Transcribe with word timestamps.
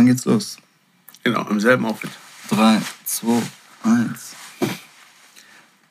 Dann 0.00 0.06
geht's 0.06 0.24
los. 0.24 0.56
Genau, 1.24 1.46
im 1.50 1.60
selben 1.60 1.84
Outfit. 1.84 2.08
3, 2.48 2.80
2, 3.04 3.42
1. 3.84 4.34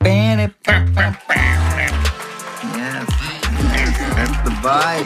Yes. 0.04 0.50
That's 4.16 4.38
the 4.44 4.52
vibe. 4.64 5.06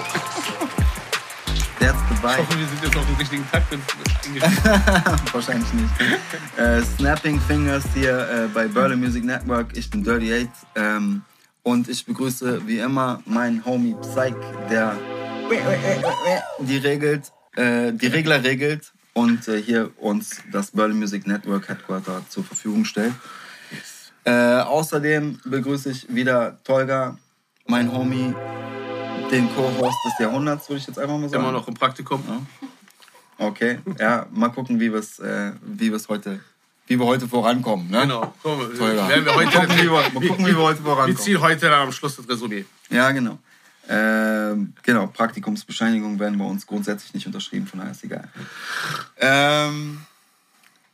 That's 1.80 2.00
the 2.08 2.14
Ich 2.14 2.22
vibe. 2.22 2.38
hoffe, 2.38 2.58
wir 2.58 2.66
sind 2.66 2.82
jetzt 2.82 2.96
auf 2.96 3.06
dem 3.06 3.16
richtigen 3.16 3.46
Takt. 3.52 3.74
Wahrscheinlich 5.34 5.74
nicht. 5.74 5.90
Äh, 6.56 6.82
Snapping 6.96 7.42
Fingers 7.42 7.84
hier 7.94 8.18
äh, 8.30 8.48
bei 8.54 8.70
Berlin 8.70 9.02
Music 9.02 9.26
Network. 9.26 9.76
Ich 9.76 9.90
bin 9.90 10.06
Dirty 10.06 10.34
8 10.34 10.50
ähm, 10.76 11.24
und 11.64 11.90
ich 11.90 12.06
begrüße 12.06 12.66
wie 12.66 12.80
immer 12.80 13.22
meinen 13.26 13.66
Homie 13.66 13.98
Psych, 14.02 14.34
der 14.70 14.96
die 16.60 16.78
regelt, 16.78 17.34
äh, 17.56 17.92
die 17.94 18.08
Regler 18.08 18.44
regelt 18.44 18.92
und 19.14 19.48
äh, 19.48 19.62
hier 19.62 19.92
uns 19.98 20.42
das 20.52 20.72
Berlin 20.72 21.00
Music 21.00 21.28
Network 21.28 21.70
Headquarter 21.70 22.24
zur 22.30 22.44
Verfügung 22.44 22.86
stellt. 22.86 23.14
Äh, 24.26 24.32
außerdem 24.32 25.40
begrüße 25.46 25.92
ich 25.92 26.14
wieder 26.14 26.58
Tolga, 26.64 27.18
mein 27.68 27.92
Homie, 27.92 28.34
den 29.32 29.54
Co-Host 29.54 29.98
des 30.06 30.20
Jahrhunderts, 30.20 30.70
würde 30.70 30.80
ich 30.80 30.88
jetzt 30.88 30.98
einfach 30.98 31.18
mal 31.18 31.30
sagen. 31.30 31.44
Immer 31.44 31.52
noch 31.52 31.68
im 31.68 31.74
Praktikum. 31.74 32.24
Ja. 32.28 33.48
Okay, 33.48 33.80
ja, 34.00 34.28
mal 34.32 34.50
gucken, 34.50 34.80
wie 34.80 34.92
wir 34.92 35.00
es 35.00 35.20
äh, 35.20 35.52
wie 35.62 35.92
wir's 35.92 36.08
heute, 36.08 36.40
wie 36.88 36.98
wir 36.98 37.06
heute 37.06 37.28
vorankommen. 37.28 37.90
Ne? 37.90 38.02
Genau. 38.02 38.34
Komm, 38.42 38.60
wir 38.60 38.94
mal, 38.94 39.36
heute, 39.36 39.60
gucken, 39.60 39.78
wie 39.78 39.84
wir, 39.84 39.92
mal 39.92 40.12
gucken, 40.28 40.46
wie 40.46 40.52
wir 40.52 40.58
heute 40.58 40.80
wir 40.80 40.86
vorankommen. 40.86 41.18
ziehen 41.18 41.42
heute 41.42 41.74
am 41.76 41.92
Schluss 41.92 42.16
das 42.16 42.30
Resümee. 42.30 42.66
Ja, 42.90 43.12
genau. 43.12 43.40
Ähm, 43.90 44.74
genau, 44.84 45.08
Praktikumsbescheinigung 45.08 46.20
werden 46.20 46.38
bei 46.38 46.46
uns 46.46 46.66
grundsätzlich 46.66 47.14
nicht 47.14 47.28
unterschrieben, 47.28 47.68
von 47.68 47.80
daher 47.80 47.92
ist 47.92 48.04
egal. 48.04 48.30
Ähm, 49.18 50.02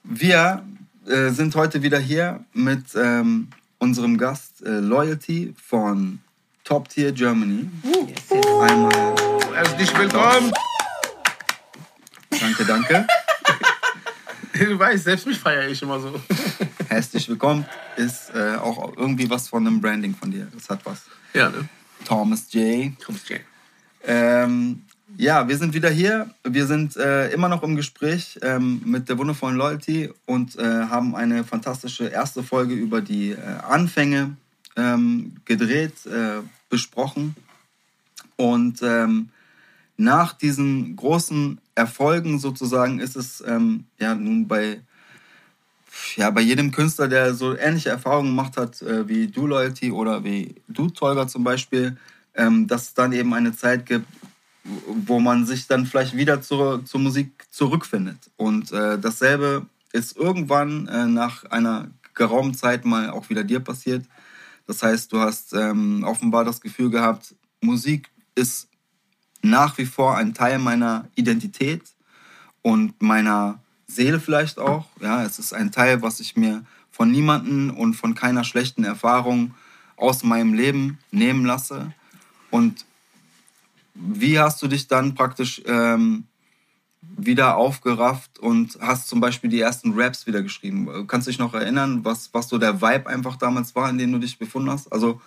wir 0.04 0.64
äh, 1.08 1.30
sind 1.30 1.56
heute 1.56 1.84
wieder 1.84 2.00
hier 2.00 2.44
mit 2.54 2.96
ähm, 2.96 3.50
unserem 3.78 4.18
Gast 4.18 4.64
äh, 4.66 4.80
Loyalty 4.80 5.54
von 5.64 6.20
Top 6.64 6.90
Tier 6.90 7.12
Germany. 7.12 7.70
Einmal 8.62 9.16
Herzlich 9.54 9.98
willkommen. 9.98 10.52
danke, 12.40 12.66
danke. 12.66 13.08
Du 14.54 14.78
weißt, 14.78 15.06
selbst 15.06 15.26
mich 15.26 15.40
feiere 15.40 15.70
ich 15.70 15.82
immer 15.82 16.02
so. 16.02 16.20
Herzlich 16.90 17.30
willkommen 17.30 17.66
ist 17.96 18.30
äh, 18.36 18.56
auch 18.56 18.98
irgendwie 18.98 19.30
was 19.30 19.48
von 19.48 19.66
einem 19.66 19.80
Branding 19.80 20.14
von 20.14 20.32
dir. 20.32 20.48
Das 20.54 20.70
hat 20.70 20.86
was. 20.86 21.04
Ja, 21.34 21.50
ne? 21.50 21.70
Thomas 22.06 22.52
J. 22.54 22.92
Kommst 23.04 23.30
Jay. 23.30 23.42
Ähm, 24.04 24.84
ja, 25.18 25.48
wir 25.48 25.58
sind 25.58 25.74
wieder 25.74 25.90
hier. 25.90 26.34
Wir 26.44 26.66
sind 26.66 26.96
äh, 26.96 27.30
immer 27.32 27.50
noch 27.50 27.64
im 27.64 27.76
Gespräch 27.76 28.40
ähm, 28.42 28.82
mit 28.86 29.10
der 29.10 29.18
wundervollen 29.18 29.58
Loyalty 29.58 30.10
und 30.26 30.58
äh, 30.58 30.64
haben 30.64 31.16
eine 31.16 31.44
fantastische 31.44 32.08
erste 32.08 32.44
Folge 32.44 32.74
über 32.74 33.02
die 33.02 33.32
äh, 33.32 33.38
Anfänge 33.68 34.38
ähm, 34.76 35.36
gedreht, 35.46 36.06
äh, 36.06 36.42
besprochen. 36.70 37.36
Und 38.38 38.82
ähm, 38.82 39.30
nach 39.98 40.34
diesen 40.34 40.96
großen 40.96 41.60
Erfolgen 41.76 42.40
sozusagen 42.40 43.00
ist 43.00 43.16
es 43.16 43.44
ähm, 43.46 43.86
ja 44.00 44.16
nun 44.16 44.48
bei, 44.48 44.80
ja, 46.16 46.30
bei 46.30 46.42
jedem 46.42 46.72
Künstler, 46.72 47.08
der 47.08 47.34
so 47.34 47.56
ähnliche 47.58 47.90
Erfahrungen 47.90 48.30
gemacht 48.30 48.58
hat 48.58 48.82
äh, 48.82 49.08
wie 49.08 49.28
du 49.28 49.48
Loyalty 49.48 49.92
oder 49.92 50.24
wie 50.24 50.56
du 50.68 50.90
Tolga 50.90 51.28
zum 51.28 51.44
Beispiel, 51.44 51.98
ähm, 52.36 52.68
dass 52.68 52.84
es 52.84 52.94
dann 52.94 53.12
eben 53.12 53.34
eine 53.34 53.56
Zeit 53.56 53.86
gibt, 53.86 54.08
wo 54.64 55.20
man 55.20 55.46
sich 55.46 55.68
dann 55.68 55.86
vielleicht 55.86 56.16
wieder 56.16 56.42
zur, 56.42 56.86
zur 56.86 57.00
Musik 57.00 57.46
zurückfindet. 57.52 58.18
Und 58.38 58.72
äh, 58.72 59.00
dasselbe 59.00 59.66
ist 59.92 60.18
irgendwann 60.18 60.88
äh, 60.88 61.08
nach 61.08 61.46
einer 61.46 61.90
geraumen 62.14 62.54
Zeit 62.54 62.86
mal 62.86 63.10
auch 63.10 63.30
wieder 63.30 63.44
dir 63.44 63.60
passiert. 63.60 64.06
Das 64.68 64.84
heißt, 64.84 65.12
du 65.12 65.20
hast 65.20 65.54
ähm, 65.54 66.04
offenbar 66.04 66.46
das 66.46 66.62
Gefühl 66.62 66.90
gehabt, 66.92 67.34
Musik 67.62 68.10
ist 68.36 68.68
nach 69.42 69.78
wie 69.78 69.86
vor 69.86 70.18
ein 70.18 70.34
Teil 70.34 70.60
meiner 70.60 71.08
Identität 71.16 71.82
und 72.62 73.02
meiner 73.02 73.60
Seele 73.90 74.20
vielleicht 74.20 74.60
auch. 74.60 74.86
Ja, 75.02 75.24
es 75.24 75.40
ist 75.40 75.54
ein 75.54 75.72
Teil, 75.72 76.02
was 76.02 76.20
ich 76.20 76.36
mir 76.36 76.64
von 76.92 77.12
niemanden 77.12 77.70
und 77.70 77.96
von 77.96 78.16
keiner 78.16 78.44
schlechten 78.44 78.84
Erfahrung 78.84 79.54
aus 79.98 80.24
meinem 80.24 80.54
Leben 80.54 81.00
nehmen 81.12 81.46
lasse. 81.46 81.92
Und 82.52 82.86
wie 83.94 84.40
hast 84.40 84.62
du 84.62 84.68
dich 84.68 84.88
dann 84.88 85.16
praktisch 85.16 85.62
ähm, 85.66 86.26
wieder 87.02 87.58
aufgerafft 87.58 88.40
und 88.40 88.78
hast 88.80 89.08
zum 89.08 89.20
Beispiel 89.20 89.50
die 89.50 89.60
ersten 89.60 89.94
Raps 90.00 90.28
wieder 90.28 90.42
geschrieben? 90.42 91.08
Kannst 91.08 91.28
du 91.28 91.32
dich 91.32 91.40
noch 91.40 91.54
erinnern, 91.54 92.06
was, 92.06 92.30
was 92.34 92.48
so 92.48 92.58
der 92.58 92.82
Vibe 92.82 93.08
einfach 93.08 93.36
damals 93.36 93.76
war, 93.76 93.90
in 93.90 93.98
dem 93.98 94.12
du 94.12 94.20
dich 94.20 94.38
befunden 94.38 94.70
hast? 94.70 94.92
Also, 94.92 95.20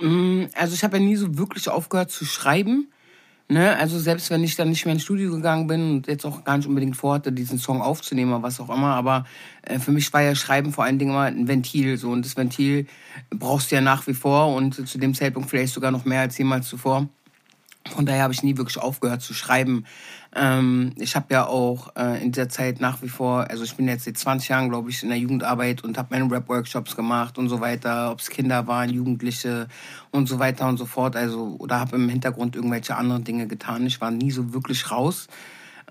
Mm, 0.00 0.46
Also 0.54 0.74
ich 0.74 0.82
habe 0.82 0.96
ja 0.96 1.04
nie 1.04 1.16
so 1.16 1.36
wirklich 1.36 1.68
aufgehört 1.68 2.10
zu 2.10 2.24
schreiben. 2.24 2.90
Ne? 3.50 3.76
Also 3.76 3.98
selbst 3.98 4.30
wenn 4.30 4.44
ich 4.44 4.54
dann 4.54 4.70
nicht 4.70 4.84
mehr 4.84 4.94
ins 4.94 5.02
Studio 5.02 5.32
gegangen 5.32 5.66
bin 5.66 5.90
und 5.90 6.06
jetzt 6.06 6.24
auch 6.24 6.44
gar 6.44 6.56
nicht 6.56 6.68
unbedingt 6.68 6.96
vorhatte, 6.96 7.32
diesen 7.32 7.58
Song 7.58 7.82
aufzunehmen 7.82 8.32
oder 8.32 8.44
was 8.44 8.60
auch 8.60 8.70
immer, 8.70 8.94
aber 8.94 9.24
äh, 9.62 9.80
für 9.80 9.90
mich 9.90 10.12
war 10.12 10.22
ja 10.22 10.36
Schreiben 10.36 10.72
vor 10.72 10.84
allen 10.84 11.00
Dingen 11.00 11.10
immer 11.10 11.22
ein 11.22 11.48
Ventil. 11.48 11.96
So. 11.98 12.10
Und 12.10 12.24
das 12.24 12.36
Ventil 12.36 12.86
brauchst 13.28 13.72
du 13.72 13.74
ja 13.74 13.80
nach 13.80 14.06
wie 14.06 14.14
vor 14.14 14.54
und 14.54 14.88
zu 14.88 14.98
dem 14.98 15.14
Zeitpunkt 15.14 15.50
vielleicht 15.50 15.74
sogar 15.74 15.90
noch 15.90 16.04
mehr 16.04 16.20
als 16.20 16.38
jemals 16.38 16.68
zuvor. 16.68 17.08
Von 17.88 18.04
daher 18.04 18.24
habe 18.24 18.34
ich 18.34 18.42
nie 18.42 18.58
wirklich 18.58 18.78
aufgehört 18.78 19.22
zu 19.22 19.32
schreiben. 19.32 19.86
Ähm, 20.36 20.92
ich 20.96 21.16
habe 21.16 21.32
ja 21.32 21.46
auch 21.46 21.96
äh, 21.96 22.22
in 22.22 22.30
dieser 22.30 22.50
Zeit 22.50 22.80
nach 22.80 23.00
wie 23.02 23.08
vor, 23.08 23.48
also 23.48 23.64
ich 23.64 23.74
bin 23.74 23.88
jetzt 23.88 24.04
seit 24.04 24.18
20 24.18 24.50
Jahren, 24.50 24.68
glaube 24.68 24.90
ich, 24.90 25.02
in 25.02 25.08
der 25.08 25.18
Jugendarbeit 25.18 25.82
und 25.82 25.96
habe 25.96 26.08
meine 26.10 26.30
Rap-Workshops 26.30 26.94
gemacht 26.94 27.38
und 27.38 27.48
so 27.48 27.60
weiter, 27.60 28.12
ob 28.12 28.20
es 28.20 28.28
Kinder 28.28 28.66
waren, 28.66 28.90
Jugendliche 28.90 29.66
und 30.10 30.28
so 30.28 30.38
weiter 30.38 30.68
und 30.68 30.76
so 30.76 30.84
fort. 30.84 31.16
Also 31.16 31.56
oder 31.58 31.80
habe 31.80 31.96
im 31.96 32.08
Hintergrund 32.10 32.54
irgendwelche 32.54 32.96
anderen 32.96 33.24
Dinge 33.24 33.46
getan. 33.46 33.86
Ich 33.86 34.00
war 34.00 34.10
nie 34.10 34.30
so 34.30 34.52
wirklich 34.52 34.90
raus 34.90 35.26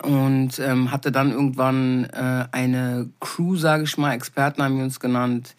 und 0.04 0.60
ähm, 0.60 0.92
hatte 0.92 1.12
dann 1.12 1.32
irgendwann 1.32 2.06
äh, 2.06 2.46
eine 2.52 3.10
Crew, 3.20 3.56
sage 3.56 3.84
ich 3.84 3.98
mal, 3.98 4.14
Experten 4.14 4.62
haben 4.62 4.78
wir 4.78 4.84
uns 4.84 5.00
genannt. 5.00 5.56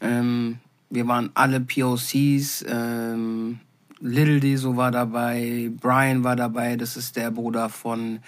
Ähm, 0.00 0.58
wir 0.90 1.06
waren 1.06 1.30
alle 1.34 1.60
POCs. 1.60 2.64
Ähm, 2.68 3.60
Little 4.00 4.40
Deso 4.40 4.76
war 4.76 4.90
dabei, 4.90 5.70
Brian 5.80 6.24
war 6.24 6.36
dabei, 6.36 6.76
das 6.76 6.96
ist 6.96 7.16
der 7.16 7.30
Bruder 7.30 7.68
von, 7.68 8.20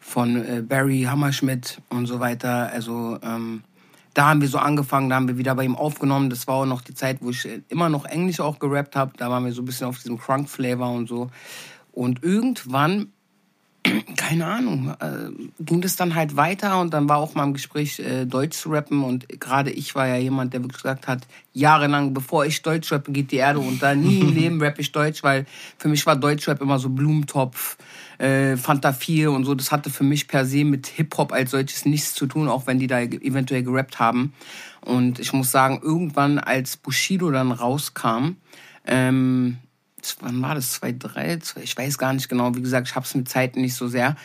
von 0.00 0.36
äh, 0.36 0.62
Barry 0.62 1.02
Hammerschmidt 1.02 1.80
und 1.88 2.06
so 2.06 2.20
weiter. 2.20 2.70
Also 2.72 3.18
ähm, 3.22 3.62
da 4.14 4.28
haben 4.28 4.40
wir 4.40 4.48
so 4.48 4.58
angefangen, 4.58 5.10
da 5.10 5.16
haben 5.16 5.28
wir 5.28 5.38
wieder 5.38 5.54
bei 5.54 5.64
ihm 5.64 5.76
aufgenommen. 5.76 6.30
Das 6.30 6.46
war 6.46 6.54
auch 6.54 6.66
noch 6.66 6.82
die 6.82 6.94
Zeit, 6.94 7.18
wo 7.20 7.30
ich 7.30 7.44
äh, 7.46 7.62
immer 7.68 7.88
noch 7.88 8.04
Englisch 8.04 8.40
auch 8.40 8.58
gerappt 8.58 8.96
habe. 8.96 9.12
Da 9.16 9.30
waren 9.30 9.44
wir 9.44 9.52
so 9.52 9.62
ein 9.62 9.64
bisschen 9.64 9.88
auf 9.88 9.98
diesem 9.98 10.18
Crunk-Flavor 10.18 10.90
und 10.90 11.08
so. 11.08 11.30
Und 11.92 12.22
irgendwann 12.22 13.12
keine 14.16 14.46
Ahnung, 14.46 14.94
äh, 15.00 15.62
ging 15.62 15.80
das 15.80 15.96
dann 15.96 16.14
halt 16.14 16.36
weiter 16.36 16.80
und 16.80 16.94
dann 16.94 17.08
war 17.08 17.18
auch 17.18 17.34
mal 17.34 17.44
im 17.44 17.52
Gespräch, 17.52 17.98
äh, 17.98 18.24
Deutsch 18.24 18.56
zu 18.56 18.70
rappen 18.70 19.04
und 19.04 19.28
gerade 19.40 19.70
ich 19.70 19.94
war 19.94 20.06
ja 20.08 20.16
jemand, 20.16 20.54
der 20.54 20.62
wirklich 20.62 20.82
gesagt 20.82 21.06
hat, 21.06 21.26
jahrelang, 21.52 22.14
bevor 22.14 22.46
ich 22.46 22.62
Deutsch 22.62 22.90
rappe, 22.92 23.12
geht 23.12 23.30
die 23.30 23.36
Erde 23.36 23.58
unter, 23.60 23.94
nie 23.94 24.20
im 24.20 24.28
Leben 24.34 24.62
rappe 24.62 24.80
ich 24.80 24.92
Deutsch, 24.92 25.22
weil 25.22 25.46
für 25.76 25.88
mich 25.88 26.06
war 26.06 26.16
Deutschrap 26.16 26.60
immer 26.62 26.78
so 26.78 26.88
Blumentopf, 26.88 27.76
äh, 28.18 28.56
Fanta 28.56 28.92
4 28.92 29.30
und 29.30 29.44
so, 29.44 29.54
das 29.54 29.70
hatte 29.70 29.90
für 29.90 30.04
mich 30.04 30.28
per 30.28 30.46
se 30.46 30.64
mit 30.64 30.86
Hip-Hop 30.86 31.32
als 31.32 31.50
solches 31.50 31.84
nichts 31.84 32.14
zu 32.14 32.26
tun, 32.26 32.48
auch 32.48 32.66
wenn 32.66 32.78
die 32.78 32.86
da 32.86 33.00
eventuell 33.00 33.62
gerappt 33.62 33.98
haben. 33.98 34.32
Und 34.80 35.18
ich 35.18 35.32
muss 35.32 35.50
sagen, 35.50 35.80
irgendwann 35.82 36.38
als 36.38 36.76
Bushido 36.76 37.30
dann 37.30 37.52
rauskam, 37.52 38.36
ähm, 38.86 39.58
wann 40.20 40.40
war 40.42 40.54
das? 40.54 40.72
2003? 40.72 41.38
Zwei- 41.38 41.62
Ich 41.62 41.76
weiß 41.76 41.98
gar 41.98 42.12
nicht 42.12 42.28
genau. 42.28 42.54
Wie 42.54 42.62
gesagt, 42.62 42.88
ich 42.88 42.94
habe 42.94 43.06
es 43.06 43.14
mit 43.14 43.28
Zeiten 43.28 43.60
nicht 43.60 43.74
so 43.74 43.88
sehr. 43.88 44.16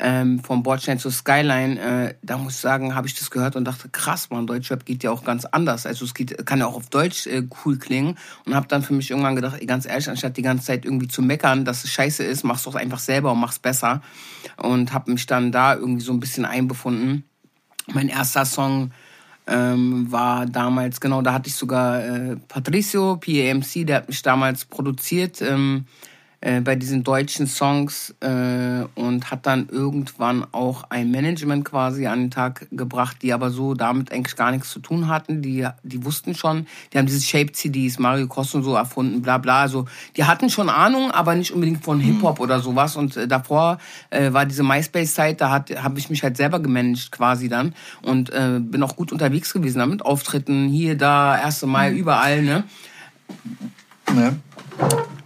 Ähm, 0.00 0.44
vom 0.44 0.62
Bordstein 0.62 1.00
zur 1.00 1.10
Skyline, 1.10 1.80
äh, 1.80 2.14
da 2.22 2.38
muss 2.38 2.54
ich 2.54 2.60
sagen, 2.60 2.94
habe 2.94 3.08
ich 3.08 3.16
das 3.16 3.32
gehört 3.32 3.56
und 3.56 3.64
dachte, 3.64 3.88
krass, 3.88 4.30
man, 4.30 4.46
Deutschrap 4.46 4.84
geht 4.84 5.02
ja 5.02 5.10
auch 5.10 5.24
ganz 5.24 5.44
anders. 5.44 5.86
Also 5.86 6.04
es 6.04 6.14
geht, 6.14 6.46
kann 6.46 6.60
ja 6.60 6.66
auch 6.66 6.76
auf 6.76 6.88
Deutsch 6.88 7.26
äh, 7.26 7.42
cool 7.64 7.78
klingen. 7.78 8.16
Und 8.44 8.54
habe 8.54 8.68
dann 8.68 8.84
für 8.84 8.92
mich 8.92 9.10
irgendwann 9.10 9.34
gedacht, 9.34 9.58
ganz 9.66 9.86
ehrlich, 9.86 10.08
anstatt 10.08 10.36
die 10.36 10.42
ganze 10.42 10.66
Zeit 10.66 10.84
irgendwie 10.84 11.08
zu 11.08 11.20
meckern, 11.20 11.64
dass 11.64 11.82
es 11.82 11.90
scheiße 11.90 12.22
ist, 12.22 12.44
mach's 12.44 12.62
doch 12.62 12.76
einfach 12.76 13.00
selber 13.00 13.32
und 13.32 13.40
mach's 13.40 13.58
besser. 13.58 14.00
Und 14.56 14.92
habe 14.92 15.10
mich 15.10 15.26
dann 15.26 15.50
da 15.50 15.74
irgendwie 15.74 16.02
so 16.02 16.12
ein 16.12 16.20
bisschen 16.20 16.44
einbefunden. 16.44 17.24
Mein 17.88 18.08
erster 18.08 18.44
Song 18.44 18.92
ähm, 19.48 20.10
war 20.10 20.46
damals, 20.46 21.00
genau, 21.00 21.22
da 21.22 21.32
hatte 21.32 21.48
ich 21.48 21.54
sogar 21.54 22.04
äh, 22.04 22.36
Patricio, 22.48 23.16
PAMC, 23.16 23.86
der 23.86 23.96
hat 23.96 24.08
mich 24.08 24.22
damals 24.22 24.64
produziert. 24.64 25.40
Ähm, 25.42 25.86
äh, 26.40 26.60
bei 26.60 26.76
diesen 26.76 27.02
deutschen 27.02 27.46
Songs 27.48 28.14
äh, 28.20 28.84
und 28.94 29.30
hat 29.30 29.44
dann 29.46 29.68
irgendwann 29.68 30.46
auch 30.52 30.84
ein 30.88 31.10
Management 31.10 31.64
quasi 31.64 32.06
an 32.06 32.20
den 32.20 32.30
Tag 32.30 32.68
gebracht, 32.70 33.18
die 33.22 33.32
aber 33.32 33.50
so 33.50 33.74
damit 33.74 34.12
eigentlich 34.12 34.36
gar 34.36 34.52
nichts 34.52 34.70
zu 34.70 34.78
tun 34.78 35.08
hatten. 35.08 35.42
Die, 35.42 35.66
die 35.82 36.04
wussten 36.04 36.34
schon, 36.34 36.66
die 36.92 36.98
haben 36.98 37.06
diese 37.06 37.22
Shape-CDs, 37.22 37.98
Mario 37.98 38.28
Kosten 38.28 38.62
so 38.62 38.74
erfunden, 38.74 39.20
bla 39.20 39.38
bla. 39.38 39.62
Also 39.62 39.86
die 40.16 40.24
hatten 40.24 40.48
schon 40.48 40.68
Ahnung, 40.68 41.10
aber 41.10 41.34
nicht 41.34 41.50
unbedingt 41.50 41.82
von 41.82 41.98
Hip-Hop 41.98 42.38
oder 42.38 42.60
sowas. 42.60 42.94
Und 42.94 43.16
äh, 43.16 43.26
davor 43.26 43.78
äh, 44.10 44.32
war 44.32 44.46
diese 44.46 44.62
MySpace-Zeit, 44.62 45.40
da 45.40 45.50
habe 45.50 45.98
ich 45.98 46.08
mich 46.08 46.22
halt 46.22 46.36
selber 46.36 46.60
gemanagt 46.60 47.10
quasi 47.10 47.48
dann 47.48 47.74
und 48.02 48.30
äh, 48.30 48.60
bin 48.60 48.82
auch 48.84 48.94
gut 48.94 49.10
unterwegs 49.10 49.52
gewesen 49.52 49.78
damit. 49.80 50.04
Auftritten 50.04 50.68
hier, 50.68 50.96
da, 50.96 51.32
1. 51.32 51.62
Mai, 51.62 51.92
überall, 51.92 52.42
ne? 52.42 52.64
Ne? 54.14 54.38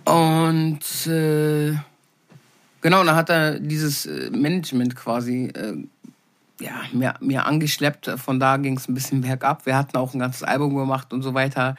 Und 0.05 1.07
äh, 1.07 1.75
genau, 2.81 3.05
dann 3.05 3.17
hat 3.17 3.31
er 3.31 3.59
dieses 3.59 4.07
äh, 4.07 4.31
Management 4.31 4.97
quasi 4.97 5.47
äh, 5.47 5.77
ja, 6.61 6.83
mir, 6.93 7.15
mir 7.21 7.47
angeschleppt. 7.47 8.11
Von 8.17 8.41
da 8.41 8.57
ging 8.57 8.77
es 8.77 8.89
ein 8.89 8.95
bisschen 8.95 9.21
bergab. 9.21 9.67
Wir 9.67 9.77
hatten 9.77 9.97
auch 9.97 10.15
ein 10.15 10.21
ganzes 10.21 10.43
Album 10.43 10.75
gemacht 10.75 11.13
und 11.13 11.23
so 11.23 11.35
weiter. 11.35 11.77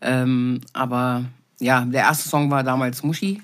Ähm, 0.00 0.60
aber 0.72 1.24
ja, 1.60 1.84
der 1.84 2.02
erste 2.02 2.28
Song 2.28 2.50
war 2.50 2.62
damals 2.62 3.02
Muschi. 3.02 3.42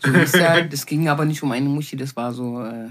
So 0.00 0.12
hieß 0.12 0.34
er. 0.34 0.62
Das 0.68 0.86
ging 0.86 1.08
aber 1.08 1.24
nicht 1.24 1.42
um 1.42 1.52
eine 1.52 1.68
Muschi, 1.68 1.96
das 1.96 2.16
war 2.16 2.32
so 2.32 2.64
äh, 2.64 2.88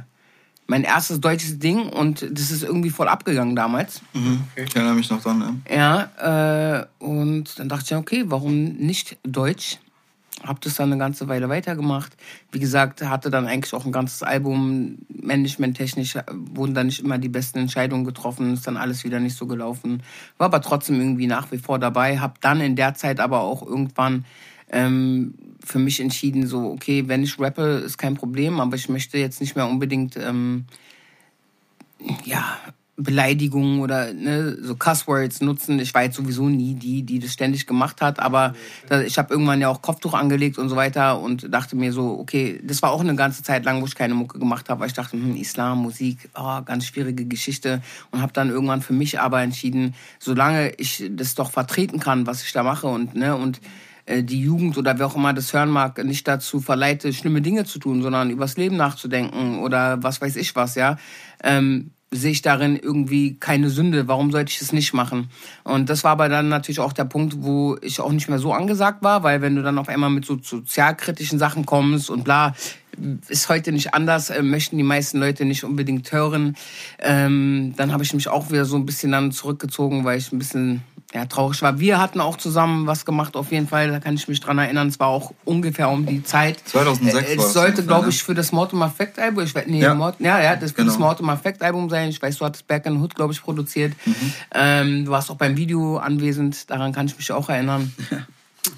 mein 0.68 0.84
erstes 0.84 1.20
deutsches 1.20 1.60
Ding 1.60 1.90
und 1.90 2.22
das 2.22 2.52
ist 2.52 2.64
irgendwie 2.64 2.90
voll 2.90 3.10
abgegangen 3.10 3.56
damals. 3.56 4.02
Mhm. 4.14 4.44
Ich 4.56 4.74
erinnere 4.76 4.96
mich 4.96 5.10
noch 5.10 5.22
dran. 5.22 5.40
Ne? 5.40 5.62
Ja, 5.70 6.80
äh, 6.80 6.86
und 7.04 7.60
dann 7.60 7.68
dachte 7.68 7.86
ich, 7.94 7.96
okay, 7.96 8.24
warum 8.28 8.76
nicht 8.78 9.18
Deutsch? 9.24 9.80
Hab 10.44 10.62
das 10.62 10.76
dann 10.76 10.92
eine 10.92 11.00
ganze 11.00 11.28
Weile 11.28 11.50
weitergemacht. 11.50 12.18
Wie 12.52 12.60
gesagt, 12.60 13.04
hatte 13.04 13.30
dann 13.30 13.48
eigentlich 13.48 13.74
auch 13.74 13.86
ein 13.86 13.92
ganzes 13.92 14.24
Album. 14.24 14.98
Management-technisch 15.10 16.18
wurden 16.32 16.74
dann 16.74 16.88
nicht 16.88 17.00
immer 17.00 17.18
die 17.18 17.30
besten 17.30 17.60
Entscheidungen 17.60 18.06
getroffen. 18.06 18.54
Ist 18.54 18.66
dann 18.66 18.78
alles 18.78 19.04
wieder 19.04 19.20
nicht 19.20 19.38
so 19.38 19.46
gelaufen. 19.46 20.02
War 20.38 20.46
aber 20.46 20.62
trotzdem 20.62 21.00
irgendwie 21.00 21.28
nach 21.28 21.52
wie 21.52 21.60
vor 21.60 21.78
dabei. 21.78 22.20
Hab 22.20 22.42
dann 22.42 22.60
in 22.60 22.76
der 22.76 22.96
Zeit 22.96 23.20
aber 23.20 23.42
auch 23.42 23.66
irgendwann 23.66 24.26
ähm, 24.72 25.34
für 25.64 25.80
mich 25.80 26.00
entschieden, 26.00 26.48
so, 26.48 26.72
okay, 26.72 27.08
wenn 27.08 27.24
ich 27.24 27.40
rappe, 27.40 27.84
ist 27.86 27.98
kein 27.98 28.16
Problem, 28.16 28.60
aber 28.60 28.76
ich 28.76 28.90
möchte 28.90 29.18
jetzt 29.18 29.42
nicht 29.42 29.56
mehr 29.56 29.68
unbedingt, 29.68 30.18
ähm, 30.18 30.66
ja, 32.26 32.58
Beleidigungen 33.04 33.80
oder 33.80 34.14
ne, 34.14 34.58
so 34.62 34.76
Cusswords 34.76 35.42
nutzen. 35.42 35.80
Ich 35.80 35.94
war 35.94 36.04
jetzt 36.04 36.16
sowieso 36.16 36.50
nie 36.50 36.76
die, 36.76 37.04
die 37.04 37.20
das 37.20 37.34
ständig 37.34 37.68
gemacht 37.68 38.02
hat, 38.02 38.20
aber 38.20 38.54
ich 39.06 39.18
habe 39.18 39.34
irgendwann 39.34 39.62
ja 39.62 39.70
auch 39.70 39.82
Kopftuch 39.82 40.14
angelegt 40.14 40.58
und 40.58 40.70
so 40.70 40.76
weiter 40.76 41.20
und 41.20 41.54
dachte 41.54 41.76
mir 41.76 41.94
so, 41.94 42.20
okay, 42.20 42.60
das 42.64 42.82
war 42.82 42.92
auch 42.92 43.02
eine 43.02 43.16
ganze 43.16 43.44
Zeit 43.44 43.66
lang, 43.66 43.82
wo 43.82 43.86
ich 43.86 43.96
keine 43.96 44.14
Mucke 44.14 44.40
gemacht 44.40 44.70
habe, 44.70 44.82
weil 44.82 44.88
ich 44.88 44.94
dachte, 44.94 45.14
hm, 45.14 45.36
Islam, 45.36 45.80
Musik, 45.80 46.30
oh, 46.36 46.62
ganz 46.64 46.86
schwierige 46.86 47.26
Geschichte 47.26 47.82
und 48.12 48.22
habe 48.22 48.34
dann 48.34 48.50
irgendwann 48.50 48.82
für 48.82 48.94
mich 48.94 49.20
aber 49.20 49.42
entschieden, 49.42 49.96
solange 50.20 50.72
ich 50.76 51.04
das 51.12 51.36
doch 51.36 51.52
vertreten 51.52 52.00
kann, 52.00 52.28
was 52.28 52.44
ich 52.44 52.52
da 52.52 52.64
mache 52.64 52.88
und 52.88 53.16
ne 53.16 53.36
und 53.36 53.62
äh, 54.06 54.24
die 54.24 54.42
Jugend 54.42 54.78
oder 54.78 54.98
wer 55.00 55.08
auch 55.08 55.16
immer 55.16 55.34
das 55.34 55.54
hören 55.54 55.70
mag, 55.70 56.04
nicht 56.04 56.28
dazu 56.28 56.60
verleite, 56.60 57.14
schlimme 57.14 57.42
Dinge 57.42 57.66
zu 57.66 57.80
tun, 57.80 58.02
sondern 58.02 58.30
übers 58.30 58.58
Leben 58.58 58.78
nachzudenken 58.78 59.60
oder 59.60 60.02
was 60.04 60.22
weiß 60.22 60.36
ich 60.36 60.56
was, 60.56 60.76
ja. 60.76 60.98
Ähm, 61.44 61.92
sehe 62.12 62.32
ich 62.32 62.42
darin 62.42 62.76
irgendwie 62.76 63.36
keine 63.40 63.70
Sünde. 63.70 64.08
Warum 64.08 64.32
sollte 64.32 64.52
ich 64.52 64.60
das 64.60 64.74
nicht 64.74 64.94
machen? 64.94 65.30
Und 65.64 65.90
das 65.90 66.04
war 66.04 66.12
aber 66.12 66.28
dann 66.28 66.50
natürlich 66.50 66.82
auch 66.82 66.92
der 66.92 67.06
Punkt, 67.06 67.38
wo 67.40 67.78
ich 67.82 68.02
auch 68.02 68.12
nicht 68.12 68.28
mehr 68.28 68.40
so 68.40 68.54
angesagt 68.54 69.02
war, 69.02 69.24
weil 69.24 69.42
wenn 69.42 69.56
du 69.56 69.64
dann 69.64 69.78
auf 69.78 69.88
einmal 69.88 70.10
mit 70.10 70.26
so 70.26 70.38
sozialkritischen 70.42 71.40
Sachen 71.40 71.66
kommst 71.66 72.10
und 72.10 72.26
bla, 72.26 72.54
ist 73.28 73.50
heute 73.50 73.72
nicht 73.72 73.94
anders, 73.94 74.30
äh, 74.30 74.42
möchten 74.42 74.78
die 74.78 74.84
meisten 74.84 75.20
Leute 75.20 75.46
nicht 75.46 75.64
unbedingt 75.64 76.12
hören. 76.12 76.56
Ähm, 77.00 77.74
dann 77.78 77.92
habe 77.94 78.04
ich 78.04 78.14
mich 78.14 78.28
auch 78.28 78.52
wieder 78.52 78.66
so 78.66 78.76
ein 78.76 78.86
bisschen 78.86 79.12
dann 79.12 79.32
zurückgezogen, 79.32 80.04
weil 80.04 80.18
ich 80.18 80.32
ein 80.32 80.40
bisschen 80.40 80.84
ja, 81.14 81.26
traurig 81.26 81.62
war. 81.62 81.80
Wir 81.80 82.00
hatten 82.00 82.22
auch 82.22 82.38
zusammen 82.38 82.88
was 82.88 83.06
gemacht, 83.06 83.36
auf 83.36 83.52
jeden 83.52 83.68
Fall. 83.68 83.92
Da 83.92 84.00
kann 84.00 84.16
ich 84.16 84.28
mich 84.28 84.40
dran 84.40 84.58
erinnern. 84.58 84.88
Es 84.88 85.00
war 85.00 85.08
auch 85.08 85.34
ungefähr 85.44 85.90
um 85.90 86.06
die 86.06 86.24
Zeit. 86.24 86.60
2006 86.66 87.30
äh, 87.30 87.36
Es 87.36 87.54
sollte, 87.54 87.84
glaube 87.84 88.10
ich, 88.10 88.24
für 88.24 88.34
das 88.34 88.52
Mortimer 88.52 88.86
Effect 88.86 89.20
Album. 89.20 89.44
Ich 89.44 89.54
weiß, 89.54 89.66
nee, 89.68 89.82
ja. 89.82 89.94
Mort, 89.94 90.16
ja, 90.20 90.42
ja, 90.42 90.56
das 90.56 90.74
genau. 90.74 90.88
das 90.88 91.00
Mortimer 91.00 91.34
Effect 91.34 91.62
Album 91.62 91.90
sein. 91.90 92.10
Ich 92.10 92.22
weiß, 92.22 92.38
du 92.38 92.46
hattest 92.46 92.66
Back 92.68 92.86
in 92.86 92.94
the 92.94 93.00
Hood, 93.00 93.16
glaube 93.16 93.34
ich, 93.34 93.42
produziert. 93.42 93.94
Mhm. 94.06 94.34
Ähm, 94.54 95.06
du 95.06 95.12
warst 95.12 95.30
auch 95.30 95.36
beim 95.36 95.58
Video 95.58 95.98
anwesend. 95.98 96.70
Daran 96.70 96.94
kann 96.94 97.08
ich 97.08 97.18
mich 97.18 97.32
auch 97.32 97.50
erinnern. 97.50 97.94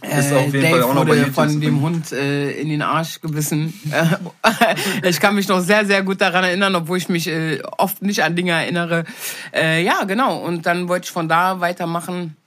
Ist 0.02 0.32
auf 0.32 0.46
jeden 0.46 0.62
Dave 0.62 0.70
Fall 0.70 0.84
auch 0.84 0.94
noch 0.94 1.08
wurde 1.08 1.32
von 1.32 1.60
dem 1.60 1.82
Hund 1.82 2.12
äh, 2.14 2.52
in 2.52 2.70
den 2.70 2.82
Arsch 2.82 3.20
gebissen. 3.20 3.74
ich 5.04 5.20
kann 5.20 5.36
mich 5.36 5.48
noch 5.50 5.60
sehr, 5.60 5.86
sehr 5.86 6.04
gut 6.04 6.22
daran 6.22 6.46
erinnern, 6.46 6.76
obwohl 6.76 6.98
ich 6.98 7.10
mich 7.10 7.28
äh, 7.28 7.62
oft 7.78 8.02
nicht 8.02 8.24
an 8.24 8.36
Dinge 8.36 8.52
erinnere. 8.52 9.04
Äh, 9.54 9.84
ja, 9.84 10.04
genau. 10.06 10.38
Und 10.38 10.66
dann 10.66 10.88
wollte 10.88 11.06
ich 11.06 11.12
von 11.12 11.28
da 11.28 11.60
weitermachen. 11.60 12.38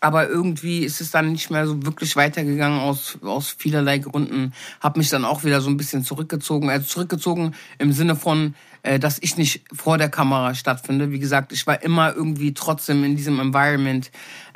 Aber 0.00 0.28
irgendwie 0.28 0.80
ist 0.80 1.00
es 1.00 1.10
dann 1.10 1.32
nicht 1.32 1.50
mehr 1.50 1.66
so 1.66 1.84
wirklich 1.84 2.16
weitergegangen 2.16 2.80
aus, 2.80 3.18
aus 3.22 3.54
vielerlei 3.56 3.98
Gründen. 3.98 4.54
Hab 4.80 4.96
mich 4.96 5.10
dann 5.10 5.26
auch 5.26 5.44
wieder 5.44 5.60
so 5.60 5.68
ein 5.68 5.76
bisschen 5.76 6.04
zurückgezogen. 6.04 6.70
Also 6.70 6.86
zurückgezogen 6.86 7.54
im 7.78 7.92
Sinne 7.92 8.16
von, 8.16 8.54
äh, 8.82 8.98
dass 8.98 9.18
ich 9.20 9.36
nicht 9.36 9.62
vor 9.72 9.98
der 9.98 10.08
Kamera 10.08 10.54
stattfinde. 10.54 11.12
Wie 11.12 11.18
gesagt, 11.18 11.52
ich 11.52 11.66
war 11.66 11.82
immer 11.82 12.14
irgendwie 12.16 12.54
trotzdem 12.54 13.04
in 13.04 13.14
diesem 13.14 13.38
Environment 13.38 14.10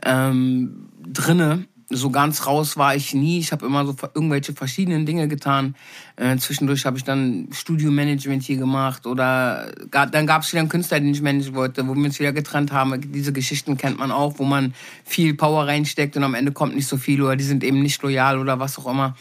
ähm, 0.05 0.89
drinne 1.07 1.67
so 1.91 2.11
ganz 2.11 2.47
raus 2.47 2.77
war 2.77 2.97
ich 2.97 3.15
nie. 3.15 3.39
Ich 3.39 3.53
habe 3.53 3.67
immer 3.67 3.85
so 3.85 3.95
irgendwelche 4.15 4.53
verschiedenen 4.53 5.07
Dinge 5.07 5.29
getan. 5.29 5.75
Äh, 6.17 6.37
zwischendurch 6.39 6.87
habe 6.87 6.97
ich 6.97 7.05
dann 7.05 7.49
Studiomanagement 7.53 8.43
hier 8.43 8.57
gemacht 8.57 9.07
oder 9.07 9.73
dann 9.91 10.27
gab 10.27 10.43
es 10.43 10.53
wieder 10.53 10.61
einen 10.61 10.69
Künstler, 10.69 11.01
den 11.01 11.13
ich 11.13 11.23
managen 11.23 11.55
wollte, 11.55 11.87
wo 11.87 11.95
wir 11.95 12.05
uns 12.05 12.19
wieder 12.19 12.33
getrennt 12.33 12.73
haben. 12.73 13.13
Diese 13.13 13.33
Geschichten 13.33 13.77
kennt 13.77 13.99
man 13.99 14.11
auch, 14.11 14.39
wo 14.39 14.45
man 14.45 14.75
viel 15.05 15.35
Power 15.35 15.67
reinsteckt 15.67 16.17
und 16.17 16.25
am 16.25 16.35
Ende 16.35 16.53
kommt 16.53 16.75
nicht 16.75 16.89
so 16.89 16.97
viel 16.97 17.23
oder 17.23 17.37
die 17.37 17.45
sind 17.45 17.63
eben 17.65 17.83
nicht 17.83 18.03
loyal 18.03 18.39
oder 18.39 18.59
was 18.59 18.79
auch 18.79 18.91
immer. 18.91 19.17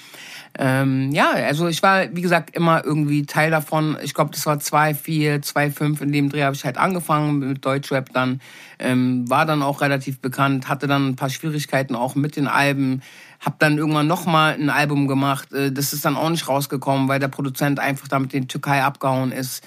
Ähm, 0.57 1.11
ja, 1.11 1.31
also 1.31 1.67
ich 1.67 1.81
war, 1.81 2.15
wie 2.15 2.21
gesagt, 2.21 2.55
immer 2.55 2.85
irgendwie 2.85 3.25
Teil 3.25 3.49
davon. 3.49 3.97
Ich 4.03 4.13
glaube, 4.13 4.31
das 4.31 4.45
war 4.45 4.57
2,4, 4.57 5.43
2,5. 5.43 6.01
In 6.01 6.11
dem 6.11 6.29
Dreh 6.29 6.43
habe 6.43 6.55
ich 6.55 6.63
halt 6.63 6.77
angefangen 6.77 7.39
mit 7.39 7.65
Deutschrap 7.65 8.13
dann. 8.13 8.39
Ähm, 8.77 9.27
war 9.29 9.45
dann 9.45 9.63
auch 9.63 9.81
relativ 9.81 10.19
bekannt, 10.19 10.67
hatte 10.69 10.87
dann 10.87 11.09
ein 11.09 11.15
paar 11.15 11.29
Schwierigkeiten 11.29 11.95
auch 11.95 12.13
mit 12.13 12.35
den 12.35 12.47
Alben. 12.47 13.01
Hab 13.39 13.57
dann 13.59 13.77
irgendwann 13.77 14.07
nochmal 14.07 14.53
ein 14.53 14.69
Album 14.69 15.07
gemacht. 15.07 15.51
Äh, 15.53 15.71
das 15.71 15.91
ist 15.91 16.05
dann 16.05 16.15
auch 16.15 16.29
nicht 16.29 16.47
rausgekommen, 16.47 17.07
weil 17.07 17.19
der 17.19 17.29
Produzent 17.29 17.79
einfach 17.79 18.07
damit 18.07 18.33
in 18.35 18.41
die 18.41 18.47
Türkei 18.47 18.83
abgehauen 18.83 19.31
ist. 19.31 19.63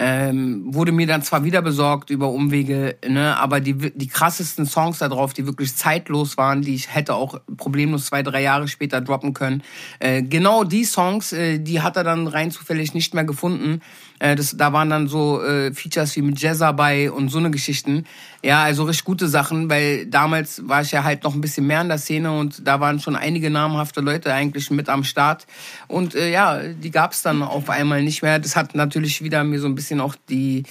Ähm, 0.00 0.62
wurde 0.72 0.92
mir 0.92 1.08
dann 1.08 1.22
zwar 1.22 1.42
wieder 1.42 1.60
besorgt 1.60 2.10
über 2.10 2.28
Umwege, 2.28 2.96
ne, 3.06 3.36
aber 3.36 3.58
die, 3.58 3.74
die 3.74 4.06
krassesten 4.06 4.64
Songs 4.64 4.98
da 4.98 5.08
drauf, 5.08 5.32
die 5.32 5.44
wirklich 5.44 5.74
zeitlos 5.74 6.36
waren, 6.36 6.62
die 6.62 6.76
ich 6.76 6.94
hätte 6.94 7.14
auch 7.14 7.40
problemlos 7.56 8.06
zwei, 8.06 8.22
drei 8.22 8.42
Jahre 8.42 8.68
später 8.68 9.00
droppen 9.00 9.34
können. 9.34 9.64
Äh, 9.98 10.22
genau 10.22 10.62
die 10.62 10.84
Songs, 10.84 11.32
äh, 11.32 11.58
die 11.58 11.80
hat 11.80 11.96
er 11.96 12.04
dann 12.04 12.28
rein 12.28 12.52
zufällig 12.52 12.94
nicht 12.94 13.12
mehr 13.12 13.24
gefunden. 13.24 13.80
Äh, 14.18 14.36
das, 14.36 14.56
da 14.56 14.72
waren 14.72 14.90
dann 14.90 15.08
so 15.08 15.42
äh, 15.42 15.72
Features 15.72 16.16
wie 16.16 16.22
mit 16.22 16.40
Jazza 16.40 16.72
bei 16.72 17.10
und 17.10 17.28
so 17.28 17.38
eine 17.38 17.50
Geschichten. 17.50 18.04
Ja, 18.42 18.62
also 18.62 18.84
richtig 18.84 19.04
gute 19.04 19.28
Sachen, 19.28 19.68
weil 19.70 20.06
damals 20.06 20.66
war 20.68 20.82
ich 20.82 20.92
ja 20.92 21.04
halt 21.04 21.24
noch 21.24 21.34
ein 21.34 21.40
bisschen 21.40 21.66
mehr 21.66 21.80
in 21.80 21.88
der 21.88 21.98
Szene 21.98 22.32
und 22.32 22.66
da 22.66 22.80
waren 22.80 23.00
schon 23.00 23.16
einige 23.16 23.50
namhafte 23.50 24.00
Leute 24.00 24.32
eigentlich 24.32 24.70
mit 24.70 24.88
am 24.88 25.04
Start. 25.04 25.46
Und 25.86 26.14
äh, 26.14 26.30
ja, 26.30 26.60
die 26.62 26.90
gab's 26.90 27.22
dann 27.22 27.42
auf 27.42 27.70
einmal 27.70 28.02
nicht 28.02 28.22
mehr. 28.22 28.38
Das 28.38 28.56
hat 28.56 28.74
natürlich 28.74 29.22
wieder 29.22 29.44
mir 29.44 29.60
so 29.60 29.66
ein 29.66 29.74
bisschen 29.74 30.00
auch 30.00 30.14
die, 30.28 30.64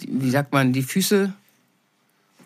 die 0.00 0.08
wie 0.10 0.30
sagt 0.30 0.52
man, 0.52 0.72
die 0.72 0.82
Füße 0.82 1.32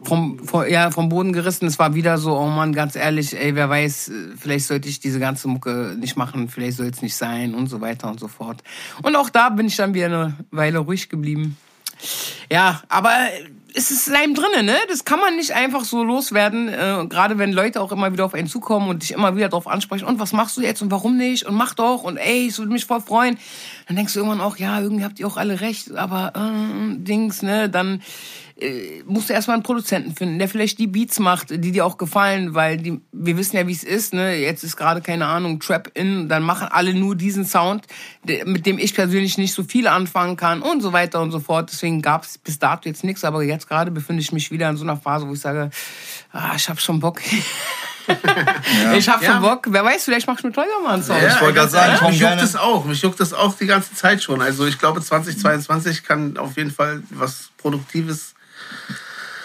vom, 0.03 0.39
vom, 0.45 0.67
ja, 0.69 0.91
vom 0.91 1.09
Boden 1.09 1.33
gerissen. 1.33 1.67
Es 1.67 1.79
war 1.79 1.95
wieder 1.95 2.19
so, 2.19 2.37
oh 2.37 2.47
Mann, 2.47 2.73
ganz 2.73 2.97
ehrlich, 2.97 3.37
ey, 3.37 3.55
wer 3.55 3.69
weiß, 3.69 4.11
vielleicht 4.37 4.67
sollte 4.67 4.89
ich 4.89 5.01
diese 5.01 5.21
ganze 5.21 5.49
Mucke 5.49 5.97
nicht 5.99 6.17
machen, 6.17 6.49
vielleicht 6.49 6.77
soll 6.77 6.87
es 6.87 7.03
nicht 7.03 7.17
sein 7.17 7.55
und 7.55 7.69
so 7.69 7.81
weiter 7.81 8.09
und 8.09 8.21
so 8.21 8.29
fort. 8.29 8.63
Und 9.03 9.17
auch 9.17 9.31
da 9.31 9.49
bin 9.49 9.67
ich 9.67 9.77
dann 9.77 9.95
wieder 9.95 10.07
eine 10.07 10.37
Weile 10.51 10.79
ruhig 10.79 11.09
geblieben. 11.09 11.57
Ja, 12.51 12.83
aber 12.89 13.13
es 13.75 13.91
ist 13.91 14.09
Leim 14.09 14.35
drinnen, 14.35 14.67
ne? 14.67 14.77
Das 14.89 15.05
kann 15.05 15.19
man 15.19 15.37
nicht 15.37 15.53
einfach 15.53 15.85
so 15.85 16.03
loswerden. 16.03 16.69
Äh, 16.69 17.07
Gerade 17.09 17.39
wenn 17.39 17.53
Leute 17.53 17.81
auch 17.81 17.93
immer 17.93 18.13
wieder 18.13 18.25
auf 18.25 18.35
einen 18.35 18.49
zukommen 18.49 18.89
und 18.89 19.03
dich 19.03 19.13
immer 19.13 19.37
wieder 19.37 19.49
darauf 19.49 19.67
ansprechen. 19.67 20.07
Und 20.07 20.19
was 20.19 20.33
machst 20.33 20.57
du 20.57 20.63
jetzt 20.63 20.81
und 20.81 20.91
warum 20.91 21.17
nicht? 21.17 21.45
Und 21.45 21.55
mach 21.55 21.75
doch 21.75 22.03
und 22.03 22.17
ey, 22.17 22.49
ich 22.49 22.59
würde 22.59 22.73
mich 22.73 22.87
voll 22.87 23.01
freuen. 23.01 23.39
Dann 23.87 23.97
denkst 23.97 24.15
du 24.15 24.21
irgendwann 24.21 24.41
auch, 24.41 24.57
ja, 24.57 24.81
irgendwie 24.81 25.05
habt 25.05 25.21
ihr 25.21 25.27
auch 25.27 25.37
alle 25.37 25.61
recht, 25.61 25.95
aber 25.95 26.33
äh, 26.35 26.97
Dings, 26.97 27.43
ne? 27.43 27.69
Dann 27.69 28.03
äh, 28.61 29.03
musst 29.07 29.29
du 29.29 29.35
erstmal 29.35 29.55
einen 29.55 29.63
Produzenten 29.63 30.15
finden, 30.15 30.39
der 30.39 30.49
vielleicht 30.49 30.79
die 30.79 30.89
Beats 30.89 31.21
macht, 31.21 31.51
die 31.51 31.73
dir 31.73 31.87
auch 31.87 31.97
gefallen, 31.97 32.55
weil 32.55 32.77
die, 32.77 33.01
wir 33.13 33.37
wissen 33.37 33.57
ja, 33.57 33.67
wie 33.67 33.73
es 33.73 33.85
ist, 33.85 34.15
ne? 34.15 34.35
Jetzt 34.37 34.65
ist 34.65 34.77
gerade, 34.77 35.01
keine 35.01 35.27
Ahnung, 35.27 35.61
Trap 35.61 35.91
in, 35.95 36.29
dann 36.29 36.43
machen 36.43 36.69
alle 36.69 36.93
nur 36.93 37.15
diesen 37.15 37.45
Sound, 37.45 37.87
mit 38.25 38.67
dem 38.67 38.79
ich 38.79 38.95
persönlich 38.95 39.39
nicht 39.39 39.55
so 39.55 39.63
viel 39.63 39.87
anfangen 39.87 40.37
kann 40.37 40.63
und 40.63 40.81
so 40.81 40.93
weiter 40.93 41.21
und 41.21 41.31
so 41.31 41.41
fort. 41.41 41.71
Deswegen 41.73 42.03
gab 42.03 42.25
es 42.25 42.39
bis 42.39 42.59
dato 42.59 42.89
jetzt 42.89 43.05
nichts, 43.05 43.25
aber 43.25 43.43
jetzt 43.45 43.69
gerade 43.69 43.91
befinde 43.91 44.23
ich 44.23 44.33
mich 44.33 44.51
wieder 44.51 44.69
in 44.69 44.77
so 44.77 44.85
einer 44.85 44.97
Phase, 44.97 45.29
wo 45.29 45.35
ich 45.35 45.41
sage, 45.41 45.71
ah, 46.33 46.53
ich 46.57 46.69
habe 46.69 46.81
schon 46.81 47.01
Bock. 47.01 47.21
Ja. 48.09 48.95
Ich 48.95 49.07
hab 49.07 49.23
schon 49.23 49.35
ja. 49.35 49.41
Bock. 49.41 49.67
Wer 49.69 49.85
weiß, 49.85 50.05
vielleicht 50.05 50.27
machst 50.27 50.43
du 50.43 50.47
mit 50.47 50.57
Teuer 50.57 50.65
mal 50.83 50.95
einen 50.95 51.03
Song. 51.03 51.21
Ja, 51.21 51.29
ich 51.29 51.41
wollte 51.43 51.57
gerade 51.57 51.71
sagen, 51.71 51.97
komm 51.99 52.11
mich 52.11 52.21
juckt 52.21 52.41
das 52.41 52.57
auch. 52.57 52.85
Mich 52.87 53.03
juckt 53.03 53.21
das 53.21 53.35
auch 53.35 53.55
die 53.55 53.67
ganze 53.67 53.93
Zeit 53.93 54.23
schon. 54.23 54.41
Also 54.41 54.67
ich 54.67 54.79
glaube, 54.79 55.03
2022 55.03 56.05
kann 56.05 56.39
auf 56.39 56.57
jeden 56.57 56.71
Fall 56.71 57.03
was 57.11 57.51
Produktives 57.59 58.35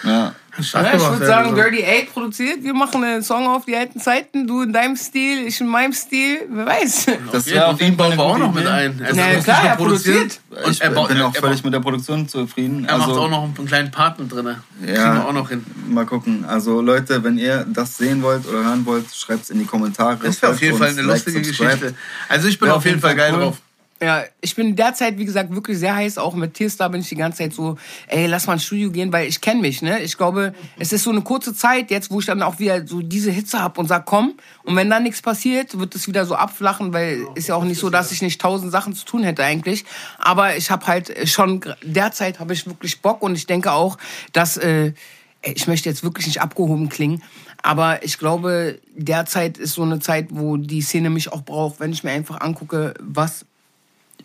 ja. 0.04 0.34
Ja, 0.58 0.94
ich 0.94 1.02
würde 1.02 1.26
sagen, 1.26 1.50
so. 1.50 1.56
Dirty 1.56 1.84
Eight 1.84 2.12
produziert. 2.12 2.62
Wir 2.62 2.74
machen 2.74 3.02
einen 3.02 3.22
Song 3.22 3.46
auf 3.48 3.64
die 3.64 3.74
alten 3.74 3.98
Zeiten. 4.00 4.46
Du 4.46 4.62
in 4.62 4.72
deinem 4.72 4.96
Stil, 4.96 5.46
ich 5.46 5.60
in 5.60 5.66
meinem 5.66 5.92
Stil. 5.92 6.42
Wer 6.48 6.66
weiß. 6.66 7.06
Das 7.32 7.46
wäre 7.46 7.66
auf 7.66 7.80
jeden 7.80 7.96
Fall 7.96 8.16
auch 8.18 8.38
noch 8.38 8.54
mit 8.54 8.66
ein. 8.66 9.02
Also 9.04 9.20
ja, 9.20 9.40
klar, 9.40 9.64
er 9.64 9.76
produziert. 9.76 10.40
Und 10.50 10.70
ich 10.70 10.80
er 10.80 10.90
bin 10.90 11.20
auch 11.22 11.34
völlig 11.34 11.64
mit 11.64 11.74
der 11.74 11.80
Produktion 11.80 12.28
zufrieden. 12.28 12.84
Er 12.84 12.94
also, 12.94 13.08
macht 13.08 13.18
auch 13.18 13.30
noch 13.30 13.42
einen 13.42 13.66
kleinen 13.66 13.90
Paten 13.90 14.28
drin. 14.28 14.46
Ja, 14.46 14.86
Kriegen 14.86 15.14
wir 15.14 15.26
auch 15.26 15.32
noch 15.32 15.48
hin. 15.48 15.64
Mal 15.88 16.06
gucken. 16.06 16.44
Also 16.46 16.80
Leute, 16.80 17.24
wenn 17.24 17.36
ihr 17.36 17.66
das 17.68 17.96
sehen 17.96 18.22
wollt 18.22 18.46
oder 18.46 18.64
hören 18.64 18.86
wollt, 18.86 19.12
schreibt 19.12 19.44
es 19.44 19.50
in 19.50 19.58
die 19.58 19.66
Kommentare. 19.66 20.18
Das 20.22 20.40
wäre 20.40 20.52
auf 20.52 20.62
jeden 20.62 20.78
Fall 20.78 20.90
eine 20.90 21.02
lustige 21.02 21.42
Geschichte. 21.42 21.94
Also 22.28 22.48
ich 22.48 22.58
bin 22.58 22.70
auf 22.70 22.84
jeden 22.84 23.00
Fall 23.00 23.16
geil 23.16 23.32
cool. 23.34 23.40
drauf. 23.40 23.58
Ja, 24.04 24.22
ich 24.42 24.54
bin 24.54 24.76
derzeit, 24.76 25.16
wie 25.16 25.24
gesagt, 25.24 25.54
wirklich 25.54 25.78
sehr 25.78 25.96
heiß. 25.96 26.18
Auch 26.18 26.34
mit 26.34 26.52
Tierstar 26.52 26.90
bin 26.90 27.00
ich 27.00 27.08
die 27.08 27.14
ganze 27.14 27.38
Zeit 27.38 27.54
so, 27.54 27.78
ey, 28.08 28.26
lass 28.26 28.46
mal 28.46 28.52
ins 28.52 28.64
Studio 28.64 28.90
gehen, 28.90 29.10
weil 29.14 29.26
ich 29.26 29.40
kenne 29.40 29.62
mich, 29.62 29.80
ne? 29.80 30.02
Ich 30.02 30.18
glaube, 30.18 30.52
es 30.78 30.92
ist 30.92 31.04
so 31.04 31.10
eine 31.10 31.22
kurze 31.22 31.54
Zeit 31.54 31.90
jetzt, 31.90 32.10
wo 32.10 32.20
ich 32.20 32.26
dann 32.26 32.42
auch 32.42 32.58
wieder 32.58 32.86
so 32.86 33.00
diese 33.00 33.30
Hitze 33.30 33.62
hab 33.62 33.78
und 33.78 33.88
sag, 33.88 34.04
komm. 34.04 34.34
Und 34.64 34.76
wenn 34.76 34.90
dann 34.90 35.04
nichts 35.04 35.22
passiert, 35.22 35.78
wird 35.78 35.94
es 35.94 36.06
wieder 36.06 36.26
so 36.26 36.34
abflachen, 36.34 36.92
weil 36.92 37.26
ist 37.34 37.48
ja 37.48 37.54
auch 37.54 37.64
nicht 37.64 37.80
so, 37.80 37.88
dass 37.88 38.12
ich 38.12 38.20
nicht 38.20 38.42
tausend 38.42 38.70
Sachen 38.72 38.94
zu 38.94 39.06
tun 39.06 39.22
hätte 39.22 39.42
eigentlich. 39.42 39.86
Aber 40.18 40.54
ich 40.54 40.70
habe 40.70 40.86
halt 40.86 41.26
schon, 41.26 41.64
derzeit 41.82 42.40
habe 42.40 42.52
ich 42.52 42.66
wirklich 42.66 43.00
Bock 43.00 43.22
und 43.22 43.34
ich 43.36 43.46
denke 43.46 43.72
auch, 43.72 43.96
dass, 44.32 44.58
äh, 44.58 44.92
ich 45.40 45.66
möchte 45.66 45.88
jetzt 45.88 46.04
wirklich 46.04 46.26
nicht 46.26 46.42
abgehoben 46.42 46.90
klingen, 46.90 47.22
aber 47.62 48.02
ich 48.04 48.18
glaube, 48.18 48.78
derzeit 48.94 49.56
ist 49.56 49.72
so 49.72 49.82
eine 49.82 49.98
Zeit, 49.98 50.28
wo 50.30 50.58
die 50.58 50.82
Szene 50.82 51.08
mich 51.08 51.32
auch 51.32 51.42
braucht, 51.42 51.80
wenn 51.80 51.92
ich 51.92 52.04
mir 52.04 52.10
einfach 52.10 52.42
angucke, 52.42 52.92
was 53.00 53.46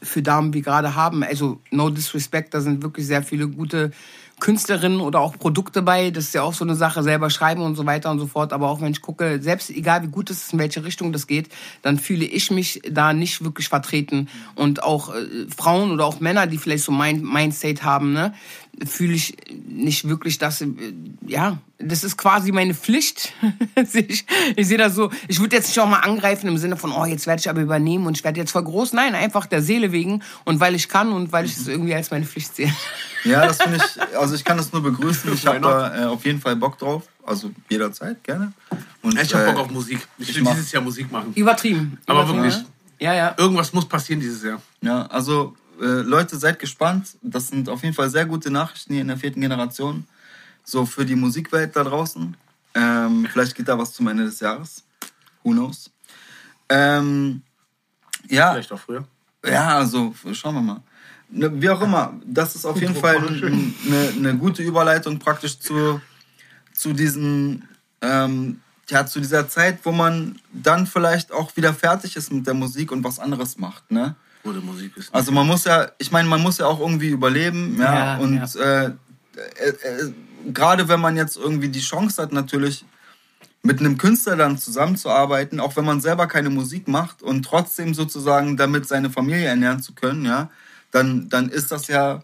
für 0.02 0.22
Damen 0.22 0.54
wir 0.54 0.62
gerade 0.62 0.96
haben. 0.96 1.24
Also 1.24 1.60
no 1.72 1.90
disrespect, 1.90 2.54
da 2.54 2.62
sind 2.62 2.84
wirklich 2.84 3.08
sehr 3.08 3.24
viele 3.24 3.48
gute 3.48 3.92
Künstlerinnen 4.40 5.02
oder 5.02 5.20
auch 5.20 5.38
Produkte 5.38 5.82
bei. 5.82 6.12
Das 6.12 6.26
ist 6.26 6.34
ja 6.34 6.44
auch 6.44 6.54
so 6.54 6.64
eine 6.64 6.76
Sache, 6.76 7.04
selber 7.04 7.30
schreiben 7.30 7.62
und 7.62 7.76
so 7.76 7.86
weiter 7.86 8.10
und 8.10 8.20
so 8.20 8.28
fort. 8.28 8.54
Aber 8.54 8.70
auch 8.70 8.82
wenn 8.82 8.92
ich 8.92 9.02
gucke, 9.02 9.42
selbst 9.42 9.70
egal 9.70 10.04
wie 10.04 10.08
gut 10.08 10.30
es 10.30 10.44
ist, 10.44 10.54
in 10.54 10.60
welche 10.60 10.84
Richtung 10.84 11.12
das 11.12 11.28
geht, 11.28 11.50
dann 11.82 12.00
fühle 12.00 12.26
ich 12.26 12.50
mich 12.50 12.82
da 12.90 13.14
nicht 13.14 13.44
wirklich 13.44 13.70
vertreten. 13.70 14.30
Und 14.56 14.84
auch 14.84 15.14
äh, 15.14 15.48
Frauen 15.56 15.92
oder 15.92 16.06
auch 16.06 16.20
Männer, 16.20 16.48
die 16.48 16.58
vielleicht 16.58 16.86
so 16.86 16.92
mein 16.92 17.22
Mindstate 17.22 17.84
haben, 17.84 18.14
ne, 18.14 18.34
fühle 18.86 19.14
ich 19.14 19.36
nicht 19.68 20.08
wirklich, 20.08 20.38
dass, 20.38 20.62
äh, 20.62 20.68
ja, 21.26 21.58
das 21.78 22.04
ist 22.04 22.18
quasi 22.18 22.52
meine 22.52 22.74
Pflicht. 22.74 23.34
ich, 23.94 24.26
ich 24.56 24.68
sehe 24.68 24.78
das 24.78 24.96
so, 24.96 25.12
ich 25.28 25.40
würde 25.40 25.56
jetzt 25.56 25.68
nicht 25.68 25.80
auch 25.80 25.88
mal 25.88 26.00
angreifen 26.00 26.48
im 26.48 26.58
Sinne 26.58 26.78
von, 26.78 26.92
oh, 26.92 27.06
jetzt 27.06 27.28
werde 27.28 27.40
ich 27.40 27.50
aber 27.50 27.62
übernehmen 27.62 28.08
und 28.08 28.18
ich 28.18 28.24
werde 28.24 28.40
jetzt 28.40 28.52
voll 28.52 28.64
groß. 28.64 28.94
Nein, 28.94 29.16
einfach 29.16 29.46
der 29.46 29.62
Seele 29.62 29.92
wegen 29.92 30.22
und 30.46 30.60
weil 30.60 30.76
ich 30.76 30.90
kann 30.90 31.12
und 31.12 31.32
weil 31.32 31.46
ich 31.46 31.58
es 31.58 31.68
irgendwie 31.68 31.96
als 31.96 32.12
meine 32.12 32.26
Pflicht 32.26 32.56
sehe. 32.56 32.74
Ja, 33.26 33.46
das 33.46 33.62
finde 33.62 33.78
ich, 33.78 34.18
also 34.18 34.36
ich 34.36 34.44
kann 34.44 34.58
das 34.58 34.72
nur 34.72 34.82
begrüßen. 34.82 35.34
Ich 35.34 35.46
habe 35.46 35.60
da 35.60 36.04
äh, 36.04 36.06
auf 36.06 36.26
jeden 36.26 36.40
Fall 36.40 36.56
Bock 36.56 36.78
drauf. 36.78 37.04
Also 37.26 37.52
jederzeit, 37.70 38.24
gerne. 38.24 38.54
Und, 39.02 39.22
ich 39.22 39.34
habe 39.34 39.46
Bock 39.46 39.56
äh, 39.56 39.60
auf 39.60 39.72
Musik. 39.72 40.00
Ich, 40.18 40.30
ich 40.30 40.36
will 40.38 40.46
dieses 40.52 40.72
Jahr 40.72 40.82
Musik 40.82 41.12
machen. 41.12 41.34
Übertrieben. 41.36 41.98
Aber 42.06 42.24
Übertrieben, 42.24 42.44
wirklich. 42.44 42.66
Ja, 43.00 43.14
ja. 43.14 43.36
Irgendwas 43.38 43.72
muss 43.74 43.88
passieren 43.88 44.20
dieses 44.20 44.44
Jahr. 44.44 44.62
Ja, 44.82 45.06
also 45.08 45.56
äh, 45.80 46.02
Leute, 46.02 46.38
seid 46.38 46.60
gespannt. 46.60 47.18
Das 47.22 47.48
sind 47.48 47.70
auf 47.70 47.84
jeden 47.84 47.96
Fall 47.96 48.10
sehr 48.10 48.26
gute 48.26 48.52
Nachrichten 48.52 48.94
hier 48.94 49.02
in 49.02 49.08
der 49.08 49.18
vierten 49.18 49.42
Generation. 49.42 50.06
So 50.64 50.86
für 50.86 51.06
die 51.06 51.16
Musikwelt 51.16 51.76
da 51.76 51.84
draußen. 51.84 52.36
Ähm, 52.76 53.28
vielleicht 53.32 53.56
geht 53.56 53.68
da 53.68 53.78
was 53.78 53.94
zum 53.94 54.08
Ende 54.08 54.26
des 54.26 54.40
Jahres. 54.40 54.84
Who 55.44 55.52
knows? 55.52 55.90
Ähm, 56.70 57.42
ja. 58.28 58.54
Vielleicht 58.54 58.72
auch 58.72 58.80
früher. 58.80 59.06
Ja, 59.46 59.78
also 59.78 60.14
schauen 60.34 60.56
wir 60.56 60.62
mal. 60.62 60.82
Ne, 61.32 61.62
wie 61.62 61.70
auch 61.70 61.82
immer, 61.82 62.20
das 62.26 62.56
ist 62.56 62.66
auf 62.66 62.82
jeden 62.82 62.96
Fall 62.96 63.18
eine, 63.18 64.10
eine 64.16 64.38
gute 64.38 64.64
Überleitung 64.64 65.20
praktisch 65.20 65.60
zu, 65.60 66.02
zu 66.74 66.94
diesen, 66.94 67.68
ähm, 68.02 68.62
ja, 68.90 69.06
zu 69.06 69.20
dieser 69.20 69.48
Zeit, 69.48 69.80
wo 69.84 69.92
man 69.92 70.40
dann 70.52 70.88
vielleicht 70.88 71.32
auch 71.32 71.56
wieder 71.56 71.74
fertig 71.74 72.16
ist 72.16 72.32
mit 72.32 72.48
der 72.48 72.56
Musik 72.56 72.92
und 72.92 73.04
was 73.04 73.20
anderes 73.20 73.60
macht, 73.60 73.92
ne? 73.92 74.16
Oder 74.44 74.62
Musik 74.62 74.96
ist. 74.98 75.14
Also 75.14 75.32
man 75.32 75.48
muss 75.48 75.66
ja, 75.66 75.92
ich 75.98 76.12
meine, 76.12 76.28
man 76.28 76.42
muss 76.42 76.58
ja 76.58 76.66
auch 76.66 76.80
irgendwie 76.80 77.10
überleben, 77.10 77.78
ja, 77.80 77.94
ja 77.94 78.18
und 78.18 78.36
ja. 78.36 78.62
Äh, 78.62 78.86
äh, 78.86 79.70
äh, 79.70 80.14
gerade 80.54 80.88
wenn 80.88 81.00
man 81.00 81.18
jetzt 81.18 81.38
irgendwie 81.38 81.70
die 81.70 81.82
Chance 81.82 82.22
hat, 82.22 82.32
natürlich 82.32 82.86
mit 83.62 83.80
einem 83.80 83.98
Künstler 83.98 84.38
dann 84.38 84.58
zusammenzuarbeiten, 84.58 85.60
auch 85.60 85.76
wenn 85.76 85.86
man 85.86 86.00
selber 86.00 86.28
keine 86.28 86.50
Musik 86.50 86.88
macht 86.88 87.22
und 87.22 87.44
trotzdem 87.44 87.94
sozusagen 87.94 88.56
damit 88.56 88.88
seine 88.88 89.10
Familie 89.10 89.46
ernähren 89.46 89.82
zu 89.82 89.94
können, 89.94 90.26
ja, 90.26 90.50
dann, 90.92 91.30
dann 91.30 91.50
ist 91.50 91.72
das 91.72 91.88
ja 91.88 92.24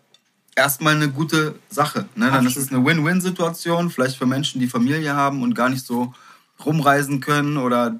erstmal 0.55 0.95
eine 0.95 1.10
gute 1.10 1.55
Sache. 1.69 2.07
Ne? 2.15 2.31
Dann 2.31 2.48
ist 2.48 2.55
es 2.55 2.72
eine 2.72 2.84
Win-Win-Situation, 2.86 3.91
vielleicht 3.91 4.17
für 4.17 4.25
Menschen, 4.25 4.62
die 4.62 4.67
Familie 4.67 5.13
haben 5.13 5.43
und 5.43 5.53
gar 5.53 5.69
nicht 5.69 5.86
so 5.86 6.13
rumreisen 6.65 7.19
können 7.19 7.57
oder 7.57 8.00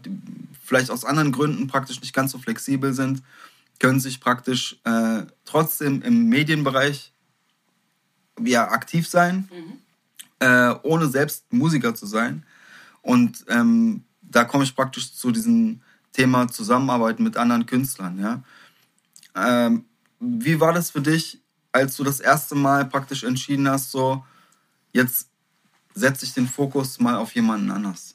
vielleicht 0.64 0.90
aus 0.90 1.04
anderen 1.04 1.34
Gründen 1.34 1.68
praktisch 1.68 2.00
nicht 2.02 2.14
ganz 2.14 2.32
so 2.32 2.38
flexibel 2.38 2.94
sind, 2.94 3.22
können 3.80 4.00
sich 4.00 4.20
praktisch 4.20 4.80
äh, 4.84 5.24
trotzdem 5.44 6.02
im 6.02 6.30
Medienbereich 6.30 7.14
ja, 8.42 8.70
aktiv 8.70 9.08
sein, 9.08 9.50
mhm. 9.52 9.80
äh, 10.40 10.76
ohne 10.84 11.08
selbst 11.08 11.52
Musiker 11.52 11.96
zu 11.96 12.06
sein. 12.06 12.46
Und 13.02 13.46
ähm, 13.48 14.04
da 14.22 14.46
komme 14.46 14.64
ich 14.64 14.76
praktisch 14.76 15.14
zu 15.14 15.32
diesem 15.32 15.82
Thema 16.12 16.48
Zusammenarbeit 16.48 17.20
mit 17.20 17.38
anderen 17.38 17.66
Künstlern. 17.66 18.20
Ja? 18.20 18.44
Ähm, 19.36 19.86
wie 20.20 20.60
war 20.60 20.74
das 20.74 20.92
für 20.92 21.02
dich, 21.02 21.42
als 21.72 21.98
du 21.98 22.04
das 22.04 22.20
erste 22.20 22.56
Mal 22.56 22.86
praktisch 22.86 23.24
entschieden 23.24 23.70
hast, 23.70 23.92
so 23.92 24.26
jetzt 24.94 25.30
setze 25.94 26.26
ich 26.26 26.34
den 26.34 26.48
Fokus 26.48 27.00
mal 27.00 27.16
auf 27.16 27.36
jemanden 27.36 27.70
anders? 27.72 28.15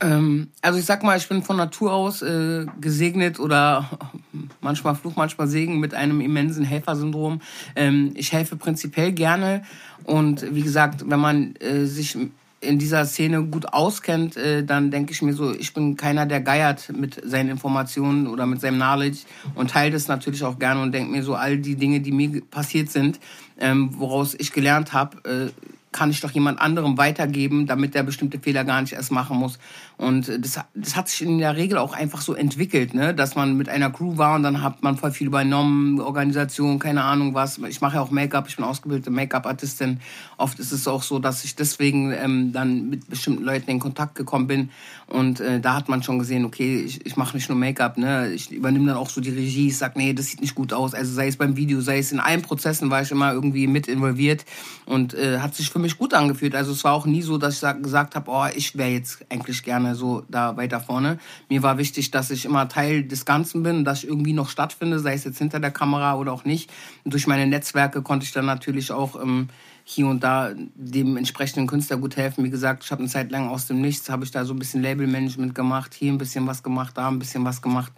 Ähm, 0.00 0.48
also 0.62 0.78
ich 0.78 0.84
sag 0.84 1.02
mal, 1.02 1.16
ich 1.16 1.28
bin 1.28 1.42
von 1.42 1.56
Natur 1.56 1.92
aus 1.92 2.22
äh, 2.22 2.66
gesegnet 2.80 3.40
oder 3.40 3.88
manchmal 4.60 4.94
Fluch, 4.94 5.16
manchmal 5.16 5.48
Segen 5.48 5.80
mit 5.80 5.94
einem 5.94 6.20
immensen 6.20 6.64
Helfersyndrom. 6.64 7.40
Ähm, 7.74 8.12
ich 8.14 8.32
helfe 8.32 8.56
prinzipiell 8.56 9.12
gerne 9.12 9.62
und 10.04 10.54
wie 10.54 10.62
gesagt, 10.62 11.04
wenn 11.08 11.20
man 11.20 11.56
äh, 11.56 11.86
sich 11.86 12.16
in 12.60 12.78
dieser 12.78 13.06
Szene 13.06 13.44
gut 13.44 13.72
auskennt, 13.72 14.36
äh, 14.36 14.64
dann 14.64 14.90
denke 14.90 15.12
ich 15.12 15.22
mir 15.22 15.32
so, 15.32 15.52
ich 15.54 15.74
bin 15.74 15.96
keiner, 15.96 16.26
der 16.26 16.40
geiert 16.40 16.92
mit 16.92 17.20
seinen 17.24 17.50
Informationen 17.50 18.26
oder 18.26 18.46
mit 18.46 18.60
seinem 18.60 18.76
Knowledge 18.76 19.18
und 19.54 19.70
teile 19.70 19.92
das 19.92 20.08
natürlich 20.08 20.42
auch 20.44 20.58
gerne 20.58 20.82
und 20.82 20.92
denke 20.92 21.10
mir 21.10 21.22
so, 21.22 21.34
all 21.34 21.58
die 21.58 21.76
Dinge, 21.76 22.00
die 22.00 22.12
mir 22.12 22.40
passiert 22.42 22.90
sind, 22.90 23.20
ähm, 23.60 23.90
woraus 23.98 24.34
ich 24.38 24.52
gelernt 24.52 24.92
habe, 24.92 25.18
äh, 25.28 25.50
kann 25.92 26.10
ich 26.10 26.20
doch 26.20 26.30
jemand 26.30 26.60
anderem 26.60 26.98
weitergeben, 26.98 27.66
damit 27.66 27.94
der 27.94 28.02
bestimmte 28.02 28.38
Fehler 28.38 28.64
gar 28.64 28.80
nicht 28.82 28.92
erst 28.92 29.10
machen 29.10 29.38
muss. 29.38 29.58
Und 29.98 30.28
das, 30.28 30.60
das 30.74 30.96
hat 30.96 31.08
sich 31.08 31.22
in 31.22 31.38
der 31.38 31.56
Regel 31.56 31.76
auch 31.76 31.92
einfach 31.92 32.20
so 32.20 32.34
entwickelt, 32.34 32.94
ne? 32.94 33.12
dass 33.12 33.34
man 33.34 33.56
mit 33.56 33.68
einer 33.68 33.90
Crew 33.90 34.16
war 34.16 34.36
und 34.36 34.44
dann 34.44 34.62
hat 34.62 34.80
man 34.80 34.96
voll 34.96 35.10
viel 35.10 35.26
übernommen, 35.26 36.00
Organisation, 36.00 36.78
keine 36.78 37.02
Ahnung 37.02 37.34
was. 37.34 37.58
Ich 37.58 37.80
mache 37.80 37.96
ja 37.96 38.00
auch 38.00 38.12
Make-up, 38.12 38.46
ich 38.48 38.54
bin 38.54 38.64
ausgebildete 38.64 39.10
Make-up-Artistin. 39.10 39.98
Oft 40.36 40.60
ist 40.60 40.70
es 40.70 40.86
auch 40.86 41.02
so, 41.02 41.18
dass 41.18 41.42
ich 41.42 41.56
deswegen 41.56 42.12
ähm, 42.12 42.52
dann 42.52 42.88
mit 42.90 43.10
bestimmten 43.10 43.42
Leuten 43.42 43.68
in 43.72 43.80
Kontakt 43.80 44.14
gekommen 44.14 44.46
bin. 44.46 44.70
Und 45.08 45.40
äh, 45.40 45.58
da 45.58 45.74
hat 45.74 45.88
man 45.88 46.04
schon 46.04 46.20
gesehen, 46.20 46.44
okay, 46.44 46.80
ich, 46.80 47.04
ich 47.04 47.16
mache 47.16 47.36
nicht 47.36 47.48
nur 47.48 47.58
Make-up, 47.58 47.98
ne? 47.98 48.30
ich 48.30 48.52
übernehme 48.52 48.86
dann 48.86 48.98
auch 48.98 49.10
so 49.10 49.20
die 49.20 49.30
Regie, 49.30 49.66
ich 49.66 49.78
sag, 49.78 49.96
nee, 49.96 50.12
das 50.12 50.26
sieht 50.26 50.40
nicht 50.40 50.54
gut 50.54 50.72
aus. 50.72 50.94
Also 50.94 51.12
sei 51.12 51.26
es 51.26 51.36
beim 51.36 51.56
Video, 51.56 51.80
sei 51.80 51.98
es 51.98 52.12
in 52.12 52.20
allen 52.20 52.42
Prozessen, 52.42 52.88
war 52.88 53.02
ich 53.02 53.10
immer 53.10 53.32
irgendwie 53.32 53.66
mit 53.66 53.88
involviert 53.88 54.44
und 54.86 55.14
äh, 55.14 55.40
hat 55.40 55.56
sich 55.56 55.70
für 55.70 55.80
mich 55.80 55.98
gut 55.98 56.14
angefühlt. 56.14 56.54
Also 56.54 56.70
es 56.70 56.84
war 56.84 56.92
auch 56.92 57.06
nie 57.06 57.22
so, 57.22 57.36
dass 57.36 57.60
ich 57.60 57.82
gesagt 57.82 58.14
habe, 58.14 58.30
oh, 58.30 58.46
ich 58.54 58.78
wäre 58.78 58.90
jetzt 58.90 59.26
eigentlich 59.28 59.64
gerne 59.64 59.87
gerne 59.88 59.94
so 59.94 60.24
da 60.28 60.56
weiter 60.56 60.80
vorne. 60.80 61.18
Mir 61.48 61.62
war 61.62 61.78
wichtig, 61.78 62.10
dass 62.10 62.30
ich 62.30 62.44
immer 62.44 62.68
Teil 62.68 63.04
des 63.04 63.24
Ganzen 63.24 63.62
bin, 63.62 63.84
dass 63.84 64.02
ich 64.02 64.08
irgendwie 64.08 64.32
noch 64.32 64.48
stattfinde, 64.48 64.98
sei 64.98 65.14
es 65.14 65.24
jetzt 65.24 65.38
hinter 65.38 65.60
der 65.60 65.70
Kamera 65.70 66.16
oder 66.16 66.32
auch 66.32 66.44
nicht. 66.44 66.70
Und 67.04 67.14
durch 67.14 67.26
meine 67.26 67.46
Netzwerke 67.46 68.02
konnte 68.02 68.24
ich 68.24 68.32
dann 68.32 68.46
natürlich 68.46 68.92
auch 68.92 69.20
ähm, 69.20 69.48
hier 69.84 70.06
und 70.06 70.22
da 70.22 70.52
dem 70.74 71.16
entsprechenden 71.16 71.66
Künstler 71.66 71.96
gut 71.96 72.16
helfen. 72.16 72.44
Wie 72.44 72.50
gesagt, 72.50 72.84
ich 72.84 72.90
habe 72.90 73.00
eine 73.00 73.10
Zeit 73.10 73.30
lang 73.30 73.48
aus 73.48 73.66
dem 73.66 73.80
Nichts, 73.80 74.10
habe 74.10 74.24
ich 74.24 74.30
da 74.30 74.44
so 74.44 74.52
ein 74.52 74.58
bisschen 74.58 74.82
Labelmanagement 74.82 75.54
gemacht, 75.54 75.94
hier 75.94 76.12
ein 76.12 76.18
bisschen 76.18 76.46
was 76.46 76.62
gemacht, 76.62 76.96
da 76.96 77.08
ein 77.08 77.18
bisschen 77.18 77.44
was 77.44 77.62
gemacht. 77.62 77.92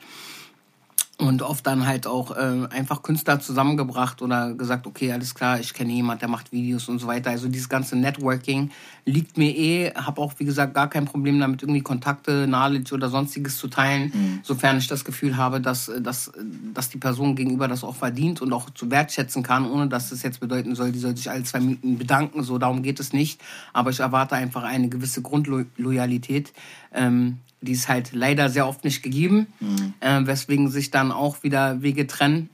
Und 1.21 1.43
oft 1.43 1.67
dann 1.67 1.87
halt 1.87 2.07
auch 2.07 2.37
äh, 2.37 2.67
einfach 2.71 3.03
Künstler 3.03 3.41
zusammengebracht 3.41 4.23
oder 4.23 4.55
gesagt, 4.55 4.87
okay, 4.87 5.13
alles 5.13 5.35
klar, 5.35 5.61
ich 5.61 5.75
kenne 5.75 5.93
jemand, 5.93 6.23
der 6.23 6.29
macht 6.29 6.53
Videos 6.53 6.89
und 6.89 6.99
so 6.99 7.07
weiter. 7.07 7.31
Also 7.31 7.49
dieses 7.49 7.69
ganze 7.69 7.97
Networking 7.97 8.71
liegt 9.05 9.37
mir 9.37 9.57
eh, 9.57 9.93
habe 9.95 10.21
auch 10.21 10.33
wie 10.39 10.45
gesagt 10.45 10.75
gar 10.75 10.89
kein 10.89 11.05
Problem 11.05 11.39
damit, 11.41 11.63
irgendwie 11.63 11.83
Kontakte, 11.83 12.47
Knowledge 12.47 12.95
oder 12.95 13.09
sonstiges 13.09 13.59
zu 13.59 13.69
teilen, 13.69 14.13
mhm. 14.15 14.41
sofern 14.43 14.79
ich 14.79 14.89
das 14.89 15.05
Gefühl 15.05 15.37
habe, 15.37 15.61
dass, 15.61 15.91
dass, 16.01 16.33
dass 16.75 16.89
die 16.89 16.99
Person 16.99 17.37
gegenüber 17.37 17.69
das 17.69 17.85
auch 17.85 17.97
verdient 17.97 18.41
und 18.41 18.53
auch 18.53 18.71
zu 18.71 18.91
wertschätzen 18.91 19.43
kann, 19.43 19.71
ohne 19.71 19.89
dass 19.89 20.13
es 20.13 20.23
jetzt 20.23 20.41
bedeuten 20.41 20.75
soll, 20.75 20.93
die 20.93 20.99
soll 20.99 21.17
sich 21.17 21.31
alle 21.31 21.43
zwei 21.43 21.61
Minuten 21.61 21.99
bedanken. 21.99 22.43
So 22.43 22.59
darum 22.59 22.83
geht 22.83 23.01
es 23.01 23.13
nicht. 23.13 23.41
Aber 23.73 23.91
ich 23.91 24.01
erwarte 24.01 24.35
einfach 24.37 24.63
eine 24.63 24.89
gewisse 24.89 25.23
Grundloyalität. 25.23 26.53
Ähm, 26.93 27.39
die 27.61 27.73
ist 27.73 27.89
halt 27.89 28.13
leider 28.13 28.49
sehr 28.49 28.67
oft 28.67 28.85
nicht 28.85 29.03
gegeben, 29.03 29.47
mhm. 29.61 29.95
äh, 30.01 30.27
weswegen 30.27 30.71
sich 30.71 30.91
dann 30.91 31.13
auch 31.13 31.43
wieder 31.43 31.83
Wege 31.83 32.07
trennen. 32.07 32.49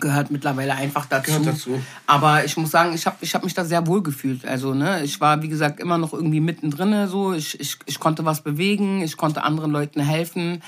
Gehört 0.00 0.32
mittlerweile 0.32 0.74
einfach 0.74 1.06
dazu. 1.06 1.26
Gehört 1.30 1.46
dazu. 1.46 1.80
Aber 2.06 2.44
ich 2.44 2.56
muss 2.56 2.72
sagen, 2.72 2.94
ich 2.94 3.06
habe 3.06 3.16
ich 3.20 3.32
hab 3.32 3.44
mich 3.44 3.54
da 3.54 3.64
sehr 3.64 3.86
wohl 3.86 4.02
gefühlt. 4.02 4.44
Also, 4.44 4.74
ne, 4.74 5.04
ich 5.04 5.20
war, 5.20 5.40
wie 5.42 5.48
gesagt, 5.48 5.78
immer 5.78 5.98
noch 5.98 6.12
irgendwie 6.12 6.40
mittendrin. 6.40 7.06
So. 7.06 7.32
Ich, 7.32 7.60
ich, 7.60 7.78
ich 7.86 8.00
konnte 8.00 8.24
was 8.24 8.42
bewegen, 8.42 9.02
ich 9.02 9.16
konnte 9.16 9.44
anderen 9.44 9.70
Leuten 9.70 10.00
helfen. 10.00 10.62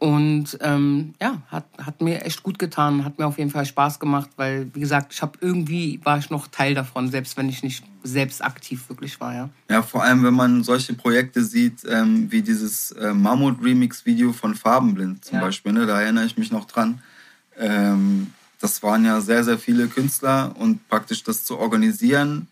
Und 0.00 0.56
ähm, 0.62 1.12
ja, 1.20 1.42
hat, 1.48 1.66
hat 1.76 2.00
mir 2.00 2.24
echt 2.24 2.42
gut 2.42 2.58
getan, 2.58 3.04
hat 3.04 3.18
mir 3.18 3.26
auf 3.26 3.36
jeden 3.36 3.50
Fall 3.50 3.66
Spaß 3.66 4.00
gemacht, 4.00 4.30
weil, 4.36 4.74
wie 4.74 4.80
gesagt, 4.80 5.12
ich 5.12 5.20
habe 5.20 5.36
irgendwie, 5.42 6.00
war 6.02 6.16
ich 6.16 6.30
noch 6.30 6.48
Teil 6.48 6.74
davon, 6.74 7.10
selbst 7.10 7.36
wenn 7.36 7.50
ich 7.50 7.62
nicht 7.62 7.84
selbst 8.02 8.42
aktiv 8.42 8.88
wirklich 8.88 9.20
war, 9.20 9.34
ja. 9.34 9.50
Ja, 9.68 9.82
vor 9.82 10.02
allem, 10.02 10.24
wenn 10.24 10.32
man 10.32 10.64
solche 10.64 10.94
Projekte 10.94 11.44
sieht, 11.44 11.84
ähm, 11.86 12.32
wie 12.32 12.40
dieses 12.40 12.92
äh, 12.92 13.12
Mammut-Remix-Video 13.12 14.32
von 14.32 14.54
Farbenblind 14.54 15.22
zum 15.22 15.36
ja. 15.36 15.44
Beispiel, 15.44 15.74
ne, 15.74 15.84
da 15.84 16.00
erinnere 16.00 16.24
ich 16.24 16.38
mich 16.38 16.50
noch 16.50 16.64
dran. 16.64 17.02
Ähm, 17.58 18.28
das 18.58 18.82
waren 18.82 19.04
ja 19.04 19.20
sehr, 19.20 19.44
sehr 19.44 19.58
viele 19.58 19.86
Künstler 19.86 20.54
und 20.58 20.88
praktisch 20.88 21.24
das 21.24 21.44
zu 21.44 21.58
organisieren 21.58 22.48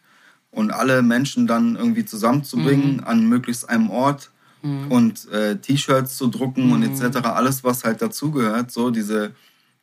und 0.50 0.70
alle 0.70 1.00
Menschen 1.00 1.46
dann 1.46 1.76
irgendwie 1.76 2.04
zusammenzubringen 2.04 2.96
mhm. 2.96 3.04
an 3.04 3.26
möglichst 3.26 3.70
einem 3.70 3.88
Ort 3.88 4.28
mhm. 4.62 4.90
und 4.90 5.28
äh, 5.30 5.56
T-Shirts 5.56 6.16
zu 6.16 6.28
drucken 6.28 6.66
mhm. 6.66 6.72
und 6.72 6.82
etc. 6.82 7.18
Alles, 7.24 7.64
was 7.64 7.84
halt 7.84 8.02
dazugehört, 8.02 8.70
so 8.70 8.90
diese 8.90 9.32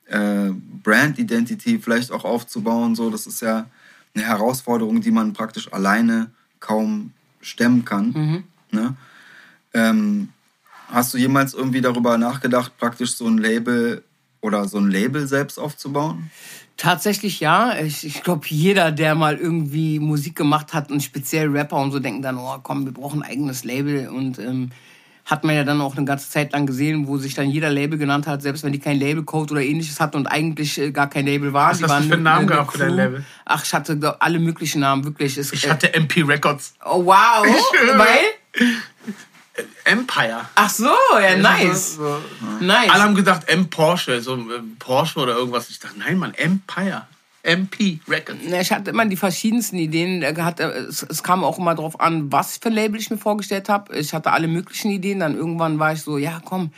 äh, 0.08 0.51
Brand-Identity 0.84 1.79
vielleicht 1.79 2.12
auch 2.12 2.25
aufzubauen, 2.25 2.96
so 2.96 3.10
das 3.10 3.27
ist 3.27 3.41
ja 3.41 3.67
eine 4.13 4.25
Herausforderung, 4.25 5.01
die 5.01 5.12
man 5.12 5.34
praktisch 5.34 5.72
alleine 5.74 6.32
kaum 6.60 7.12
stemmen 7.41 7.86
kann. 7.86 8.12
Mhm. 8.12 8.44
Ne? 8.72 8.96
Ähm, 9.74 10.29
hast 10.88 11.13
du 11.13 11.17
jemals 11.17 11.53
irgendwie 11.53 11.82
darüber 11.82 12.17
nachgedacht, 12.17 12.77
praktisch 12.77 13.15
so 13.15 13.27
ein 13.27 13.38
Label 13.38 14.03
oder 14.42 14.68
so 14.68 14.77
ein 14.77 14.89
Label 14.89 15.27
selbst 15.27 15.60
aufzubauen? 15.60 16.30
Tatsächlich 16.77 17.39
ja. 17.39 17.77
Ich, 17.80 18.06
ich 18.06 18.22
glaube, 18.24 18.46
jeder, 18.50 18.92
der 18.92 19.15
mal 19.15 19.38
irgendwie 19.38 20.00
Musik 20.00 20.36
gemacht 20.36 20.74
hat 20.74 20.92
und 20.92 21.01
speziell 21.01 21.48
Rapper 21.48 21.77
und 21.77 21.92
so, 21.92 22.00
denken 22.00 22.22
dann, 22.22 22.38
oh 22.38 22.58
komm, 22.62 22.86
wir 22.86 22.94
brauchen 22.94 23.24
ein 23.24 23.32
eigenes 23.32 23.63
Label. 23.63 24.10
Und 24.10 24.39
ähm, 24.39 24.72
hat 25.25 25.44
man 25.44 25.56
ja 25.56 25.63
dann 25.63 25.82
auch 25.82 25.96
eine 25.98 26.06
ganze 26.06 26.30
Zeit 26.30 26.54
lang 26.54 26.68
gesehen, 26.68 27.08
wo 27.08 27.18
sich 27.18 27.34
dann 27.34 27.50
jeder 27.50 27.72
Label 27.72 27.98
genannt 27.98 28.27
hat, 28.27 28.44
selbst 28.44 28.63
wenn 28.63 28.72
die 28.72 28.80
kein 28.80 29.00
Labelcode 29.00 29.54
oder 29.54 29.62
ähnliches 29.62 30.00
hatten 30.00 30.18
und 30.18 30.27
eigentlich 30.27 30.80
äh, 30.80 30.92
gar 30.92 31.10
kein 31.10 31.25
Label 31.25 31.51
waren. 31.51 31.82
Was 31.82 31.82
hast 31.82 32.04
du 32.04 32.08
für 32.10 32.13
einen 32.13 32.24
Namen 32.24 32.46
gehabt 32.48 32.74
für 32.74 32.77
dein 32.77 32.94
Label? 32.94 33.25
Ach, 33.44 33.63
ich 33.65 33.74
hatte 33.74 34.22
alle 34.22 34.39
möglichen 34.39 34.82
Namen, 34.82 35.04
wirklich. 35.04 35.38
Es, 35.38 35.51
ich 35.51 35.68
hatte 35.68 35.94
MP 35.96 36.22
Records. 36.22 36.75
Oh, 36.86 37.06
wow. 37.06 37.46
Weil? 37.98 38.68
Empire. 39.86 40.50
Ach 40.56 40.70
so, 40.70 40.90
ja, 41.22 41.38
nice. 41.38 41.96
So, 41.96 42.22
nice. 42.60 42.90
Alle 42.90 43.04
haben 43.04 43.16
gedacht 43.16 43.48
M 43.48 43.70
Porsche, 43.70 44.22
so 44.22 44.36
äh, 44.36 44.62
Porsche 44.80 45.20
oder 45.20 45.36
irgendwas. 45.36 45.70
Ich 45.70 45.80
dachte, 45.80 46.00
nein, 46.00 46.18
Mann, 46.18 46.34
Empire. 46.34 47.08
MP 47.46 48.00
Records. 48.08 48.40
Ich 48.44 48.72
hatte 48.72 48.90
immer 48.90 49.06
die 49.06 49.16
verschiedensten 49.16 49.78
Ideen. 49.78 50.24
Es, 50.24 51.22
kam 51.22 51.44
auch 51.44 51.60
immer 51.60 51.76
darauf 51.76 52.00
an, 52.00 52.32
was 52.32 52.58
für 52.58 52.70
Label 52.70 53.00
ich 53.00 53.12
mir 53.12 53.20
vorgestellt 53.20 53.70
habe. 53.70 53.96
Ich 53.96 54.14
hatte 54.14 54.32
alle 54.32 54.48
möglichen 54.48 54.90
Ideen. 54.90 55.20
Dann 55.20 55.36
irgendwann 55.36 55.78
war 55.78 55.94
ich 55.94 56.02
so, 56.02 56.18
ja, 56.18 56.42
komm, 56.44 56.72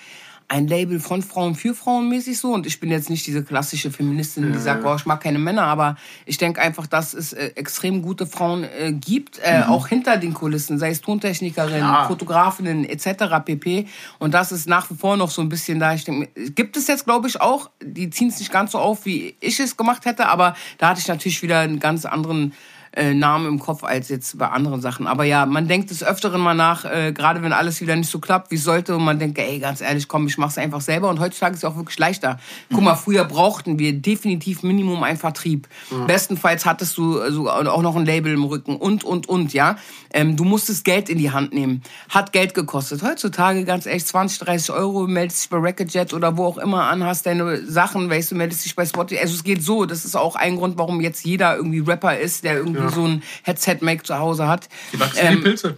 ein 0.50 0.68
Label 0.68 1.00
von 1.01 1.22
Frauen 1.22 1.56
für 1.56 1.75
Frauen 1.75 2.08
mäßig 2.08 2.39
so. 2.39 2.54
Und 2.54 2.66
ich 2.66 2.80
bin 2.80 2.89
jetzt 2.89 3.10
nicht 3.10 3.27
diese 3.27 3.44
klassische 3.44 3.92
Feministin, 3.92 4.54
die 4.54 4.60
sagt, 4.60 4.86
oh, 4.86 4.96
ich 4.96 5.06
mag 5.06 5.22
keine 5.22 5.39
Männer, 5.39 5.63
aber 5.63 5.98
ich 6.25 6.38
denke 6.38 6.62
einfach, 6.62 6.88
dass 6.88 7.13
es 7.13 7.34
äh, 7.34 7.51
extrem 7.56 8.01
gute 8.01 8.25
Frauen 8.25 8.63
äh, 8.63 8.94
gibt, 8.94 9.39
äh, 9.44 9.60
mhm. 9.60 9.63
auch 9.66 9.88
hinter 9.88 10.16
den 10.16 10.34
Kulissen, 10.34 10.80
sei 10.80 10.92
es 10.92 11.01
Tontechnikerinnen, 11.01 11.82
ja. 11.82 12.08
Fotografinnen 12.08 12.86
etc. 12.86 13.44
pp. 13.44 13.88
Und 14.20 14.34
das 14.34 14.54
ist 14.54 14.68
nach 14.68 14.89
wie 14.89 14.96
vor 14.96 15.18
noch 15.18 15.32
so 15.32 15.42
ein 15.42 15.50
bisschen 15.50 15.80
da. 15.80 15.94
Ich 15.94 16.06
denke, 16.06 16.30
gibt 16.51 16.77
es 16.77 16.88
jetzt, 16.88 17.04
glaube 17.04 17.27
ich, 17.27 17.42
auch. 17.42 17.70
Die 17.84 18.10
ziehen 18.10 18.30
es 18.30 18.39
nicht 18.39 18.51
ganz 18.51 18.72
so 18.72 18.80
auf, 18.80 19.06
wie 19.06 19.36
ich 19.42 19.60
es 19.60 19.75
gemacht 19.75 20.06
hätte, 20.06 20.27
aber 20.27 20.56
da 20.77 20.89
hatte 20.89 21.01
ich 21.01 21.08
natürlich 21.10 21.42
wieder 21.44 21.60
einen 21.60 21.80
ganz 21.80 22.06
anderen 22.06 22.54
äh, 22.98 23.13
Namen 23.13 23.46
im 23.48 23.60
Kopf 23.60 23.84
als 23.84 24.10
jetzt 24.10 24.38
bei 24.38 24.48
anderen 24.48 24.82
Sachen. 24.82 25.08
Aber 25.08 25.24
ja, 25.24 25.46
man 25.46 25.68
denkt 25.68 25.92
des 25.92 26.04
Öfteren 26.04 26.42
mal 26.42 26.56
nach, 26.56 26.84
äh, 26.84 27.13
gerade 27.13 27.44
wenn 27.44 27.54
alles 27.54 27.80
wieder 27.80 27.96
nicht 27.96 28.10
so 28.10 28.20
klappt, 28.20 28.50
wie 28.51 28.56
es 28.56 28.63
sollte. 28.63 28.96
Und 28.96 29.04
man 29.04 29.20
denkt, 29.20 29.38
ey, 29.38 29.60
ganz 29.60 29.82
ehrlich, 29.82 30.08
komm, 30.08 30.27
ich 30.27 30.38
mach's 30.38 30.58
einfach 30.58 30.82
selber. 30.82 31.10
Und 31.10 31.20
heutzutage 31.20 31.54
ist 31.54 31.60
es 31.60 31.66
auch 31.66 31.75
wirklich 31.75 32.00
leichter. 32.00 32.39
Guck 32.72 32.82
mal, 32.82 32.96
früher 32.96 33.24
brauchten 33.24 33.77
wir 33.77 33.94
definitiv 33.94 34.63
Minimum 34.63 35.04
einen 35.04 35.18
Vertrieb. 35.18 35.68
Mhm. 35.92 36.08
Bestenfalls 36.08 36.66
hattest 36.66 36.98
du 36.98 37.20
also 37.20 37.50
auch 37.50 37.82
noch 37.82 37.96
ein 37.96 38.06
Label 38.06 38.34
im 38.34 38.44
Rücken 38.44 38.75
und, 38.75 39.04
und, 39.04 39.30
und, 39.30 39.54
ja. 39.54 39.78
Ähm, 40.12 40.36
du 40.36 40.43
musstest 40.43 40.84
Geld 40.84 41.10
in 41.10 41.19
die 41.19 41.32
Hand 41.32 41.54
nehmen. 41.54 41.84
Hat 42.10 42.32
Geld 42.32 42.54
gekostet. 42.54 43.04
Heutzutage, 43.04 43.63
ganz 43.65 43.86
ehrlich, 43.86 44.06
20, 44.06 44.39
30 44.39 44.72
Euro, 44.72 45.06
meldest 45.06 45.43
dich 45.43 45.50
bei 45.50 45.58
Recordjet 45.58 46.13
oder 46.13 46.38
wo 46.38 46.45
auch 46.45 46.58
immer 46.58 46.86
an, 46.86 47.04
hast 47.04 47.26
deine 47.26 47.63
Sachen, 47.65 48.10
weißt 48.10 48.32
du, 48.32 48.36
meldest 48.36 48.65
dich 48.65 48.76
bei 48.76 48.86
Spotify. 48.86 49.22
Also 49.22 49.36
es 49.36 49.43
geht 49.43 49.63
so. 49.63 49.86
Das 49.86 50.06
ist 50.06 50.15
auch 50.15 50.36
ein 50.36 50.56
Grund, 50.56 50.78
warum 50.78 51.02
jetzt 51.02 51.26
jeder 51.26 51.56
irgendwie 51.56 51.80
Rapper 51.80 52.17
ist, 52.17 52.43
der 52.43 52.58
irgendwie 52.58 52.82
ja 52.82 52.87
so 52.89 53.06
ein 53.06 53.23
Headset-Make 53.43 54.04
zu 54.04 54.17
Hause 54.17 54.47
hat. 54.47 54.69
Die 54.93 55.00
wachsen 55.00 55.19
ähm, 55.21 55.36
die 55.38 55.41
Pilze. 55.41 55.78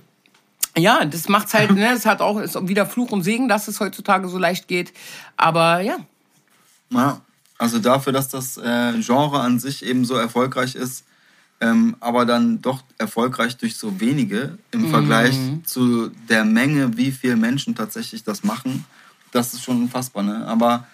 Ja, 0.77 1.03
das 1.05 1.27
macht's 1.27 1.53
halt, 1.53 1.71
ne, 1.71 1.91
es 1.93 2.05
hat 2.05 2.21
auch 2.21 2.39
ist 2.39 2.55
wieder 2.67 2.85
Fluch 2.85 3.11
und 3.11 3.23
Segen, 3.23 3.49
dass 3.49 3.67
es 3.67 3.79
heutzutage 3.79 4.27
so 4.29 4.37
leicht 4.37 4.67
geht. 4.67 4.93
Aber 5.35 5.81
ja. 5.81 5.97
Ja, 6.89 7.21
also 7.57 7.79
dafür, 7.79 8.13
dass 8.13 8.29
das 8.29 8.57
äh, 8.57 8.93
Genre 9.01 9.39
an 9.39 9.59
sich 9.59 9.85
eben 9.85 10.05
so 10.05 10.15
erfolgreich 10.15 10.75
ist, 10.75 11.05
ähm, 11.61 11.97
aber 11.99 12.25
dann 12.25 12.61
doch 12.61 12.83
erfolgreich 12.97 13.57
durch 13.57 13.75
so 13.75 13.99
wenige 13.99 14.57
im 14.71 14.83
mhm. 14.83 14.89
Vergleich 14.91 15.37
zu 15.65 16.09
der 16.29 16.45
Menge, 16.45 16.95
wie 16.97 17.11
viele 17.11 17.35
Menschen 17.35 17.75
tatsächlich 17.75 18.23
das 18.23 18.43
machen, 18.43 18.85
das 19.31 19.53
ist 19.53 19.63
schon 19.63 19.81
unfassbar. 19.81 20.23
Ne? 20.23 20.47
Aber 20.47 20.87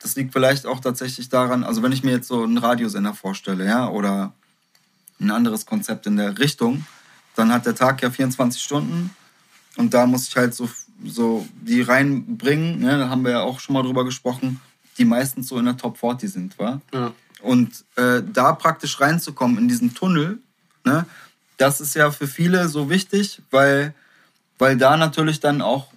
das 0.00 0.16
liegt 0.16 0.32
vielleicht 0.32 0.66
auch 0.66 0.80
tatsächlich 0.80 1.28
daran, 1.28 1.64
also 1.64 1.82
wenn 1.82 1.92
ich 1.92 2.02
mir 2.02 2.10
jetzt 2.10 2.28
so 2.28 2.42
einen 2.42 2.58
Radiosender 2.58 3.14
vorstelle, 3.14 3.64
ja, 3.64 3.88
oder 3.88 4.32
ein 5.20 5.30
anderes 5.30 5.66
Konzept 5.66 6.06
in 6.06 6.16
der 6.16 6.38
Richtung, 6.38 6.86
dann 7.34 7.52
hat 7.52 7.66
der 7.66 7.74
Tag 7.74 8.02
ja 8.02 8.10
24 8.10 8.62
Stunden 8.62 9.10
und 9.76 9.94
da 9.94 10.06
muss 10.06 10.28
ich 10.28 10.36
halt 10.36 10.54
so, 10.54 10.68
so 11.04 11.46
die 11.54 11.82
reinbringen, 11.82 12.80
ne, 12.80 12.98
da 12.98 13.08
haben 13.08 13.24
wir 13.24 13.32
ja 13.32 13.40
auch 13.40 13.60
schon 13.60 13.74
mal 13.74 13.82
drüber 13.82 14.04
gesprochen, 14.04 14.60
die 14.98 15.04
meistens 15.04 15.48
so 15.48 15.58
in 15.58 15.64
der 15.64 15.76
Top 15.76 15.98
40 15.98 16.30
sind, 16.30 16.58
wa? 16.58 16.80
Ja. 16.92 17.12
Und 17.40 17.84
äh, 17.96 18.22
da 18.22 18.52
praktisch 18.52 19.00
reinzukommen 19.00 19.58
in 19.58 19.68
diesen 19.68 19.94
Tunnel, 19.94 20.38
ne, 20.84 21.06
das 21.56 21.80
ist 21.80 21.94
ja 21.94 22.10
für 22.10 22.26
viele 22.26 22.68
so 22.68 22.90
wichtig, 22.90 23.40
weil, 23.50 23.94
weil 24.58 24.76
da 24.76 24.96
natürlich 24.96 25.40
dann 25.40 25.62
auch 25.62 25.88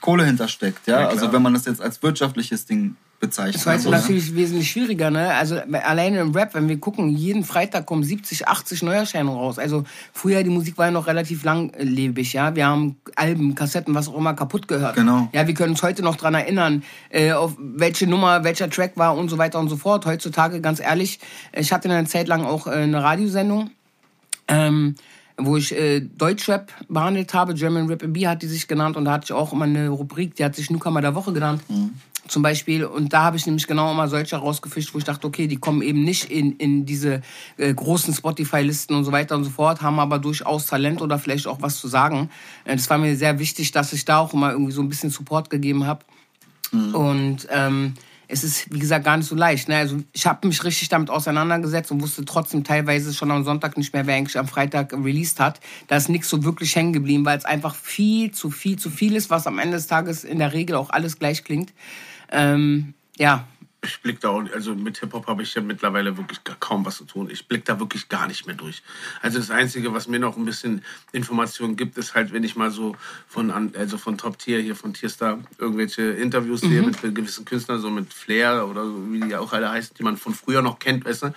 Kohle 0.00 0.24
hintersteckt, 0.24 0.86
ja. 0.86 1.00
ja 1.00 1.08
also 1.08 1.32
wenn 1.32 1.42
man 1.42 1.54
das 1.54 1.66
jetzt 1.66 1.80
als 1.80 2.02
wirtschaftliches 2.02 2.66
Ding 2.66 2.96
bezeichnen. 3.26 3.52
Das 3.54 3.66
war 3.66 3.74
jetzt 3.74 3.88
natürlich 3.88 4.34
wesentlich 4.34 4.70
schwieriger, 4.70 5.10
ne? 5.10 5.34
Also 5.34 5.56
alleine 5.56 6.20
im 6.20 6.32
Rap, 6.32 6.54
wenn 6.54 6.68
wir 6.68 6.78
gucken, 6.78 7.10
jeden 7.10 7.44
Freitag 7.44 7.86
kommen 7.86 8.04
70, 8.04 8.48
80 8.48 8.82
Neuerscheinungen 8.82 9.38
raus. 9.38 9.58
Also 9.58 9.84
früher 10.12 10.42
die 10.42 10.50
Musik 10.50 10.78
war 10.78 10.86
ja 10.86 10.90
noch 10.92 11.06
relativ 11.06 11.44
langlebig, 11.44 12.32
ja. 12.32 12.54
Wir 12.54 12.66
haben 12.66 12.96
Alben, 13.16 13.54
Kassetten, 13.54 13.94
was 13.94 14.08
auch 14.08 14.16
immer 14.16 14.34
kaputt 14.34 14.68
gehört. 14.68 14.96
Genau. 14.96 15.28
Ja, 15.32 15.46
wir 15.46 15.54
können 15.54 15.70
uns 15.70 15.82
heute 15.82 16.02
noch 16.02 16.16
dran 16.16 16.34
erinnern, 16.34 16.82
äh, 17.10 17.32
auf 17.32 17.56
welche 17.58 18.06
Nummer, 18.06 18.44
welcher 18.44 18.68
Track 18.68 18.92
war 18.96 19.16
und 19.16 19.28
so 19.28 19.38
weiter 19.38 19.58
und 19.58 19.68
so 19.68 19.76
fort. 19.76 20.06
Heutzutage, 20.06 20.60
ganz 20.60 20.80
ehrlich, 20.80 21.18
ich 21.52 21.72
hatte 21.72 21.90
eine 21.90 22.06
Zeit 22.06 22.28
lang 22.28 22.44
auch 22.44 22.66
äh, 22.66 22.70
eine 22.70 23.02
Radiosendung. 23.02 23.70
Ähm, 24.46 24.96
wo 25.36 25.56
ich 25.56 25.74
äh, 25.74 26.00
Deutschrap 26.00 26.70
behandelt 26.88 27.34
habe, 27.34 27.54
German 27.54 27.88
Rap 27.88 28.04
B 28.06 28.28
hat 28.28 28.42
die 28.42 28.46
sich 28.46 28.68
genannt 28.68 28.96
und 28.96 29.04
da 29.04 29.12
hatte 29.12 29.24
ich 29.24 29.32
auch 29.32 29.52
immer 29.52 29.64
eine 29.64 29.88
Rubrik, 29.88 30.36
die 30.36 30.44
hat 30.44 30.54
sich 30.54 30.70
Newcomer 30.70 31.00
der 31.00 31.16
Woche 31.16 31.32
genannt. 31.32 31.60
Mhm 31.68 31.90
zum 32.28 32.42
Beispiel. 32.42 32.84
Und 32.84 33.12
da 33.12 33.22
habe 33.22 33.36
ich 33.36 33.46
nämlich 33.46 33.66
genau 33.66 33.90
immer 33.92 34.08
solche 34.08 34.36
rausgefischt, 34.36 34.94
wo 34.94 34.98
ich 34.98 35.04
dachte, 35.04 35.26
okay, 35.26 35.46
die 35.46 35.56
kommen 35.56 35.82
eben 35.82 36.02
nicht 36.02 36.30
in, 36.30 36.56
in 36.56 36.86
diese 36.86 37.22
äh, 37.56 37.72
großen 37.72 38.14
Spotify-Listen 38.14 38.94
und 38.94 39.04
so 39.04 39.12
weiter 39.12 39.36
und 39.36 39.44
so 39.44 39.50
fort, 39.50 39.82
haben 39.82 39.98
aber 39.98 40.18
durchaus 40.18 40.66
Talent 40.66 41.02
oder 41.02 41.18
vielleicht 41.18 41.46
auch 41.46 41.60
was 41.60 41.78
zu 41.80 41.88
sagen. 41.88 42.30
Äh, 42.64 42.76
das 42.76 42.88
war 42.90 42.98
mir 42.98 43.16
sehr 43.16 43.38
wichtig, 43.38 43.72
dass 43.72 43.92
ich 43.92 44.04
da 44.04 44.18
auch 44.18 44.32
immer 44.32 44.52
irgendwie 44.52 44.72
so 44.72 44.82
ein 44.82 44.88
bisschen 44.88 45.10
Support 45.10 45.50
gegeben 45.50 45.86
habe. 45.86 46.04
Mhm. 46.72 46.94
Und 46.94 47.48
ähm, 47.50 47.94
es 48.26 48.42
ist, 48.42 48.72
wie 48.72 48.78
gesagt, 48.78 49.04
gar 49.04 49.16
nicht 49.16 49.28
so 49.28 49.34
leicht. 49.34 49.68
Ne? 49.68 49.76
Also 49.76 49.98
ich 50.12 50.26
habe 50.26 50.46
mich 50.46 50.64
richtig 50.64 50.88
damit 50.88 51.10
auseinandergesetzt 51.10 51.90
und 51.92 52.02
wusste 52.02 52.24
trotzdem 52.24 52.64
teilweise 52.64 53.12
schon 53.12 53.30
am 53.30 53.44
Sonntag 53.44 53.76
nicht 53.76 53.92
mehr, 53.92 54.06
wer 54.06 54.16
eigentlich 54.16 54.38
am 54.38 54.48
Freitag 54.48 54.92
released 54.92 55.40
hat. 55.40 55.60
Da 55.88 55.96
ist 55.96 56.08
nichts 56.08 56.28
so 56.28 56.42
wirklich 56.44 56.74
hängen 56.74 56.92
geblieben, 56.92 57.24
weil 57.24 57.38
es 57.38 57.44
einfach 57.44 57.74
viel 57.74 58.30
zu 58.32 58.50
viel 58.50 58.78
zu 58.78 58.90
viel 58.90 59.14
ist, 59.14 59.30
was 59.30 59.46
am 59.46 59.58
Ende 59.58 59.76
des 59.76 59.86
Tages 59.86 60.24
in 60.24 60.38
der 60.38 60.52
Regel 60.52 60.76
auch 60.76 60.90
alles 60.90 61.18
gleich 61.18 61.44
klingt. 61.44 61.72
Ähm, 62.30 62.94
ja, 63.16 63.46
Ich 63.86 64.00
blick 64.00 64.20
da 64.20 64.30
auch, 64.30 64.42
also 64.54 64.74
mit 64.74 64.98
Hip-Hop 64.98 65.26
habe 65.26 65.42
ich 65.42 65.54
ja 65.54 65.60
mittlerweile 65.60 66.16
wirklich 66.16 66.40
kaum 66.58 66.86
was 66.86 66.96
zu 66.96 67.04
tun. 67.04 67.28
Ich 67.30 67.46
blick 67.48 67.64
da 67.66 67.78
wirklich 67.78 68.08
gar 68.08 68.26
nicht 68.26 68.46
mehr 68.46 68.56
durch. 68.56 68.82
Also 69.20 69.38
das 69.38 69.50
Einzige, 69.50 69.92
was 69.92 70.08
mir 70.08 70.18
noch 70.18 70.36
ein 70.36 70.44
bisschen 70.44 70.82
Informationen 71.12 71.76
gibt, 71.76 71.98
ist 71.98 72.14
halt, 72.14 72.32
wenn 72.32 72.44
ich 72.44 72.56
mal 72.56 72.70
so 72.70 72.96
von, 73.28 73.50
also 73.76 73.98
von 73.98 74.16
Top 74.16 74.38
Tier, 74.38 74.60
hier 74.60 74.74
von 74.74 74.94
Tierstar, 74.94 75.38
irgendwelche 75.58 76.02
Interviews 76.02 76.62
mhm. 76.62 76.68
sehe 76.68 76.82
mit 76.82 77.14
gewissen 77.14 77.44
Künstlern, 77.44 77.80
so 77.80 77.90
mit 77.90 78.12
Flair 78.12 78.66
oder 78.66 78.84
wie 79.10 79.20
die 79.20 79.36
auch 79.36 79.52
alle 79.52 79.70
heißen, 79.70 79.94
die 79.98 80.02
man 80.02 80.16
von 80.16 80.32
früher 80.32 80.62
noch 80.62 80.78
kennt, 80.78 81.04
weißt 81.04 81.24
du. 81.24 81.34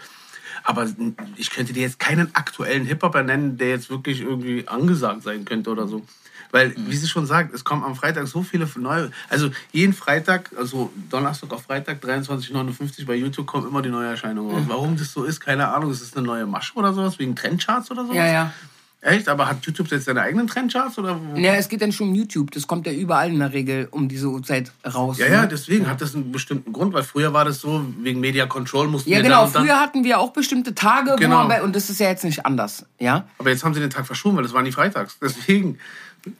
Aber 0.64 0.88
ich 1.36 1.50
könnte 1.50 1.74
dir 1.74 1.82
jetzt 1.82 2.00
keinen 2.00 2.34
aktuellen 2.34 2.86
Hip-Hopper 2.86 3.24
nennen, 3.24 3.58
der 3.58 3.70
jetzt 3.70 3.90
wirklich 3.90 4.22
irgendwie 4.22 4.68
angesagt 4.68 5.24
sein 5.24 5.44
könnte 5.44 5.70
oder 5.70 5.88
so. 5.88 6.06
Weil, 6.52 6.70
mhm. 6.70 6.90
wie 6.90 6.96
sie 6.96 7.08
schon 7.08 7.26
sagt, 7.26 7.54
es 7.54 7.64
kommen 7.64 7.84
am 7.84 7.96
Freitag 7.96 8.28
so 8.28 8.44
viele 8.44 8.68
neue. 8.78 9.12
Also 9.30 9.50
jeden 9.72 9.94
Freitag, 9.94 10.52
also 10.58 10.92
Donnerstag 11.10 11.52
auf 11.54 11.64
Freitag, 11.64 12.04
23,59 12.04 13.06
bei 13.06 13.16
YouTube 13.16 13.48
kommt 13.48 13.68
immer 13.68 13.82
die 13.82 13.90
neue 13.90 14.10
Erscheinung 14.10 14.52
raus. 14.52 14.64
Mhm. 14.64 14.70
Warum 14.70 14.98
das 14.98 15.12
so 15.12 15.24
ist, 15.24 15.40
keine 15.40 15.68
Ahnung. 15.70 15.92
Ist 15.92 16.02
das 16.02 16.16
eine 16.16 16.26
neue 16.26 16.46
Masche 16.46 16.74
oder 16.76 16.94
sowas? 16.94 17.20
Wegen 17.20 17.36
Trendcharts 17.36 17.92
oder 17.92 18.04
sowas? 18.04 18.16
Ja, 18.16 18.28
ja. 18.28 18.54
Echt? 19.00 19.30
Aber 19.30 19.48
hat 19.48 19.64
YouTube 19.64 19.90
jetzt 19.92 20.06
seine 20.06 20.22
eigenen 20.22 20.48
Trendcharts? 20.48 20.98
Oder? 20.98 21.20
Ja, 21.36 21.54
es 21.54 21.70
geht 21.70 21.82
dann 21.82 21.92
schon 21.92 22.10
um 22.10 22.16
YouTube. 22.16 22.50
Das 22.52 22.66
kommt 22.66 22.88
ja 22.88 22.92
überall 22.92 23.30
in 23.30 23.40
der 23.40 23.54
Regel 23.54 23.88
um 23.92 24.10
diese 24.10 24.28
Uhrzeit 24.28 24.72
raus. 24.86 25.20
Ja, 25.20 25.28
ja, 25.28 25.42
ne? 25.44 25.48
deswegen 25.48 25.84
ja. 25.84 25.92
hat 25.92 26.02
das 26.02 26.16
einen 26.16 26.32
bestimmten 26.32 26.74
Grund, 26.74 26.94
weil 26.94 27.04
früher 27.04 27.32
war 27.32 27.46
das 27.46 27.62
so, 27.62 27.86
wegen 28.02 28.20
Media 28.20 28.48
Control 28.48 28.88
mussten 28.88 29.10
ja, 29.10 29.18
wir 29.18 29.24
genau. 29.24 29.46
Früher 29.48 29.80
hatten 29.80 30.04
wir 30.04 30.20
auch 30.20 30.34
bestimmte 30.34 30.74
Tage, 30.74 31.16
genau. 31.18 31.48
wir, 31.48 31.64
und 31.64 31.76
das 31.76 31.92
ist 31.92 32.00
ja 32.00 32.10
jetzt 32.10 32.24
nicht 32.24 32.46
anders. 32.46 32.86
Ja? 33.00 33.28
Aber 33.38 33.52
jetzt 33.52 33.64
haben 33.64 33.76
sie 33.76 33.80
den 33.80 33.92
Tag 33.92 34.08
verschoben, 34.08 34.36
weil 34.36 34.44
das 34.44 34.54
waren 34.54 34.66
die 34.66 34.72
Freitags. 34.72 35.18
Deswegen. 35.22 35.78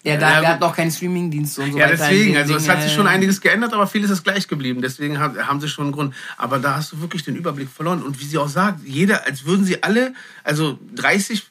Ja, 0.04 0.18
da 0.18 0.42
ja, 0.42 0.50
hat 0.50 0.60
noch 0.60 0.76
keinen 0.76 0.92
Streamingdienst 0.92 1.60
und 1.60 1.72
so 1.72 1.78
ja, 1.78 1.86
weiter. 1.86 2.04
Ja, 2.04 2.10
deswegen. 2.10 2.38
Also 2.38 2.56
es 2.56 2.70
hat 2.70 2.82
sich 2.82 2.94
schon 2.94 3.08
einiges 3.08 3.42
geändert, 3.42 3.74
aber 3.74 3.88
vieles 3.88 4.10
ist 4.10 4.24
gleich 4.24 4.48
geblieben. 4.48 4.82
Deswegen 4.82 5.20
haben 5.20 5.62
sie 5.62 5.70
schon 5.70 5.86
einen 5.86 5.94
Grund. 5.94 6.16
Aber 6.38 6.60
da 6.60 6.76
hast 6.76 6.92
du 6.92 7.02
wirklich 7.02 7.24
den 7.24 7.36
Überblick 7.36 7.70
verloren. 7.70 8.04
Und 8.04 8.20
wie 8.20 8.26
sie 8.26 8.38
auch 8.38 8.50
sagt, 8.50 8.86
jeder, 8.86 9.26
als 9.26 9.46
würden 9.46 9.66
sie 9.66 9.84
alle, 9.84 10.14
also 10.44 10.80
30 10.96 11.44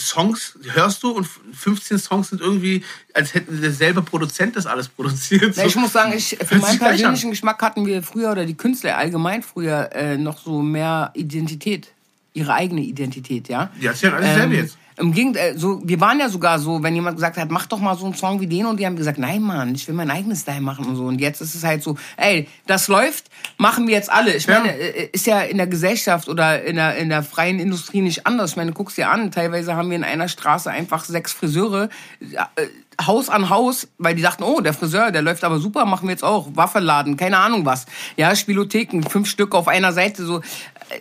Songs 0.00 0.58
hörst 0.72 1.02
du 1.02 1.10
und 1.10 1.26
15 1.26 1.98
Songs 1.98 2.30
sind 2.30 2.40
irgendwie, 2.40 2.82
als 3.14 3.34
hätten 3.34 3.60
derselbe 3.60 4.02
Produzent 4.02 4.56
das 4.56 4.66
alles 4.66 4.88
produziert. 4.88 5.54
So. 5.54 5.62
ich 5.62 5.76
muss 5.76 5.92
sagen, 5.92 6.12
ich, 6.16 6.36
für 6.42 6.56
meinen 6.56 6.78
persönlichen 6.78 7.30
Geschmack 7.30 7.60
hatten 7.62 7.86
wir 7.86 8.02
früher 8.02 8.32
oder 8.32 8.46
die 8.46 8.56
Künstler 8.56 8.96
allgemein 8.96 9.42
früher 9.42 9.90
äh, 9.92 10.16
noch 10.16 10.38
so 10.38 10.62
mehr 10.62 11.10
Identität, 11.14 11.92
ihre 12.32 12.54
eigene 12.54 12.80
Identität, 12.80 13.48
ja. 13.48 13.70
Ja, 13.80 13.92
ist 13.92 14.02
ja 14.02 14.12
alles 14.12 14.36
ähm, 14.36 14.52
jetzt. 14.52 14.78
Im 15.00 15.12
Gegenteil, 15.12 15.56
so, 15.56 15.80
wir 15.82 15.98
waren 16.00 16.20
ja 16.20 16.28
sogar 16.28 16.58
so, 16.58 16.82
wenn 16.82 16.94
jemand 16.94 17.16
gesagt 17.16 17.38
hat, 17.38 17.50
mach 17.50 17.66
doch 17.66 17.78
mal 17.78 17.96
so 17.96 18.04
einen 18.04 18.14
Song 18.14 18.40
wie 18.40 18.46
den 18.46 18.66
und 18.66 18.78
die 18.78 18.84
haben 18.84 18.96
gesagt, 18.96 19.18
nein 19.18 19.40
Mann, 19.40 19.74
ich 19.74 19.88
will 19.88 19.94
mein 19.94 20.10
eigenes 20.10 20.42
Style 20.42 20.60
machen 20.60 20.84
und 20.84 20.96
so. 20.96 21.04
Und 21.04 21.20
jetzt 21.20 21.40
ist 21.40 21.54
es 21.54 21.64
halt 21.64 21.82
so, 21.82 21.96
ey, 22.18 22.48
das 22.66 22.86
läuft, 22.88 23.30
machen 23.56 23.86
wir 23.86 23.94
jetzt 23.94 24.12
alle. 24.12 24.34
Ich 24.34 24.44
ja. 24.44 24.60
meine, 24.60 24.76
äh, 24.76 25.08
ist 25.12 25.26
ja 25.26 25.40
in 25.40 25.56
der 25.56 25.68
Gesellschaft 25.68 26.28
oder 26.28 26.62
in 26.62 26.76
der, 26.76 26.96
in 26.96 27.08
der 27.08 27.22
freien 27.22 27.60
Industrie 27.60 28.02
nicht 28.02 28.26
anders. 28.26 28.50
Ich 28.50 28.56
meine, 28.56 28.72
guck's 28.72 28.96
dir 28.96 29.08
an, 29.08 29.30
teilweise 29.30 29.74
haben 29.74 29.88
wir 29.88 29.96
in 29.96 30.04
einer 30.04 30.28
Straße 30.28 30.70
einfach 30.70 31.04
sechs 31.04 31.32
Friseure, 31.32 31.88
äh, 32.20 32.66
Haus 33.06 33.28
an 33.28 33.48
Haus, 33.48 33.88
weil 33.98 34.14
die 34.14 34.22
dachten, 34.22 34.42
oh, 34.42 34.60
der 34.60 34.74
Friseur, 34.74 35.10
der 35.10 35.22
läuft 35.22 35.44
aber 35.44 35.58
super, 35.58 35.86
machen 35.86 36.08
wir 36.08 36.12
jetzt 36.12 36.24
auch. 36.24 36.48
Waffenladen, 36.54 37.16
keine 37.16 37.38
Ahnung 37.38 37.64
was. 37.64 37.86
Ja, 38.16 38.34
Spielotheken, 38.36 39.02
fünf 39.02 39.28
Stück 39.28 39.54
auf 39.54 39.68
einer 39.68 39.92
Seite, 39.92 40.24
so 40.24 40.42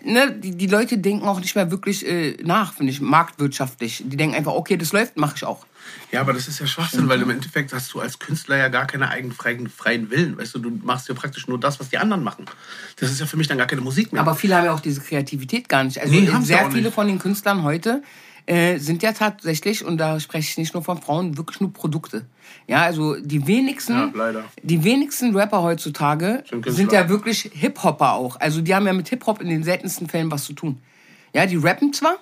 ne, 0.03 0.31
die, 0.31 0.51
die 0.51 0.67
Leute 0.67 0.97
denken 0.97 1.27
auch 1.27 1.39
nicht 1.39 1.55
mehr 1.55 1.71
wirklich 1.71 2.05
äh, 2.05 2.37
nach, 2.43 2.73
finde 2.73 2.91
ich, 2.91 3.01
marktwirtschaftlich. 3.01 4.03
Die 4.05 4.17
denken 4.17 4.35
einfach, 4.35 4.53
okay, 4.53 4.77
das 4.77 4.93
läuft, 4.93 5.17
mache 5.17 5.35
ich 5.35 5.45
auch. 5.45 5.65
Ja, 6.11 6.21
aber 6.21 6.33
das 6.33 6.47
ist 6.47 6.59
ja 6.59 6.67
Schwachsinn, 6.67 7.07
weil 7.09 7.21
im 7.21 7.29
Endeffekt 7.29 7.73
hast 7.73 7.93
du 7.93 7.99
als 7.99 8.19
Künstler 8.19 8.57
ja 8.57 8.67
gar 8.67 8.85
keine 8.85 9.09
eigenen 9.09 9.35
freien, 9.35 9.69
freien 9.69 10.09
Willen. 10.11 10.37
Weißt 10.37 10.55
du, 10.55 10.59
du 10.59 10.69
machst 10.69 11.07
ja 11.07 11.15
praktisch 11.15 11.47
nur 11.47 11.59
das, 11.59 11.79
was 11.79 11.89
die 11.89 11.97
anderen 11.97 12.23
machen. 12.23 12.45
Das 12.97 13.09
ist 13.09 13.19
ja 13.19 13.25
für 13.25 13.37
mich 13.37 13.47
dann 13.47 13.57
gar 13.57 13.67
keine 13.67 13.81
Musik 13.81 14.11
mehr. 14.13 14.21
Aber 14.21 14.35
viele 14.35 14.55
haben 14.55 14.65
ja 14.65 14.73
auch 14.73 14.79
diese 14.79 15.01
Kreativität 15.01 15.67
gar 15.69 15.83
nicht. 15.83 15.99
Also 15.99 16.13
nee, 16.13 16.29
sehr 16.41 16.69
viele 16.71 16.91
von 16.91 17.07
den 17.07 17.19
Künstlern 17.19 17.63
heute 17.63 18.03
äh, 18.49 18.79
sind 18.79 19.03
ja 19.03 19.13
tatsächlich, 19.13 19.85
und 19.85 19.97
da 19.97 20.19
spreche 20.19 20.49
ich 20.49 20.57
nicht 20.57 20.73
nur 20.73 20.83
von 20.83 20.99
Frauen, 20.99 21.37
wirklich 21.37 21.61
nur 21.61 21.71
Produkte. 21.71 22.25
Ja, 22.67 22.81
also 22.81 23.15
die 23.15 23.45
wenigsten, 23.45 23.93
ja, 23.93 24.43
die 24.63 24.83
wenigsten 24.83 25.35
Rapper 25.35 25.61
heutzutage 25.61 26.43
sind 26.65 26.91
ja 26.91 27.07
wirklich 27.09 27.51
Hip-Hopper 27.53 28.13
auch. 28.13 28.39
Also 28.39 28.61
die 28.61 28.73
haben 28.73 28.87
ja 28.87 28.93
mit 28.93 29.07
Hip-Hop 29.09 29.39
in 29.39 29.49
den 29.49 29.63
seltensten 29.63 30.09
Fällen 30.09 30.31
was 30.31 30.45
zu 30.45 30.53
tun. 30.53 30.79
Ja, 31.31 31.45
die 31.45 31.57
rappen 31.57 31.93
zwar, 31.93 32.17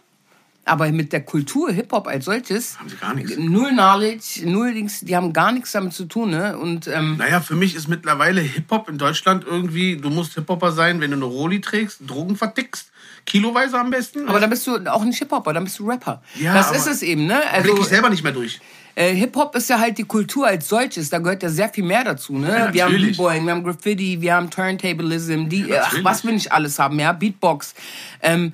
aber 0.66 0.92
mit 0.92 1.14
der 1.14 1.24
Kultur 1.24 1.72
Hip-Hop 1.72 2.08
als 2.08 2.26
solches. 2.26 2.78
Haben 2.78 2.90
sie 2.90 2.98
gar 2.98 3.14
nichts. 3.14 3.38
Null 3.38 3.70
Knowledge, 3.70 4.42
null 4.44 4.74
Dings, 4.74 5.00
die 5.00 5.16
haben 5.16 5.32
gar 5.32 5.54
nichts 5.54 5.72
damit 5.72 5.94
zu 5.94 6.06
tun, 6.06 6.32
ne? 6.32 6.58
Und, 6.58 6.88
ähm, 6.88 7.16
naja, 7.18 7.40
für 7.40 7.56
mich 7.56 7.74
ist 7.74 7.88
mittlerweile 7.88 8.42
Hip-Hop 8.42 8.90
in 8.90 8.98
Deutschland 8.98 9.46
irgendwie, 9.48 9.96
du 9.96 10.10
musst 10.10 10.34
Hip-Hopper 10.34 10.74
sein, 10.74 11.00
wenn 11.00 11.12
du 11.12 11.16
eine 11.16 11.26
Roli 11.26 11.62
trägst, 11.62 12.02
Drogen 12.06 12.36
vertickst 12.36 12.92
kiloweise 13.28 13.78
am 13.78 13.92
besten. 13.92 14.28
Aber 14.28 14.40
dann 14.40 14.50
bist 14.50 14.66
du 14.66 14.78
auch 14.92 15.04
nicht 15.04 15.20
Hip-Hopper, 15.20 15.54
dann 15.54 15.64
bist 15.66 15.78
du 15.78 15.88
Rapper. 15.88 16.24
Ja, 16.40 16.56
das 16.56 16.72
ist 16.72 16.88
es 16.88 17.04
eben, 17.04 17.28
ne? 17.28 17.40
Also, 17.52 17.72
blick 17.72 17.84
ich 17.84 17.90
selber 17.90 18.10
nicht 18.10 18.24
mehr 18.24 18.32
durch. 18.32 18.60
Äh, 18.96 19.14
Hip-Hop 19.14 19.56
ist 19.56 19.70
ja 19.70 19.80
halt 19.80 20.00
die 20.00 20.06
Kultur 20.06 20.48
als 20.48 20.68
solches, 20.68 21.12
da 21.12 21.20
gehört 21.20 21.44
ja 21.44 21.50
sehr 21.50 21.70
viel 21.70 21.84
mehr 21.84 22.04
dazu, 22.04 22.34
ne? 22.34 22.50
Ja, 22.50 22.74
wir 22.74 22.86
haben 22.86 22.96
B-Boying, 22.96 23.46
wir 23.46 23.54
haben 23.54 23.64
Graffiti, 23.64 24.20
wir 24.20 24.34
haben 24.34 24.50
Turntablism, 24.50 25.50
die, 25.50 25.66
ja, 25.68 25.84
ach, 25.86 25.96
was 26.02 26.24
wir 26.24 26.32
nicht 26.32 26.52
alles 26.52 26.80
haben, 26.80 26.98
ja? 27.00 27.12
Beatbox. 27.12 27.76
Ähm, 28.24 28.54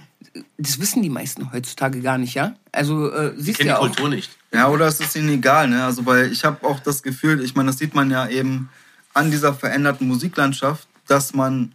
das 0.57 0.81
wissen 0.81 1.01
die 1.01 1.09
meisten 1.09 1.53
heutzutage 1.53 2.01
gar 2.01 2.17
nicht, 2.17 2.33
ja? 2.33 2.55
Also 2.71 3.11
äh, 3.11 3.33
siehst 3.37 3.61
du 3.61 3.65
ja 3.65 3.75
die 3.75 3.79
Kultur 3.79 4.09
nicht. 4.09 4.31
Ja, 4.51 4.67
oder 4.67 4.87
ist 4.87 4.99
es 4.99 5.15
ihnen 5.15 5.29
egal, 5.29 5.69
ne? 5.69 5.85
Also 5.85 6.05
weil 6.05 6.31
ich 6.31 6.43
habe 6.43 6.65
auch 6.67 6.79
das 6.79 7.03
Gefühl, 7.03 7.41
ich 7.43 7.55
meine, 7.55 7.67
das 7.67 7.77
sieht 7.77 7.93
man 7.93 8.09
ja 8.09 8.27
eben 8.27 8.69
an 9.13 9.29
dieser 9.29 9.53
veränderten 9.53 10.07
Musiklandschaft, 10.07 10.87
dass 11.07 11.33
man 11.33 11.73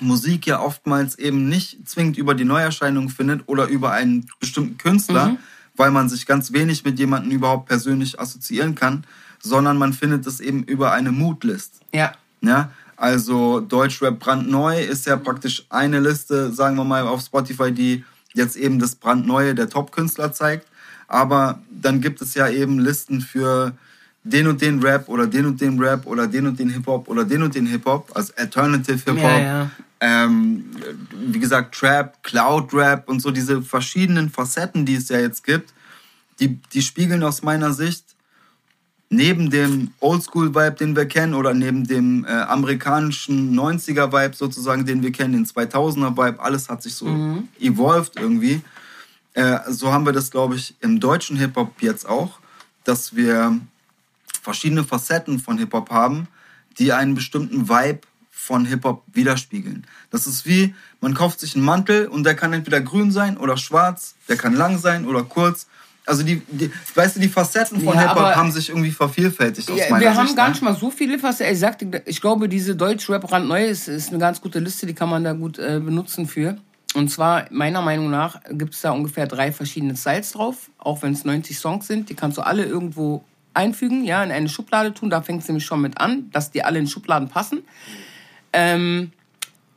Musik 0.00 0.46
ja 0.46 0.60
oftmals 0.60 1.18
eben 1.18 1.48
nicht 1.48 1.88
zwingend 1.88 2.16
über 2.16 2.34
die 2.34 2.44
Neuerscheinung 2.44 3.08
findet 3.08 3.42
oder 3.46 3.66
über 3.66 3.92
einen 3.92 4.28
bestimmten 4.38 4.78
Künstler, 4.78 5.28
mhm. 5.28 5.38
weil 5.76 5.90
man 5.90 6.08
sich 6.08 6.26
ganz 6.26 6.52
wenig 6.52 6.84
mit 6.84 6.98
jemandem 6.98 7.32
überhaupt 7.32 7.68
persönlich 7.68 8.20
assoziieren 8.20 8.74
kann, 8.74 9.04
sondern 9.42 9.78
man 9.78 9.92
findet 9.92 10.26
es 10.26 10.40
eben 10.40 10.62
über 10.64 10.92
eine 10.92 11.12
Moodlist. 11.12 11.80
Ja. 11.92 12.12
Ja, 12.42 12.70
also 12.96 13.60
Deutschrap 13.60 14.18
brandneu 14.18 14.82
ist 14.82 15.06
ja 15.06 15.16
praktisch 15.16 15.64
eine 15.68 16.00
Liste, 16.00 16.52
sagen 16.52 16.76
wir 16.76 16.84
mal, 16.84 17.06
auf 17.06 17.20
Spotify, 17.22 17.72
die 17.72 18.04
jetzt 18.34 18.56
eben 18.56 18.78
das 18.78 18.94
brandneue 18.94 19.54
der 19.54 19.68
Top-Künstler 19.68 20.32
zeigt. 20.32 20.66
Aber 21.08 21.60
dann 21.70 22.00
gibt 22.00 22.22
es 22.22 22.34
ja 22.34 22.48
eben 22.48 22.78
Listen 22.78 23.20
für 23.20 23.72
den 24.22 24.46
und 24.46 24.60
den 24.60 24.80
Rap 24.80 25.08
oder 25.08 25.26
den 25.26 25.46
und 25.46 25.60
den 25.60 25.80
Rap 25.80 26.06
oder 26.06 26.26
den 26.26 26.46
und 26.46 26.58
den 26.58 26.70
Hip-Hop 26.70 27.08
oder 27.08 27.24
den 27.24 27.42
und 27.42 27.54
den 27.54 27.66
Hip-Hop, 27.66 28.10
also 28.14 28.32
Alternative 28.36 28.98
Hip-Hop. 28.98 29.16
Ja, 29.18 29.40
ja. 29.40 29.70
Ähm, 30.00 30.70
wie 31.12 31.38
gesagt, 31.38 31.74
Trap, 31.74 32.22
Cloud-Rap 32.22 33.08
und 33.08 33.20
so 33.20 33.30
diese 33.30 33.62
verschiedenen 33.62 34.30
Facetten, 34.30 34.86
die 34.86 34.94
es 34.94 35.08
ja 35.08 35.18
jetzt 35.18 35.44
gibt, 35.44 35.74
die, 36.40 36.58
die 36.72 36.82
spiegeln 36.82 37.22
aus 37.22 37.42
meiner 37.42 37.72
Sicht 37.72 38.04
neben 39.10 39.50
dem 39.50 39.90
Oldschool-Vibe, 40.00 40.76
den 40.76 40.96
wir 40.96 41.06
kennen, 41.06 41.34
oder 41.34 41.52
neben 41.52 41.86
dem 41.86 42.24
äh, 42.24 42.28
amerikanischen 42.28 43.58
90er-Vibe 43.58 44.36
sozusagen, 44.36 44.86
den 44.86 45.02
wir 45.02 45.12
kennen, 45.12 45.32
den 45.32 45.46
2000er-Vibe, 45.46 46.38
alles 46.38 46.68
hat 46.68 46.82
sich 46.82 46.94
so 46.94 47.06
mhm. 47.06 47.48
evolved 47.58 48.12
irgendwie. 48.16 48.62
Äh, 49.34 49.58
so 49.68 49.92
haben 49.92 50.06
wir 50.06 50.12
das, 50.12 50.30
glaube 50.30 50.54
ich, 50.54 50.74
im 50.80 51.00
deutschen 51.00 51.36
Hip-Hop 51.36 51.82
jetzt 51.82 52.08
auch, 52.08 52.38
dass 52.84 53.16
wir 53.16 53.60
verschiedene 54.42 54.84
Facetten 54.84 55.40
von 55.40 55.58
Hip-Hop 55.58 55.90
haben, 55.90 56.28
die 56.78 56.92
einen 56.92 57.14
bestimmten 57.14 57.68
Vibe 57.68 58.00
von 58.40 58.64
Hip-Hop 58.64 59.04
widerspiegeln. 59.12 59.86
Das 60.10 60.26
ist 60.26 60.46
wie, 60.46 60.74
man 61.00 61.14
kauft 61.14 61.40
sich 61.40 61.54
einen 61.54 61.64
Mantel 61.64 62.06
und 62.06 62.24
der 62.24 62.34
kann 62.34 62.52
entweder 62.52 62.80
grün 62.80 63.12
sein 63.12 63.36
oder 63.36 63.56
schwarz, 63.56 64.14
der 64.28 64.36
kann 64.36 64.54
lang 64.54 64.78
sein 64.78 65.06
oder 65.06 65.22
kurz. 65.22 65.66
Also 66.06 66.22
die, 66.22 66.40
die 66.48 66.72
weißt 66.94 67.16
du, 67.16 67.20
die 67.20 67.28
Facetten 67.28 67.82
von 67.82 67.94
ja, 67.94 68.00
Hip-Hop 68.00 68.34
haben 68.34 68.50
sich 68.50 68.70
irgendwie 68.70 68.90
vervielfältigt 68.90 69.68
ja, 69.68 69.74
aus 69.74 69.90
meiner 69.90 70.00
Wir 70.00 70.08
Sicht, 70.08 70.20
haben 70.20 70.34
gar 70.34 70.46
ne? 70.46 70.52
nicht 70.52 70.62
mal 70.62 70.74
so 70.74 70.90
viele 70.90 71.18
Facetten. 71.18 71.52
Ich 71.52 71.60
sagte, 71.60 72.02
ich 72.06 72.20
glaube, 72.20 72.48
diese 72.48 72.74
Deutsch-Rap 72.74 73.22
brandneu 73.22 73.66
ist, 73.66 73.88
ist 73.88 74.08
eine 74.08 74.18
ganz 74.18 74.40
gute 74.40 74.58
Liste, 74.58 74.86
die 74.86 74.94
kann 74.94 75.10
man 75.10 75.22
da 75.22 75.34
gut 75.34 75.58
äh, 75.58 75.78
benutzen 75.78 76.26
für. 76.26 76.56
Und 76.94 77.10
zwar, 77.10 77.44
meiner 77.50 77.82
Meinung 77.82 78.10
nach, 78.10 78.40
gibt 78.50 78.74
es 78.74 78.80
da 78.80 78.90
ungefähr 78.90 79.26
drei 79.26 79.52
verschiedene 79.52 79.96
Styles 79.96 80.32
drauf, 80.32 80.70
auch 80.78 81.02
wenn 81.02 81.12
es 81.12 81.24
90 81.24 81.56
Songs 81.58 81.86
sind. 81.86 82.08
Die 82.08 82.14
kannst 82.14 82.38
du 82.38 82.42
alle 82.42 82.64
irgendwo 82.64 83.22
einfügen, 83.54 84.02
ja, 84.02 84.24
in 84.24 84.32
eine 84.32 84.48
Schublade 84.48 84.92
tun. 84.94 85.10
Da 85.10 85.22
fängt 85.22 85.42
es 85.42 85.48
nämlich 85.48 85.64
schon 85.64 85.82
mit 85.82 86.00
an, 86.00 86.30
dass 86.32 86.50
die 86.50 86.64
alle 86.64 86.78
in 86.78 86.88
Schubladen 86.88 87.28
passen. 87.28 87.62
Ähm, 88.52 89.12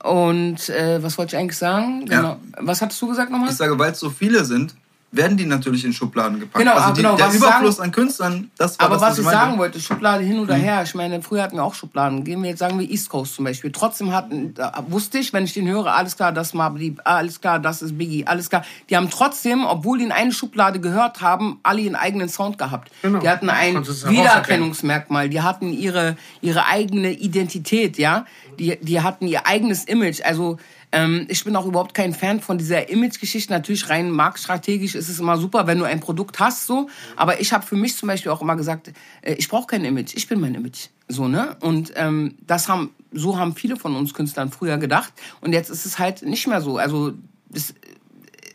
und 0.04 0.70
äh, 0.70 1.02
was 1.02 1.18
wollte 1.18 1.36
ich 1.36 1.40
eigentlich 1.42 1.58
sagen? 1.58 2.06
Genau. 2.06 2.30
Ja. 2.30 2.40
Was 2.60 2.82
hattest 2.82 3.02
du 3.02 3.08
gesagt 3.08 3.32
nochmal? 3.32 3.50
Ich 3.50 3.56
sage, 3.56 3.78
weil 3.80 3.92
es 3.94 4.00
so 4.00 4.10
viele 4.10 4.44
sind, 4.44 4.76
werden 5.16 5.38
die 5.38 5.46
natürlich 5.46 5.86
in 5.86 5.94
Schubladen 5.94 6.40
gepackt. 6.40 6.58
Genau, 6.58 6.74
also 6.74 6.86
ah, 6.86 6.92
die, 6.92 7.02
genau, 7.04 7.16
der 7.16 7.28
was 7.28 7.36
Überfluss 7.36 7.76
sagen- 7.76 7.90
an 7.90 7.92
Künstlern, 7.92 8.52
das 8.58 8.80
war 8.80 8.88
Aber 8.88 8.96
das, 8.96 9.04
was 9.04 9.20
ich 9.20 9.24
meinte. 9.24 9.40
sagen 9.40 9.58
wollte, 9.60 9.80
Schublade 9.80 10.24
hin 10.24 10.40
oder 10.40 10.56
her. 10.56 10.82
Ich 10.84 10.96
meine, 10.96 11.22
früher 11.22 11.44
hatten 11.44 11.56
wir 11.58 11.64
auch 11.64 11.76
Schubladen. 11.76 12.24
Gehen 12.24 12.42
wir 12.42 12.50
jetzt, 12.50 12.60
sagen 12.60 12.80
wir 12.80 12.90
East 12.90 13.10
Coast 13.10 13.36
zum 13.36 13.46
Beispiel. 13.46 13.72
Trotzdem 13.72 14.12
hatten, 14.12 14.56
wusste 14.88 15.20
ich, 15.20 15.32
wenn 15.32 15.44
ich 15.44 15.54
den 15.54 15.68
höre, 15.68 15.86
alles 15.94 16.16
klar, 16.16 16.32
das 16.32 16.48
ist 16.48 16.54
Mabli, 16.56 16.96
alles 17.04 17.40
klar, 17.40 17.60
das 17.60 17.84
ist 17.84 17.96
Biggie, 17.96 18.26
alles 18.26 18.50
klar. 18.50 18.66
Die 18.90 18.98
haben 18.98 19.08
trotzdem, 19.12 19.66
obwohl 19.66 20.00
die 20.00 20.06
in 20.06 20.12
eine 20.12 20.32
Schublade 20.32 20.80
gehört 20.80 21.22
haben, 21.22 21.60
alle 21.62 21.82
ihren 21.82 21.96
eigenen 21.96 22.28
Sound 22.28 22.58
gehabt. 22.58 22.90
Genau. 23.04 23.20
Die 23.20 23.30
hatten 23.30 23.52
ein 23.52 23.86
Wiedererkennungsmerkmal. 23.86 25.30
Die 25.30 25.42
hatten 25.42 25.72
ihre, 25.74 26.18
ihre 26.42 26.66
eigene 26.66 27.12
Identität, 27.12 28.00
ja. 28.00 28.26
Die, 28.60 28.78
die 28.82 29.02
hatten 29.02 29.28
ihr 29.28 29.48
eigenes 29.48 29.86
Image. 29.86 30.22
Also, 30.24 30.58
ähm, 30.92 31.26
ich 31.28 31.44
bin 31.44 31.56
auch 31.56 31.66
überhaupt 31.66 31.94
kein 31.94 32.14
Fan 32.14 32.40
von 32.40 32.58
dieser 32.58 32.90
Image-Geschichte. 32.90 33.52
Natürlich 33.52 33.90
rein 33.90 34.12
marktstrategisch 34.12 34.96
ist 34.96 35.10
es 35.10 35.20
immer 35.20 35.38
super, 35.38 35.68
wenn 35.68 35.80
du 35.80 35.86
ein 35.86 36.00
Produkt 36.00 36.40
hast, 36.40 36.68
so. 36.68 36.88
Aber 37.16 37.42
ich 37.42 37.52
habe 37.52 37.66
für 37.66 37.76
mich 37.76 37.98
zum 37.98 38.08
Beispiel 38.08 38.32
auch 38.32 38.42
immer 38.42 38.56
gesagt, 38.56 38.92
äh, 39.22 39.34
ich 39.34 39.50
brauche 39.50 39.68
kein 39.68 39.84
Image, 39.86 40.16
ich 40.16 40.28
bin 40.28 40.40
mein 40.40 40.56
Image, 40.56 40.90
so 41.08 41.28
ne. 41.28 41.58
Und 41.62 41.94
ähm, 41.96 42.36
das 42.46 42.70
haben, 42.70 42.92
so 43.12 43.38
haben 43.38 43.56
viele 43.56 43.76
von 43.76 43.96
uns 43.96 44.14
Künstlern 44.14 44.52
früher 44.52 44.78
gedacht. 44.78 45.14
Und 45.42 45.54
jetzt 45.54 45.70
ist 45.70 45.86
es 45.86 45.98
halt 45.98 46.22
nicht 46.22 46.48
mehr 46.48 46.62
so. 46.62 46.78
Also 46.78 47.14
das, 47.50 47.74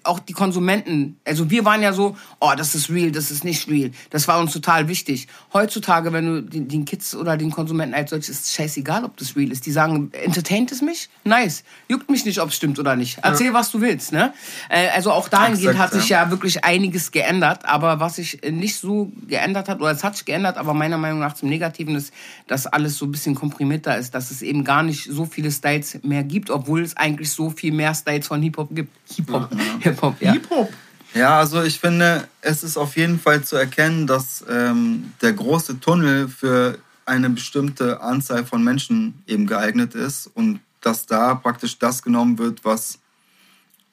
auch 0.09 0.19
die 0.19 0.33
Konsumenten, 0.33 1.19
also 1.25 1.51
wir 1.51 1.65
waren 1.65 1.83
ja 1.83 1.93
so, 1.93 2.17
oh, 2.41 2.53
das 2.57 2.75
ist 2.75 2.91
real, 2.91 3.13
das 3.13 3.31
ist 3.31 3.45
nicht 3.45 3.69
real. 3.69 3.91
Das 4.11 4.27
war 4.27 4.41
uns 4.41 4.53
total 4.53 4.89
wichtig. 4.89 5.29
Heutzutage, 5.53 6.13
wenn 6.13 6.27
du 6.27 6.43
den, 6.43 6.69
den 6.69 6.85
Kids 6.85 7.15
oder 7.15 7.37
den 7.37 7.51
Konsumenten 7.51 7.95
als 7.95 8.11
solches, 8.11 8.29
ist 8.31 8.47
es 8.47 8.55
scheißegal, 8.55 9.05
ob 9.05 9.17
das 9.17 9.37
real 9.37 9.53
ist. 9.53 9.67
Die 9.67 9.73
sagen, 9.73 10.11
entertaint 10.13 10.73
es 10.73 10.83
mich? 10.83 11.09
Nice. 11.25 11.63
Juckt 11.89 12.11
mich 12.11 12.25
nicht, 12.25 12.41
ob 12.41 12.49
es 12.49 12.57
stimmt 12.57 12.79
oder 12.79 12.97
nicht. 12.97 13.19
Erzähl, 13.23 13.53
was 13.53 13.71
du 13.71 13.81
willst, 13.81 14.13
ne? 14.13 14.33
Äh, 14.69 14.89
also 14.89 15.13
auch 15.13 15.29
dahingehend 15.29 15.73
Exakt, 15.73 15.93
hat 15.93 16.01
sich 16.01 16.09
ja. 16.09 16.25
ja 16.25 16.31
wirklich 16.31 16.65
einiges 16.65 17.13
geändert. 17.13 17.65
Aber 17.65 18.01
was 18.01 18.17
sich 18.17 18.41
nicht 18.51 18.77
so 18.77 19.13
geändert 19.27 19.69
hat, 19.69 19.81
oder 19.81 19.91
es 19.91 20.03
hat 20.03 20.17
sich 20.17 20.25
geändert, 20.25 20.57
aber 20.57 20.75
meiner 20.75 20.99
Meinung 20.99 21.21
nach 21.21 21.35
zum 21.35 21.49
Negativen 21.49 21.95
ist, 21.95 22.13
dass 22.47 22.67
alles 22.67 22.97
so 22.97 23.07
ein 23.07 23.13
bisschen 23.13 23.35
komprimierter 23.35 23.97
ist, 23.99 24.15
dass 24.15 24.31
es 24.31 24.43
eben 24.43 24.65
gar 24.65 24.83
nicht 24.83 25.09
so 25.11 25.27
viele 25.27 25.51
Styles 25.51 25.99
mehr 26.03 26.25
gibt, 26.25 26.51
obwohl 26.51 26.83
es 26.83 26.97
eigentlich 26.97 27.31
so 27.31 27.51
viel 27.51 27.73
mehr 27.73 27.95
Styles 27.95 28.27
von 28.27 28.41
Hip-Hop 28.43 28.75
gibt. 28.75 28.91
Hip-Hop, 29.15 29.51
Hip-Hop, 29.99 30.23
ja. 30.23 30.33
Hip-Hop. 30.33 30.73
Ja, 31.15 31.39
also 31.39 31.63
ich 31.63 31.81
finde, 31.81 32.29
es 32.43 32.63
ist 32.63 32.77
auf 32.77 32.97
jeden 32.97 33.19
Fall 33.19 33.43
zu 33.43 33.57
erkennen, 33.57 34.07
dass 34.07 34.45
ähm, 34.49 35.13
der 35.23 35.33
große 35.33 35.81
Tunnel 35.81 36.29
für 36.29 36.79
eine 37.07 37.31
bestimmte 37.31 38.01
Anzahl 38.03 38.45
von 38.45 38.63
Menschen 38.63 39.23
eben 39.27 39.47
geeignet 39.47 39.95
ist 39.95 40.27
und 40.35 40.61
dass 40.81 41.07
da 41.07 41.35
praktisch 41.35 41.79
das 41.79 42.03
genommen 42.03 42.39
wird, 42.39 42.65
was 42.65 42.99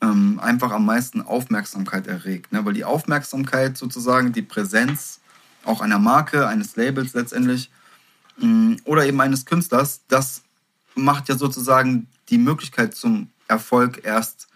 ähm, 0.02 0.40
einfach 0.42 0.72
am 0.72 0.86
meisten 0.86 1.22
Aufmerksamkeit 1.22 2.08
erregt. 2.08 2.52
Ne? 2.52 2.66
Weil 2.66 2.74
die 2.74 2.84
Aufmerksamkeit 2.84 3.78
sozusagen, 3.78 4.34
die 4.34 4.42
Präsenz 4.42 5.22
auch 5.64 5.82
einer 5.82 6.00
Marke, 6.00 6.48
eines 6.48 6.76
Labels 6.76 7.14
letztendlich 7.14 7.72
mh, 8.38 8.78
oder 8.84 9.06
eben 9.06 9.20
eines 9.22 9.46
Künstlers, 9.46 10.02
das 10.10 10.44
macht 10.94 11.30
ja 11.30 11.38
sozusagen 11.38 12.08
die 12.30 12.38
Möglichkeit 12.38 12.96
zum 12.96 13.30
Erfolg 13.48 14.02
erst 14.04 14.48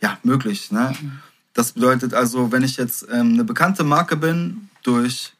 ja, 0.00 0.18
möglich. 0.22 0.70
Ne? 0.70 0.94
Das 1.54 1.72
bedeutet 1.72 2.14
also, 2.14 2.52
wenn 2.52 2.62
ich 2.62 2.76
jetzt 2.76 3.06
ähm, 3.10 3.34
eine 3.34 3.44
bekannte 3.44 3.84
Marke 3.84 4.16
bin, 4.16 4.68
durch, 4.82 5.32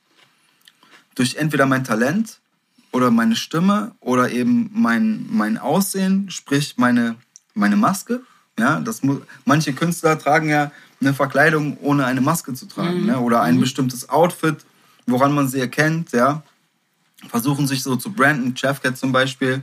durch 1.15 1.37
entweder 1.37 1.67
mein 1.67 1.85
Talent 1.85 2.39
oder 2.93 3.11
meine 3.11 3.37
Stimme 3.37 3.93
oder 4.01 4.31
eben 4.31 4.71
mein, 4.73 5.27
mein 5.31 5.59
Aussehen, 5.59 6.31
sprich 6.31 6.75
meine, 6.77 7.17
meine 7.55 7.77
Maske. 7.77 8.21
Ja, 8.59 8.81
das 8.81 9.03
mu 9.03 9.21
manche 9.45 9.73
Künstler 9.73 10.19
tragen 10.19 10.51
ja 10.51 10.71
eine 11.01 11.15
Verkleidung, 11.15 11.79
ohne 11.79 12.05
eine 12.05 12.21
Maske 12.21 12.53
zu 12.53 12.67
tragen. 12.67 13.07
Ne? 13.07 13.19
Oder 13.19 13.41
ein 13.41 13.59
bestimmtes 13.59 14.09
Outfit, 14.11 14.59
woran 15.07 15.33
man 15.33 15.49
sie 15.49 15.61
erkennt. 15.61 16.13
Ja? 16.13 16.43
Versuchen 17.29 17.67
sich 17.67 17.83
so 17.83 17.97
zu 17.97 18.13
branden. 18.13 18.55
Chefcat 18.57 18.99
zum 18.99 19.13
Beispiel, 19.13 19.63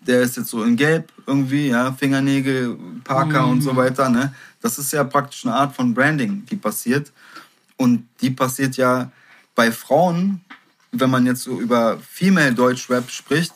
der 0.00 0.22
ist 0.22 0.36
jetzt 0.36 0.48
so 0.48 0.62
in 0.62 0.76
Gelb 0.76 1.12
irgendwie, 1.26 1.68
ja, 1.68 1.92
Fingernägel, 1.92 2.78
Parker 3.04 3.46
und 3.46 3.60
so 3.60 3.74
weiter. 3.76 4.08
Ne? 4.08 4.32
Das 4.60 4.78
ist 4.78 4.92
ja 4.92 5.04
praktisch 5.04 5.44
eine 5.44 5.54
Art 5.54 5.74
von 5.74 5.92
Branding, 5.94 6.44
die 6.46 6.56
passiert. 6.56 7.12
Und 7.76 8.08
die 8.20 8.30
passiert 8.30 8.76
ja 8.76 9.10
bei 9.54 9.70
Frauen, 9.72 10.40
wenn 10.92 11.10
man 11.10 11.26
jetzt 11.26 11.42
so 11.42 11.60
über 11.60 11.98
Female 11.98 12.54
Deutschrap 12.54 13.10
spricht, 13.10 13.52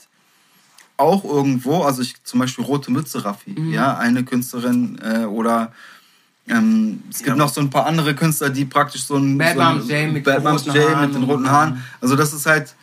auch 0.96 1.24
irgendwo, 1.24 1.82
also 1.82 2.02
ich 2.02 2.22
zum 2.22 2.40
Beispiel 2.40 2.64
Rote 2.64 2.92
Mütze 2.92 3.24
Raffi, 3.24 3.54
ja, 3.70 3.96
eine 3.96 4.24
Künstlerin 4.24 5.00
äh, 5.02 5.24
oder 5.24 5.72
ähm, 6.48 7.02
es 7.10 7.18
gibt 7.18 7.30
Ja, 7.30 7.36
noch 7.36 7.48
so 7.48 7.60
ein 7.60 7.70
paar 7.70 7.86
andere 7.86 8.14
Künstler, 8.14 8.50
die 8.50 8.64
praktisch 8.64 9.04
so 9.04 9.16
ein 9.16 9.38
Bad 9.38 9.56
so 9.56 9.62
Moms 9.62 9.88
J 9.88 10.12
mit 10.12 10.24
Bad 10.24 10.38
den 10.38 10.44
Moms 10.44 10.66
roten 10.66 10.76
J 10.76 10.88
Haaren 10.88 11.06
mit 11.06 11.14
den 11.14 11.22
roten 11.24 11.50
Haaren. 11.50 11.84
Also 12.00 12.16
das 12.16 12.32
ist 12.32 12.46
halt, 12.46 12.74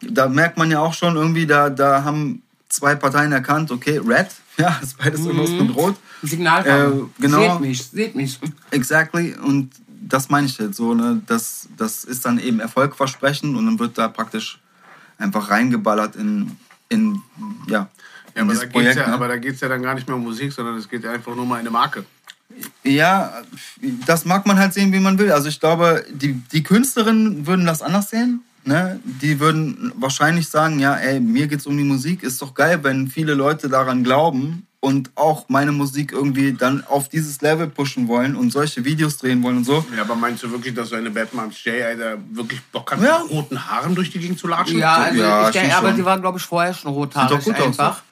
da 0.00 0.28
merkt 0.28 0.56
man 0.56 0.70
ja 0.70 0.80
auch 0.80 0.94
schon 0.94 1.16
irgendwie, 1.16 1.46
da, 1.46 1.70
da 1.70 2.04
haben 2.04 2.42
zwei 2.68 2.94
Parteien 2.94 3.32
erkannt, 3.32 3.70
okay, 3.70 3.98
Red, 3.98 4.28
ja, 4.58 4.78
ist 4.82 4.98
beides 4.98 5.24
irgendwas 5.24 5.50
mit 5.50 5.74
Rot. 5.74 5.96
Signalfarben. 6.22 7.00
Äh, 7.00 7.22
genau. 7.22 7.40
Seht 7.40 7.60
mich, 7.60 7.86
seht 7.86 8.14
mich. 8.14 8.38
Exactly. 8.70 9.34
Und 9.34 9.70
das 10.00 10.28
meine 10.28 10.46
ich 10.46 10.58
halt 10.58 10.74
so, 10.74 10.94
ne? 10.94 11.22
Das, 11.26 11.68
das 11.76 12.04
ist 12.04 12.24
dann 12.24 12.38
eben 12.38 12.60
Erfolgversprechen 12.60 13.56
und 13.56 13.66
dann 13.66 13.78
wird 13.78 13.98
da 13.98 14.08
praktisch 14.08 14.58
einfach 15.18 15.50
reingeballert 15.50 16.16
in, 16.16 16.56
in 16.88 17.22
ja, 17.68 17.88
Ja, 18.34 18.42
in 18.42 18.42
aber, 18.42 18.54
da 18.54 18.60
geht's 18.60 18.72
Projekt. 18.72 18.96
ja, 18.96 19.06
ne? 19.06 19.14
aber 19.14 19.28
da 19.28 19.36
geht 19.36 19.54
es 19.54 19.60
ja 19.60 19.68
dann 19.68 19.82
gar 19.82 19.94
nicht 19.94 20.06
mehr 20.06 20.16
um 20.16 20.22
Musik, 20.22 20.52
sondern 20.52 20.76
es 20.76 20.88
geht 20.88 21.04
ja 21.04 21.12
einfach 21.12 21.34
nur 21.34 21.44
um 21.44 21.52
eine 21.52 21.70
Marke. 21.70 22.04
Ja, 22.82 23.42
das 24.06 24.24
mag 24.24 24.46
man 24.46 24.58
halt 24.58 24.72
sehen, 24.72 24.92
wie 24.92 25.00
man 25.00 25.18
will. 25.18 25.30
Also 25.30 25.48
ich 25.48 25.60
glaube, 25.60 26.04
die, 26.10 26.32
die 26.32 26.62
Künstlerinnen 26.62 27.46
würden 27.46 27.66
das 27.66 27.82
anders 27.82 28.10
sehen. 28.10 28.42
Ne? 28.64 29.00
Die 29.04 29.40
würden 29.40 29.92
wahrscheinlich 29.96 30.48
sagen, 30.48 30.78
ja, 30.78 30.94
ey, 30.94 31.20
mir 31.20 31.46
geht's 31.46 31.66
um 31.66 31.76
die 31.76 31.84
Musik. 31.84 32.22
Ist 32.22 32.42
doch 32.42 32.54
geil, 32.54 32.80
wenn 32.82 33.08
viele 33.08 33.34
Leute 33.34 33.68
daran 33.68 34.04
glauben 34.04 34.66
und 34.80 35.10
auch 35.16 35.46
meine 35.48 35.72
Musik 35.72 36.12
irgendwie 36.12 36.52
dann 36.52 36.84
auf 36.84 37.08
dieses 37.08 37.40
Level 37.40 37.66
pushen 37.68 38.06
wollen 38.08 38.36
und 38.36 38.52
solche 38.52 38.84
Videos 38.84 39.16
drehen 39.16 39.42
wollen 39.42 39.58
und 39.58 39.64
so. 39.64 39.84
Ja, 39.96 40.02
aber 40.02 40.14
meinst 40.14 40.42
du 40.44 40.50
wirklich, 40.50 40.74
dass 40.74 40.90
so 40.90 40.96
eine 40.96 41.10
Batman 41.10 41.50
J, 41.50 41.82
Alter, 41.82 42.18
wirklich 42.30 42.60
Bock 42.70 42.92
hat, 42.92 43.02
Ja. 43.02 43.20
mit 43.22 43.30
roten 43.32 43.68
Haaren 43.68 43.94
durch 43.94 44.10
die 44.10 44.18
Gegend 44.18 44.38
zu 44.38 44.46
latschen? 44.46 44.78
Ja, 44.78 44.94
also 44.96 45.20
Ja, 45.20 45.46
ich 45.48 45.52
denke, 45.52 45.76
aber 45.76 45.92
die 45.92 46.04
war, 46.04 46.20
glaube 46.20 46.38
ich, 46.38 46.44
vorher 46.44 46.74
schon 46.74 46.92
rothaarig 46.92 47.30
Sieht 47.30 47.38
doch 47.38 47.44
gut 47.44 47.56
aus, 47.56 47.66
einfach. 47.80 48.02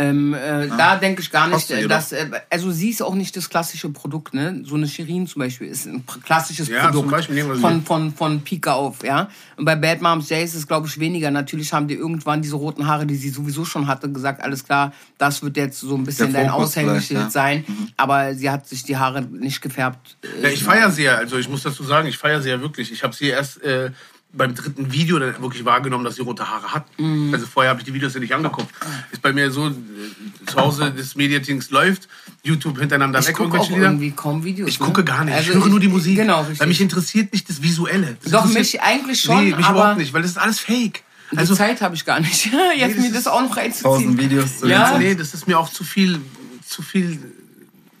Ähm, 0.00 0.34
äh, 0.34 0.68
Da 0.68 0.96
denke 0.96 1.20
ich 1.20 1.30
gar 1.30 1.48
nicht, 1.48 1.70
dass, 1.90 2.12
äh, 2.12 2.30
also 2.48 2.70
sie 2.70 2.90
ist 2.90 3.02
auch 3.02 3.14
nicht 3.14 3.36
das 3.36 3.50
klassische 3.50 3.90
Produkt, 3.90 4.34
ne? 4.34 4.62
So 4.64 4.74
eine 4.76 4.88
Shirin 4.88 5.26
zum 5.26 5.40
Beispiel 5.40 5.68
ist 5.68 5.86
ein 5.86 6.04
klassisches 6.24 6.68
Ja, 6.68 6.86
Produkt 6.86 7.10
Beispiel 7.10 7.44
von, 7.56 7.82
von, 7.84 8.14
von 8.14 8.40
Pika 8.40 8.72
auf, 8.72 9.04
ja. 9.04 9.28
Und 9.56 9.64
bei 9.64 9.76
Bad 9.76 10.00
Moms 10.00 10.30
J 10.30 10.42
ist 10.42 10.54
es, 10.54 10.66
glaube 10.66 10.86
ich, 10.86 10.98
weniger. 10.98 11.30
Natürlich 11.30 11.72
haben 11.72 11.86
die 11.88 11.94
irgendwann 11.94 12.40
diese 12.40 12.56
roten 12.56 12.86
Haare, 12.86 13.04
die 13.06 13.16
sie 13.16 13.30
sowieso 13.30 13.64
schon 13.64 13.86
hatte, 13.86 14.10
gesagt, 14.10 14.42
alles 14.42 14.64
klar, 14.64 14.92
das 15.18 15.42
wird 15.42 15.56
jetzt 15.56 15.80
so 15.80 15.94
ein 15.96 16.04
bisschen 16.04 16.32
dein 16.32 16.48
Aushängeschild 16.48 17.20
ja. 17.20 17.30
sein. 17.30 17.64
Aber 17.96 18.34
sie 18.34 18.48
hat 18.48 18.66
sich 18.66 18.82
die 18.84 18.96
Haare 18.96 19.22
nicht 19.22 19.60
gefärbt. 19.60 20.16
Äh, 20.22 20.44
Ja, 20.44 20.48
ich 20.48 20.64
feiere 20.64 20.90
sie 20.90 21.04
ja, 21.04 21.16
also 21.16 21.36
ich 21.36 21.48
muss 21.48 21.62
dazu 21.62 21.84
sagen, 21.84 22.08
ich 22.08 22.16
feiere 22.16 22.40
sie 22.40 22.48
ja 22.48 22.60
wirklich. 22.60 22.90
Ich 22.90 23.02
habe 23.02 23.14
sie 23.14 23.26
erst 23.28 23.62
äh, 23.62 23.90
beim 24.32 24.54
dritten 24.54 24.92
Video 24.92 25.18
dann 25.18 25.40
wirklich 25.42 25.64
wahrgenommen, 25.64 26.04
dass 26.04 26.14
sie 26.14 26.22
rote 26.22 26.48
Haare 26.48 26.72
hat. 26.72 26.84
Mhm. 27.00 27.34
Also 27.34 27.46
vorher 27.46 27.70
habe 27.70 27.80
ich 27.80 27.84
die 27.86 27.92
Videos 27.94 28.14
ja 28.14 28.20
nicht 28.20 28.32
angeguckt. 28.34 28.72
Ist 29.10 29.22
bei 29.22 29.32
mir 29.32 29.50
so, 29.50 29.68
äh, 29.68 29.72
zu 30.46 30.56
Hause 30.56 30.92
des 30.92 31.16
Mediatings 31.16 31.70
läuft, 31.70 32.08
YouTube 32.44 32.78
hintereinander 32.78 33.18
Ich 33.18 33.26
weg, 33.28 33.36
gucke 33.36 33.58
auch 33.58 33.68
Lieder. 33.68 33.82
irgendwie 33.86 34.12
kaum 34.12 34.44
Videos. 34.44 34.68
Ich 34.68 34.78
ne? 34.78 34.86
gucke 34.86 35.02
gar 35.04 35.24
nicht, 35.24 35.34
Also 35.34 35.50
ich 35.52 35.56
höre 35.58 35.66
nur 35.68 35.80
die 35.80 35.88
Musik. 35.88 36.16
Genau, 36.16 36.40
richtig. 36.42 36.60
Weil 36.60 36.68
mich 36.68 36.80
interessiert 36.80 37.32
nicht 37.32 37.48
das 37.48 37.60
Visuelle. 37.60 38.16
Das 38.22 38.30
Doch, 38.32 38.44
mich 38.46 38.80
eigentlich 38.80 39.20
schon, 39.20 39.44
Nee, 39.44 39.54
mich 39.56 39.64
aber- 39.66 39.78
überhaupt 39.80 39.98
nicht, 39.98 40.12
weil 40.12 40.22
das 40.22 40.30
ist 40.32 40.38
alles 40.38 40.60
fake. 40.60 41.02
Die 41.32 41.36
Also, 41.38 41.54
Zeit 41.54 41.80
habe 41.80 41.94
ich 41.94 42.04
gar 42.04 42.20
nicht. 42.20 42.46
Jetzt 42.76 42.96
das 42.96 43.04
mir 43.04 43.12
das 43.12 43.26
auch 43.26 43.40
noch 43.42 43.56
reinzuziehen. 43.56 43.82
Tausend 43.92 44.18
Videos 44.20 44.58
zu 44.60 44.68
Ja. 44.68 44.96
nee, 44.98 45.14
das 45.14 45.34
ist 45.34 45.46
mir 45.48 45.58
auch 45.58 45.70
zu 45.70 45.84
viel, 45.84 46.20
zu 46.66 46.82
viel 46.82 47.18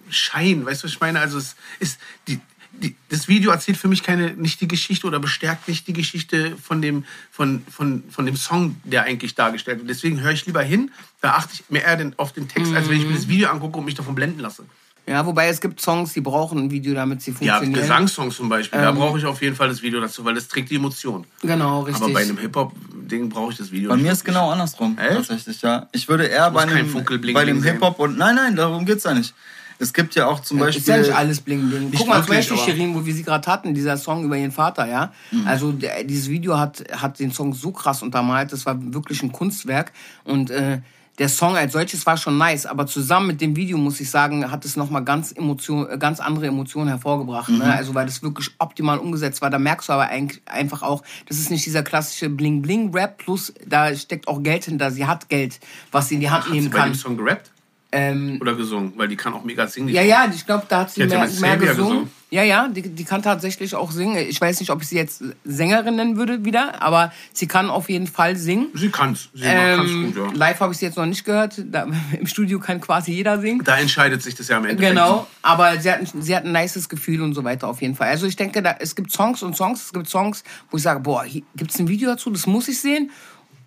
Schein. 0.08 0.64
Weißt 0.64 0.82
du, 0.82 0.86
was 0.86 0.92
ich 0.92 1.00
meine? 1.00 1.20
Also 1.20 1.38
es 1.38 1.54
ist 1.78 1.98
die, 2.28 2.40
die, 2.80 2.96
das 3.08 3.28
Video 3.28 3.50
erzählt 3.50 3.76
für 3.76 3.88
mich 3.88 4.02
keine 4.02 4.32
nicht 4.32 4.60
die 4.60 4.68
Geschichte 4.68 5.06
oder 5.06 5.18
bestärkt 5.20 5.68
nicht 5.68 5.86
die 5.86 5.92
Geschichte 5.92 6.56
von 6.56 6.82
dem 6.82 7.04
von, 7.30 7.62
von, 7.70 8.02
von 8.10 8.26
dem 8.26 8.36
Song, 8.36 8.76
der 8.84 9.04
eigentlich 9.04 9.34
dargestellt 9.34 9.78
wird. 9.78 9.90
Deswegen 9.90 10.20
höre 10.20 10.32
ich 10.32 10.46
lieber 10.46 10.62
hin, 10.62 10.90
da 11.20 11.32
achte 11.32 11.54
ich 11.54 11.64
mehr 11.68 11.84
eher 11.84 11.96
den, 11.96 12.18
auf 12.18 12.32
den 12.32 12.48
Text, 12.48 12.74
als 12.74 12.88
wenn 12.88 12.98
ich 12.98 13.06
mir 13.06 13.14
das 13.14 13.28
Video 13.28 13.48
angucke 13.50 13.78
und 13.78 13.84
mich 13.84 13.94
davon 13.94 14.14
blenden 14.14 14.40
lasse. 14.40 14.64
Ja, 15.06 15.26
wobei 15.26 15.48
es 15.48 15.60
gibt 15.60 15.80
Songs, 15.80 16.12
die 16.12 16.20
brauchen 16.20 16.58
ein 16.58 16.70
Video, 16.70 16.94
damit 16.94 17.20
sie 17.22 17.32
Ja, 17.32 17.36
funktionieren. 17.36 17.80
Gesangssongs 17.80 18.36
zum 18.36 18.48
Beispiel, 18.48 18.80
da 18.80 18.92
brauche 18.92 19.18
ich 19.18 19.24
auf 19.24 19.42
jeden 19.42 19.56
Fall 19.56 19.68
das 19.68 19.82
Video 19.82 20.00
dazu, 20.00 20.24
weil 20.24 20.34
das 20.34 20.46
trägt 20.46 20.70
die 20.70 20.76
Emotion. 20.76 21.26
Genau, 21.42 21.80
richtig. 21.82 22.04
Aber 22.04 22.12
bei 22.12 22.22
einem 22.22 22.38
Hip-Hop-Ding 22.38 23.28
brauche 23.28 23.50
ich 23.50 23.58
das 23.58 23.72
Video 23.72 23.90
Bei 23.90 23.96
nicht 23.96 24.04
mir 24.04 24.12
ist 24.12 24.24
genau 24.24 24.50
andersrum, 24.50 24.96
Echt? 24.98 25.16
tatsächlich, 25.16 25.62
ja. 25.62 25.88
Ich 25.92 26.08
würde 26.08 26.26
eher 26.26 26.50
bei 26.50 26.64
kein 26.64 26.88
einem, 26.90 27.32
bei 27.34 27.44
dem. 27.44 27.62
Hip-Hop 27.62 27.98
und. 27.98 28.18
Nein, 28.18 28.36
nein, 28.36 28.54
darum 28.54 28.86
geht's 28.86 29.04
ja 29.04 29.14
nicht. 29.14 29.34
Es 29.80 29.94
gibt 29.94 30.14
ja 30.14 30.26
auch 30.26 30.40
zum 30.40 30.58
Beispiel. 30.58 30.82
ist 30.82 30.88
ja 30.88 30.98
nicht 30.98 31.14
alles 31.14 31.40
bling 31.40 31.70
bling. 31.70 31.90
Guck 31.96 32.06
mal, 32.06 32.22
zum 32.22 32.34
Beispiel 32.34 32.58
Shirin, 32.58 32.94
wo 32.94 33.06
wir 33.06 33.14
sie 33.14 33.22
gerade 33.22 33.50
hatten, 33.50 33.72
dieser 33.72 33.96
Song 33.96 34.24
über 34.24 34.36
ihren 34.36 34.52
Vater, 34.52 34.86
ja. 34.86 35.12
Mhm. 35.30 35.46
Also 35.46 35.72
der, 35.72 36.04
dieses 36.04 36.28
Video 36.28 36.58
hat, 36.58 36.84
hat 36.92 37.18
den 37.18 37.32
Song 37.32 37.54
so 37.54 37.72
krass 37.72 38.02
untermalt, 38.02 38.52
das 38.52 38.66
war 38.66 38.76
wirklich 38.92 39.22
ein 39.22 39.32
Kunstwerk. 39.32 39.92
Und 40.24 40.50
äh, 40.50 40.82
der 41.18 41.30
Song 41.30 41.56
als 41.56 41.72
solches 41.72 42.04
war 42.04 42.18
schon 42.18 42.36
nice, 42.36 42.66
aber 42.66 42.86
zusammen 42.86 43.26
mit 43.28 43.40
dem 43.40 43.56
Video, 43.56 43.78
muss 43.78 44.00
ich 44.00 44.10
sagen, 44.10 44.50
hat 44.50 44.66
es 44.66 44.76
nochmal 44.76 45.02
ganz, 45.02 45.32
Emotion, 45.32 45.88
äh, 45.88 45.96
ganz 45.96 46.20
andere 46.20 46.46
Emotionen 46.46 46.88
hervorgebracht. 46.88 47.48
Ne? 47.48 47.64
Mhm. 47.64 47.70
Also, 47.70 47.94
weil 47.94 48.04
das 48.04 48.22
wirklich 48.22 48.50
optimal 48.58 48.98
umgesetzt 48.98 49.40
war. 49.40 49.48
Da 49.48 49.58
merkst 49.58 49.88
du 49.88 49.94
aber 49.94 50.10
einfach 50.46 50.82
auch, 50.82 51.02
das 51.26 51.38
ist 51.38 51.50
nicht 51.50 51.64
dieser 51.64 51.82
klassische 51.82 52.28
Bling-Bling-Rap, 52.28 53.16
plus 53.16 53.54
da 53.66 53.94
steckt 53.94 54.28
auch 54.28 54.42
Geld 54.42 54.66
hinter. 54.66 54.90
Sie 54.90 55.06
hat 55.06 55.30
Geld, 55.30 55.58
was 55.90 56.08
sie 56.08 56.16
in 56.16 56.20
die 56.20 56.28
Hand 56.28 56.44
Hat 56.44 56.52
sie 56.52 56.58
nehmen 56.58 56.70
bei 56.70 56.78
kann. 56.78 56.92
dem 56.92 56.94
Song 56.94 57.16
gerappt 57.16 57.49
Ähm, 57.92 58.38
oder 58.40 58.54
gesungen? 58.54 58.92
Weil 58.96 59.08
die 59.08 59.16
kann 59.16 59.32
auch 59.34 59.44
mega 59.44 59.66
singen. 59.66 59.88
ja, 59.88 60.02
ja, 60.02 60.30
ich 60.32 60.46
glaube, 60.46 60.64
da 60.68 60.80
hat 60.80 60.90
sie 60.90 61.02
hat 61.02 61.10
ja 61.10 61.18
mehr, 61.18 61.28
mehr 61.40 61.56
gesungen. 61.56 61.76
gesungen. 61.76 62.10
Ja, 62.32 62.44
ja, 62.44 62.68
die, 62.68 62.82
die 62.82 63.04
kann 63.04 63.22
tatsächlich 63.22 63.74
auch 63.74 63.90
singen. 63.90 64.16
Ich 64.16 64.40
weiß 64.40 64.60
nicht, 64.60 64.70
ob 64.70 64.80
ich 64.82 64.88
sie 64.88 64.94
jetzt 64.94 65.24
Sängerin 65.44 65.96
nennen 65.96 66.16
würde 66.16 66.44
wieder, 66.44 66.80
aber 66.80 67.12
sie 67.32 67.48
kann 67.48 67.68
auf 67.68 67.90
jeden 67.90 68.06
Fall 68.06 68.36
singen. 68.36 68.68
Sie 68.74 68.88
kann's. 68.88 69.30
Sie 69.34 69.42
kann's 69.42 69.90
Ähm, 69.90 70.14
gut, 70.14 70.16
ja. 70.16 70.38
Live 70.38 70.60
habe 70.60 70.72
ich 70.72 70.78
sie 70.78 70.84
jetzt 70.86 70.96
noch 70.96 71.06
nicht 71.06 71.24
gehört. 71.24 71.60
Da, 71.66 71.88
Im 72.18 72.26
Studio 72.28 72.60
kann 72.60 72.80
quasi 72.80 73.12
jeder 73.12 73.40
singen. 73.40 73.64
Da 73.64 73.78
entscheidet 73.78 74.22
sich 74.22 74.36
das 74.36 74.46
ja 74.46 74.58
am 74.58 74.64
Ende. 74.64 74.80
Genau, 74.80 75.26
aber 75.42 75.80
sie 75.80 75.90
hat, 75.90 75.98
ein, 75.98 76.22
sie 76.22 76.36
hat 76.36 76.44
ein 76.44 76.52
nices 76.52 76.88
Gefühl 76.88 77.20
und 77.22 77.34
so 77.34 77.42
weiter 77.42 77.66
auf 77.66 77.82
jeden 77.82 77.96
Fall. 77.96 78.10
Also 78.10 78.26
ich 78.26 78.36
denke, 78.36 78.62
da, 78.62 78.76
es 78.78 78.94
gibt 78.94 79.10
Songs 79.10 79.42
und 79.42 79.56
Songs. 79.56 79.86
Es 79.86 79.92
gibt 79.92 80.08
Songs, 80.08 80.44
wo 80.70 80.76
ich 80.76 80.84
sage, 80.84 81.00
boah, 81.00 81.24
gibt 81.56 81.72
es 81.72 81.80
ein 81.80 81.88
Video 81.88 82.08
dazu? 82.10 82.30
Das 82.30 82.46
muss 82.46 82.68
ich 82.68 82.80
sehen. 82.80 83.10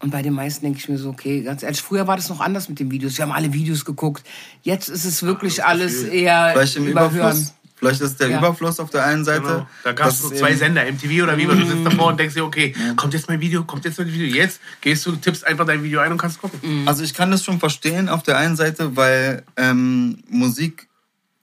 Und 0.04 0.10
bei 0.12 0.22
den 0.22 0.34
meisten 0.34 0.66
denke 0.66 0.80
ich 0.80 0.89
mir 0.89 0.98
so, 0.98 1.10
okay, 1.10 1.44
ganz 1.44 1.63
ehrlich, 1.63 1.82
früher 1.82 2.08
war 2.08 2.18
das 2.18 2.28
noch 2.28 2.42
anders 2.42 2.68
mit 2.68 2.78
den 2.78 2.92
Videos. 2.92 3.18
Wir 3.18 3.24
haben 3.24 3.32
alle 3.32 3.54
Videos 3.54 3.86
geguckt. 3.86 4.26
Jetzt 4.62 4.89
ist 4.89 5.06
es 5.06 5.24
wirklich 5.24 5.56
das 5.56 5.66
alles 5.66 6.04
Gefühl. 6.04 6.13
eher 6.13 6.50
Vielleicht 6.54 6.76
im 6.76 6.88
überhören. 6.88 7.16
Überfluss. 7.16 7.54
Vielleicht 7.76 8.02
ist 8.02 8.20
der 8.20 8.30
Ja. 8.30 8.38
Überfluss 8.39 8.82
auf 8.82 8.89
der 8.89 9.06
einen 9.06 9.24
Seite. 9.24 9.42
Genau. 9.44 9.68
Da 9.86 9.92
gab 9.94 10.10
es 10.10 10.22
so 10.22 10.30
zwei 10.30 10.56
Sender, 10.56 10.84
MTV 10.84 11.24
oder 11.24 11.38
wie, 11.38 11.46
du 11.46 11.56
sitzt 11.66 11.86
davor 11.86 12.08
und 12.08 12.20
denkst 12.20 12.34
dir, 12.36 12.44
okay, 12.44 12.76
kommt 12.98 13.13
jetzt 13.13 13.30
mein 13.30 13.39
Video, 13.39 13.63
kommt 13.63 13.86
jetzt 13.86 13.98
mein 13.98 14.12
Video. 14.12 14.28
Jetzt 14.28 14.60
gehst 14.82 15.06
du, 15.06 15.13
tippst 15.16 15.48
einfach 15.48 15.66
dein 15.66 15.84
Video 15.84 16.02
ein 16.02 16.12
und 16.12 16.18
kannst 16.18 16.42
gucken. 16.42 16.84
Also 16.86 17.02
ich 17.04 17.13
kann 17.13 17.32
das 17.32 17.44
schon 17.46 17.60
verstehen 17.60 18.10
auf 18.10 18.24
der 18.24 18.38
einen 18.38 18.58
Seite, 18.58 18.98
weil 18.98 19.44
ähm, 19.56 20.20
Musik 20.30 20.88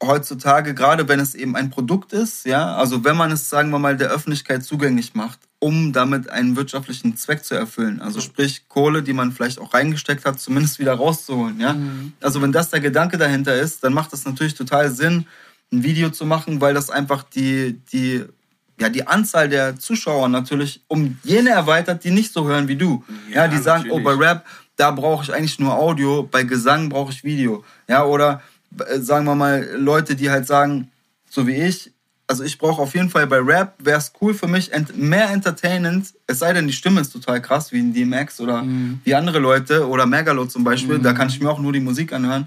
heutzutage, 0.03 0.75
gerade 0.75 1.09
wenn 1.09 1.20
es 1.20 1.35
eben 1.35 1.57
ein 1.57 1.70
Produkt 1.70 2.12
ist, 2.12 2.46
ja, 2.46 2.75
also 2.77 3.05
wenn 3.05 3.16
man 3.16 3.33
es, 3.33 3.49
sagen 3.49 3.70
wir 3.70 3.79
mal, 3.79 3.96
der 3.96 4.09
Öffentlichkeit 4.11 4.64
zugänglich 4.64 5.14
macht, 5.14 5.40
um 5.61 5.92
damit 5.92 6.31
einen 6.31 6.57
wirtschaftlichen 6.57 7.16
Zweck 7.16 7.44
zu 7.44 7.55
erfüllen, 7.55 8.01
also 8.01 8.20
sprich 8.20 8.66
Kohle, 8.68 9.03
die 9.03 9.12
man 9.12 9.31
vielleicht 9.31 9.59
auch 9.59 9.73
reingesteckt 9.75 10.25
hat, 10.25 10.40
zumindest 10.40 10.79
wieder 10.79 10.94
rauszuholen, 10.94 11.61
ja. 11.61 11.77
Also 12.20 12.42
wenn 12.42 12.51
das 12.51 12.70
der 12.70 12.81
Gedanke 12.81 13.18
dahinter 13.18 13.55
ist, 13.55 13.85
dann 13.85 13.92
macht 13.92 14.12
es 14.12 14.25
natürlich 14.25 14.55
total 14.55 14.90
Sinn, 14.90 15.27
ein 15.73 15.83
Video 15.83 16.11
zu 16.11 16.27
machen, 16.27 16.61
weil 16.61 16.75
das 16.75 16.90
einfach 16.90 17.23
die, 17.23 17.79
die, 17.92 18.25
ja, 18.81 18.88
die 18.88 19.07
Anzahl 19.07 19.49
der 19.49 19.79
Zuschauer 19.79 20.29
natürlich 20.29 20.83
um 20.88 21.18
jene 21.23 21.51
erweitert, 21.51 22.05
die 22.05 22.11
nicht 22.11 22.33
so 22.33 22.49
hören 22.49 22.66
wie 22.66 22.77
du. 22.77 23.05
Ja, 23.29 23.44
Ja, 23.44 23.49
die 23.49 23.59
sagen, 23.59 23.90
oh, 23.90 24.01
bei 24.01 24.12
natürlich. 24.12 24.29
Rap, 24.29 24.46
da 24.77 24.90
brauche 24.90 25.25
ich 25.25 25.33
eigentlich 25.33 25.59
nur 25.59 25.75
Audio, 25.75 26.23
bei 26.23 26.42
Gesang 26.42 26.88
brauche 26.88 27.12
ich 27.12 27.23
Video. 27.23 27.64
Ja, 27.87 28.05
oder 28.05 28.42
äh, 28.79 28.99
sagen 28.99 29.27
wir 29.27 29.35
mal 29.35 29.68
Leute, 29.77 30.16
die 30.16 30.31
halt 30.31 30.46
sagen, 30.46 30.90
so 31.29 31.46
wie 31.46 31.55
ich, 31.55 31.92
also 32.31 32.45
ich 32.45 32.59
brauche 32.59 32.81
auf 32.81 32.95
jeden 32.95 33.11
Fall 33.11 33.27
bei 33.27 33.38
Rap, 33.40 33.75
wäre 33.81 33.99
es 33.99 34.12
cool 34.21 34.35
für 34.35 34.47
mich, 34.47 34.73
ent 34.73 34.97
mehr 34.97 35.31
entertainend, 35.31 36.14
es 36.29 36.38
sei 36.38 36.53
denn, 36.53 36.69
die 36.69 36.73
Stimme 36.73 37.01
ist 37.01 37.11
total 37.12 37.43
krass, 37.43 37.73
wie 37.73 37.81
in 37.81 37.93
DMX 37.93 38.40
oder 38.40 38.64
wie 39.05 39.14
andere 39.16 39.40
Leute 39.40 39.88
oder 39.88 40.07
Megalo 40.07 40.47
zum 40.47 40.62
Beispiel, 40.62 41.01
da 41.01 41.12
kann 41.12 41.29
ich 41.29 41.40
mir 41.40 41.51
auch 41.51 41.59
nur 41.59 41.73
die 41.73 41.81
Musik 41.81 42.12
anhören. 42.12 42.47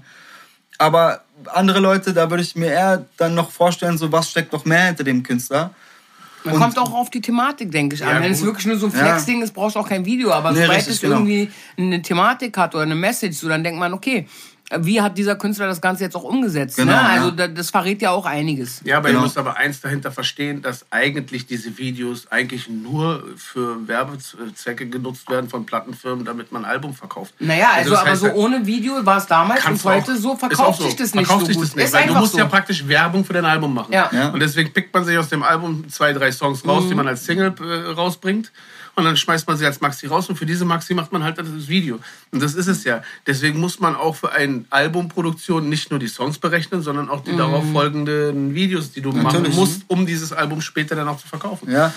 Aber 0.78 1.22
andere 1.52 1.80
Leute, 1.80 2.14
da 2.14 2.30
würde 2.30 2.42
ich 2.42 2.56
mir 2.56 2.68
eher 2.70 3.04
dann 3.18 3.34
noch 3.34 3.50
vorstellen, 3.50 3.98
so 3.98 4.10
was 4.10 4.30
steckt 4.30 4.54
noch 4.54 4.64
mehr 4.64 4.86
hinter 4.86 5.04
dem 5.04 5.22
Künstler. 5.22 5.70
Man 6.44 6.54
Und- 6.54 6.60
kommt 6.62 6.78
auch 6.78 6.94
auf 6.94 7.10
die 7.10 7.20
Thematik, 7.20 7.70
denke 7.70 7.94
ich, 7.94 8.00
Ja, 8.00 8.08
an. 8.08 8.22
Wenn 8.22 8.32
es 8.32 8.38
gut. 8.38 8.48
wirklich 8.48 8.66
nur 8.66 8.76
so 8.78 8.86
ein 8.86 8.92
Ja. 8.92 8.98
Flex-Ding 9.00 9.42
ist, 9.42 9.52
brauchst 9.52 9.76
du 9.76 9.80
auch 9.80 9.88
kein 9.88 10.04
Video. 10.06 10.30
Aber 10.32 10.52
Nee, 10.52 10.62
sobald 10.62 10.86
es 10.88 11.00
genau. 11.00 11.16
irgendwie 11.16 11.50
eine 11.76 12.00
Thematik 12.02 12.56
hat 12.56 12.74
oder 12.74 12.84
eine 12.84 12.94
Message, 12.94 13.36
so, 13.36 13.48
dann 13.48 13.62
denkt 13.62 13.78
man, 13.78 13.92
okay, 13.92 14.26
wie 14.80 15.00
hat 15.00 15.16
dieser 15.18 15.36
Künstler 15.36 15.66
das 15.66 15.80
Ganze 15.80 16.04
jetzt 16.04 16.16
auch 16.16 16.24
umgesetzt? 16.24 16.76
Genau, 16.76 16.92
ne? 16.92 16.98
ja. 16.98 17.06
Also 17.08 17.30
da, 17.30 17.48
das 17.48 17.70
verrät 17.70 18.02
ja 18.02 18.10
auch 18.10 18.26
einiges. 18.26 18.80
Ja, 18.84 18.98
aber 18.98 19.08
Genau. 19.08 19.20
ihr 19.20 19.24
müsst 19.24 19.38
aber 19.38 19.56
eins 19.56 19.80
dahinter 19.80 20.10
verstehen, 20.12 20.62
dass 20.62 20.84
eigentlich 20.90 21.46
diese 21.46 21.76
Videos 21.78 22.26
eigentlich 22.30 22.68
nur 22.68 23.24
für 23.36 23.86
Werbezwecke 23.86 24.86
genutzt 24.88 25.28
werden 25.30 25.48
von 25.50 25.66
Plattenfirmen, 25.66 26.24
damit 26.24 26.52
man 26.52 26.64
ein 26.64 26.70
Album 26.70 26.94
verkauft. 26.94 27.34
Naja, 27.38 27.68
also, 27.74 27.90
das 27.90 28.00
aber 28.00 28.10
heißt, 28.10 28.20
so 28.22 28.30
ohne 28.32 28.64
Video 28.66 29.04
war 29.04 29.18
es 29.18 29.26
damals 29.26 29.64
und 29.66 29.82
heute 29.84 30.12
auch- 30.12 30.16
so 30.16 30.36
verkauft 30.36 30.60
auch 30.68 30.76
so. 30.78 30.84
sich 30.84 30.96
das 30.96 31.14
nicht 31.14 31.26
Verkauft 31.26 31.40
so 31.42 31.46
sich 31.46 31.56
gut. 31.56 31.66
das 31.66 31.76
nicht, 31.76 31.92
weil 31.92 32.06
du 32.06 32.14
musst 32.14 32.32
so. 32.32 32.38
ja 32.38 32.46
praktisch 32.46 32.86
Werbung 32.86 33.24
für 33.24 33.32
dein 33.32 33.44
Album 33.44 33.74
machen. 33.74 33.92
Ja. 33.92 34.10
Ja. 34.12 34.28
Und 34.30 34.40
deswegen 34.40 34.72
pickt 34.72 34.92
man 34.94 35.04
sich 35.04 35.16
aus 35.18 35.28
dem 35.28 35.42
Album 35.42 35.88
zwei, 35.88 36.12
drei 36.12 36.32
Songs 36.32 36.66
raus, 36.66 36.84
Mhm. 36.84 36.88
die 36.88 36.94
man 36.94 37.08
als 37.08 37.24
Single 37.24 37.54
äh, 37.60 37.90
rausbringt. 37.92 38.50
Und 38.96 39.04
dann 39.04 39.16
schmeißt 39.16 39.48
man 39.48 39.56
sie 39.56 39.66
als 39.66 39.80
Maxi 39.80 40.06
raus 40.06 40.28
und 40.28 40.36
für 40.36 40.46
diese 40.46 40.64
Maxi 40.64 40.94
macht 40.94 41.10
man 41.12 41.24
halt 41.24 41.36
das 41.38 41.46
Video. 41.68 41.98
Und 42.30 42.40
das 42.42 42.54
ist 42.54 42.68
es 42.68 42.84
ja. 42.84 43.02
Deswegen 43.26 43.58
muss 43.58 43.80
man 43.80 43.96
auch 43.96 44.14
für 44.14 44.30
eine 44.32 44.64
Albumproduktion 44.70 45.68
nicht 45.68 45.90
nur 45.90 45.98
die 45.98 46.06
Songs 46.06 46.38
berechnen, 46.38 46.80
sondern 46.82 47.10
auch 47.10 47.24
die 47.24 47.32
Mhm. 47.32 47.38
darauf 47.38 47.64
folgenden 47.72 48.54
Videos, 48.54 48.92
die 48.92 49.00
du 49.00 49.10
machen 49.10 49.24
Natürlich. 49.42 49.54
musst, 49.56 49.82
um 49.88 50.06
dieses 50.06 50.32
Album 50.32 50.60
später 50.60 50.94
dann 50.94 51.08
auch 51.08 51.18
zu 51.20 51.26
verkaufen. 51.26 51.70
Ja, 51.70 51.92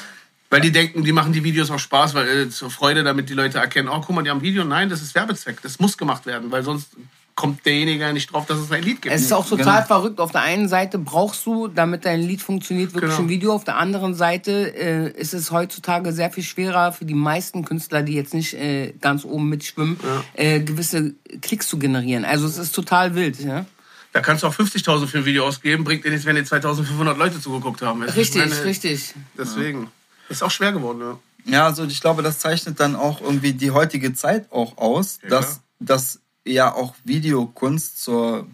Weil 0.49 0.61
die 0.61 0.71
denken, 0.71 1.03
die 1.03 1.11
machen 1.11 1.33
die 1.33 1.43
Videos 1.43 1.69
auch 1.69 1.77
Spaß, 1.79 2.13
weil 2.13 2.27
äh, 2.27 2.49
zur 2.49 2.71
Freude, 2.71 3.03
damit 3.03 3.29
die 3.29 3.33
Leute 3.33 3.57
erkennen, 3.59 3.89
oh, 3.89 3.99
guck 3.99 4.15
mal, 4.15 4.23
die 4.23 4.29
haben 4.29 4.37
ein 4.39 4.43
Video. 4.43 4.63
Nein, 4.63 4.89
das 4.89 5.01
ist 5.01 5.13
Werbezweck. 5.13 5.61
Das 5.61 5.77
muss 5.79 5.97
gemacht 5.97 6.25
werden, 6.25 6.49
weil 6.51 6.63
sonst 6.63 6.91
kommt 7.37 7.65
derjenige 7.67 8.01
ja 8.03 8.11
nicht 8.11 8.33
drauf, 8.33 8.47
dass 8.47 8.57
es 8.57 8.71
ein 8.71 8.81
Lied 8.81 8.99
gibt. 9.03 9.13
Es 9.13 9.21
ist 9.21 9.31
auch 9.31 9.47
total 9.47 9.83
Genau. 9.83 9.85
verrückt. 9.85 10.19
Auf 10.19 10.31
der 10.31 10.41
einen 10.41 10.67
Seite 10.67 10.97
brauchst 10.97 11.45
du, 11.45 11.67
damit 11.67 12.03
dein 12.03 12.19
Lied 12.21 12.41
funktioniert, 12.41 12.93
wirklich 12.95 13.11
Genau. 13.11 13.23
ein 13.23 13.29
Video. 13.29 13.53
Auf 13.53 13.63
der 13.63 13.77
anderen 13.77 14.15
Seite 14.15 14.75
äh, 14.75 15.11
ist 15.11 15.35
es 15.35 15.51
heutzutage 15.51 16.11
sehr 16.13 16.31
viel 16.31 16.43
schwerer 16.43 16.91
für 16.91 17.05
die 17.05 17.13
meisten 17.13 17.63
Künstler, 17.63 18.01
die 18.01 18.13
jetzt 18.15 18.33
nicht 18.33 18.55
äh, 18.55 18.91
ganz 18.99 19.23
oben 19.23 19.49
mitschwimmen, 19.49 19.99
äh, 20.33 20.59
gewisse 20.61 21.13
Klicks 21.41 21.67
zu 21.67 21.77
generieren. 21.77 22.25
Also 22.25 22.47
es 22.47 22.57
ist 22.57 22.73
total 22.73 23.13
wild. 23.13 23.39
Ja? 23.39 23.65
Da 24.13 24.21
kannst 24.21 24.41
du 24.41 24.47
auch 24.47 24.53
50.000 24.55 25.05
für 25.05 25.19
ein 25.19 25.25
Video 25.25 25.45
ausgeben, 25.45 25.83
bringt 25.83 26.03
dir 26.05 26.09
nichts, 26.09 26.25
wenn 26.25 26.35
dir 26.35 26.43
2.500 26.43 27.17
Leute 27.17 27.39
zugeguckt 27.39 27.83
haben. 27.83 28.03
Ich 28.03 28.15
Richtig, 28.15 28.41
meine, 28.49 28.63
richtig. 28.65 29.13
Deswegen. 29.37 29.91
Ist 30.29 30.41
auch 30.41 30.49
schwer 30.51 30.71
geworden, 30.71 30.99
ja. 31.01 31.19
Ja, 31.45 31.65
also 31.67 31.85
ich 31.85 32.01
glaube, 32.01 32.23
das 32.23 32.39
zeichnet 32.39 32.79
dann 32.79 32.95
auch 32.95 33.21
irgendwie 33.21 33.53
die 33.53 33.69
heutige 33.71 34.13
Zeit 34.15 34.51
auch 34.51 34.77
aus, 34.79 35.19
Ja. 35.21 35.29
dass, 35.29 35.61
dass 35.79 36.19
ja 36.47 36.73
auch 36.73 36.95
Videokunst 37.03 38.01
zur, 38.03 38.47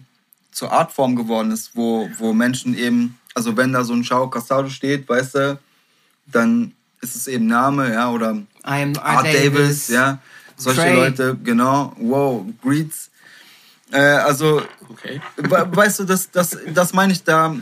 zur 0.52 0.72
Artform 0.72 1.16
geworden 1.16 1.50
ist, 1.50 1.70
wo, 1.74 2.08
wo 2.18 2.32
Menschen 2.32 2.76
eben, 2.76 3.18
also 3.34 3.56
wenn 3.56 3.72
da 3.72 3.84
so 3.84 3.92
ein 3.94 4.02
Chao 4.02 4.28
Casado 4.28 4.68
steht, 4.68 5.08
weißt 5.08 5.34
du, 5.34 5.58
dann 6.26 6.72
ist 7.00 7.14
es 7.16 7.26
eben 7.26 7.46
Name, 7.46 7.92
ja, 7.92 8.10
oder 8.10 8.32
I 8.66 8.82
am 8.82 8.92
Art 9.02 9.26
Davis, 9.26 9.88
ja, 9.88 10.18
solche 10.56 10.80
Trey. 10.82 10.94
Leute, 10.94 11.36
genau, 11.42 11.92
wow, 11.98 12.44
Greets. 12.62 13.10
Äh, 13.90 13.98
also, 14.00 14.62
Okay. 14.90 15.20
we- 15.36 15.68
weißt 15.76 16.00
du, 16.00 16.04
das, 16.04 16.30
das, 16.30 16.56
das 16.72 16.92
meine 16.92 17.12
ich 17.12 17.22
da, 17.24 17.54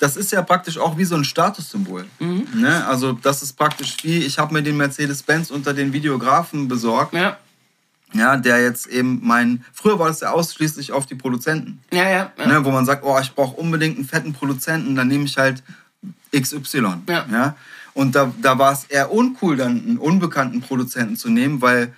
das 0.00 0.16
ist 0.16 0.32
ja 0.32 0.42
praktisch 0.42 0.78
auch 0.78 0.98
wie 0.98 1.04
so 1.04 1.14
ein 1.14 1.24
Statussymbol. 1.24 2.06
Ne? 2.18 2.84
Also 2.88 3.12
das 3.12 3.42
ist 3.42 3.52
praktisch 3.56 3.96
wie, 4.02 4.18
ich 4.18 4.38
habe 4.38 4.52
mir 4.52 4.62
den 4.62 4.76
Mercedes-Benz 4.76 5.50
unter 5.52 5.72
den 5.74 5.92
Videografen 5.92 6.66
besorgt, 6.66 7.14
Ja, 7.14 7.38
ja, 8.12 8.36
der 8.36 8.62
jetzt 8.62 8.86
eben 8.86 9.20
mein, 9.22 9.64
früher 9.72 9.98
war 9.98 10.08
das 10.08 10.20
ja 10.20 10.30
ausschließlich 10.30 10.92
auf 10.92 11.06
die 11.06 11.14
Produzenten, 11.14 11.80
ja, 11.92 12.08
ja. 12.08 12.32
ja. 12.36 12.46
ne? 12.46 12.64
wo 12.64 12.70
man 12.70 12.84
sagt, 12.84 13.04
oh, 13.04 13.18
ich 13.20 13.32
brauche 13.34 13.56
unbedingt 13.56 13.96
einen 13.96 14.06
fetten 14.06 14.32
Produzenten, 14.32 14.94
dann 14.94 15.08
nehme 15.08 15.24
ich 15.24 15.38
halt 15.38 15.62
XY. 16.34 16.84
Ja. 17.08 17.56
Und 17.94 18.14
da, 18.14 18.32
da 18.40 18.58
war 18.58 18.72
es 18.72 18.84
eher 18.84 19.12
uncool, 19.12 19.56
dann 19.56 19.82
einen 19.82 19.98
unbekannten 19.98 20.60
Produzenten 20.60 21.16
zu 21.16 21.28
nehmen, 21.30 21.60
weil, 21.60 21.92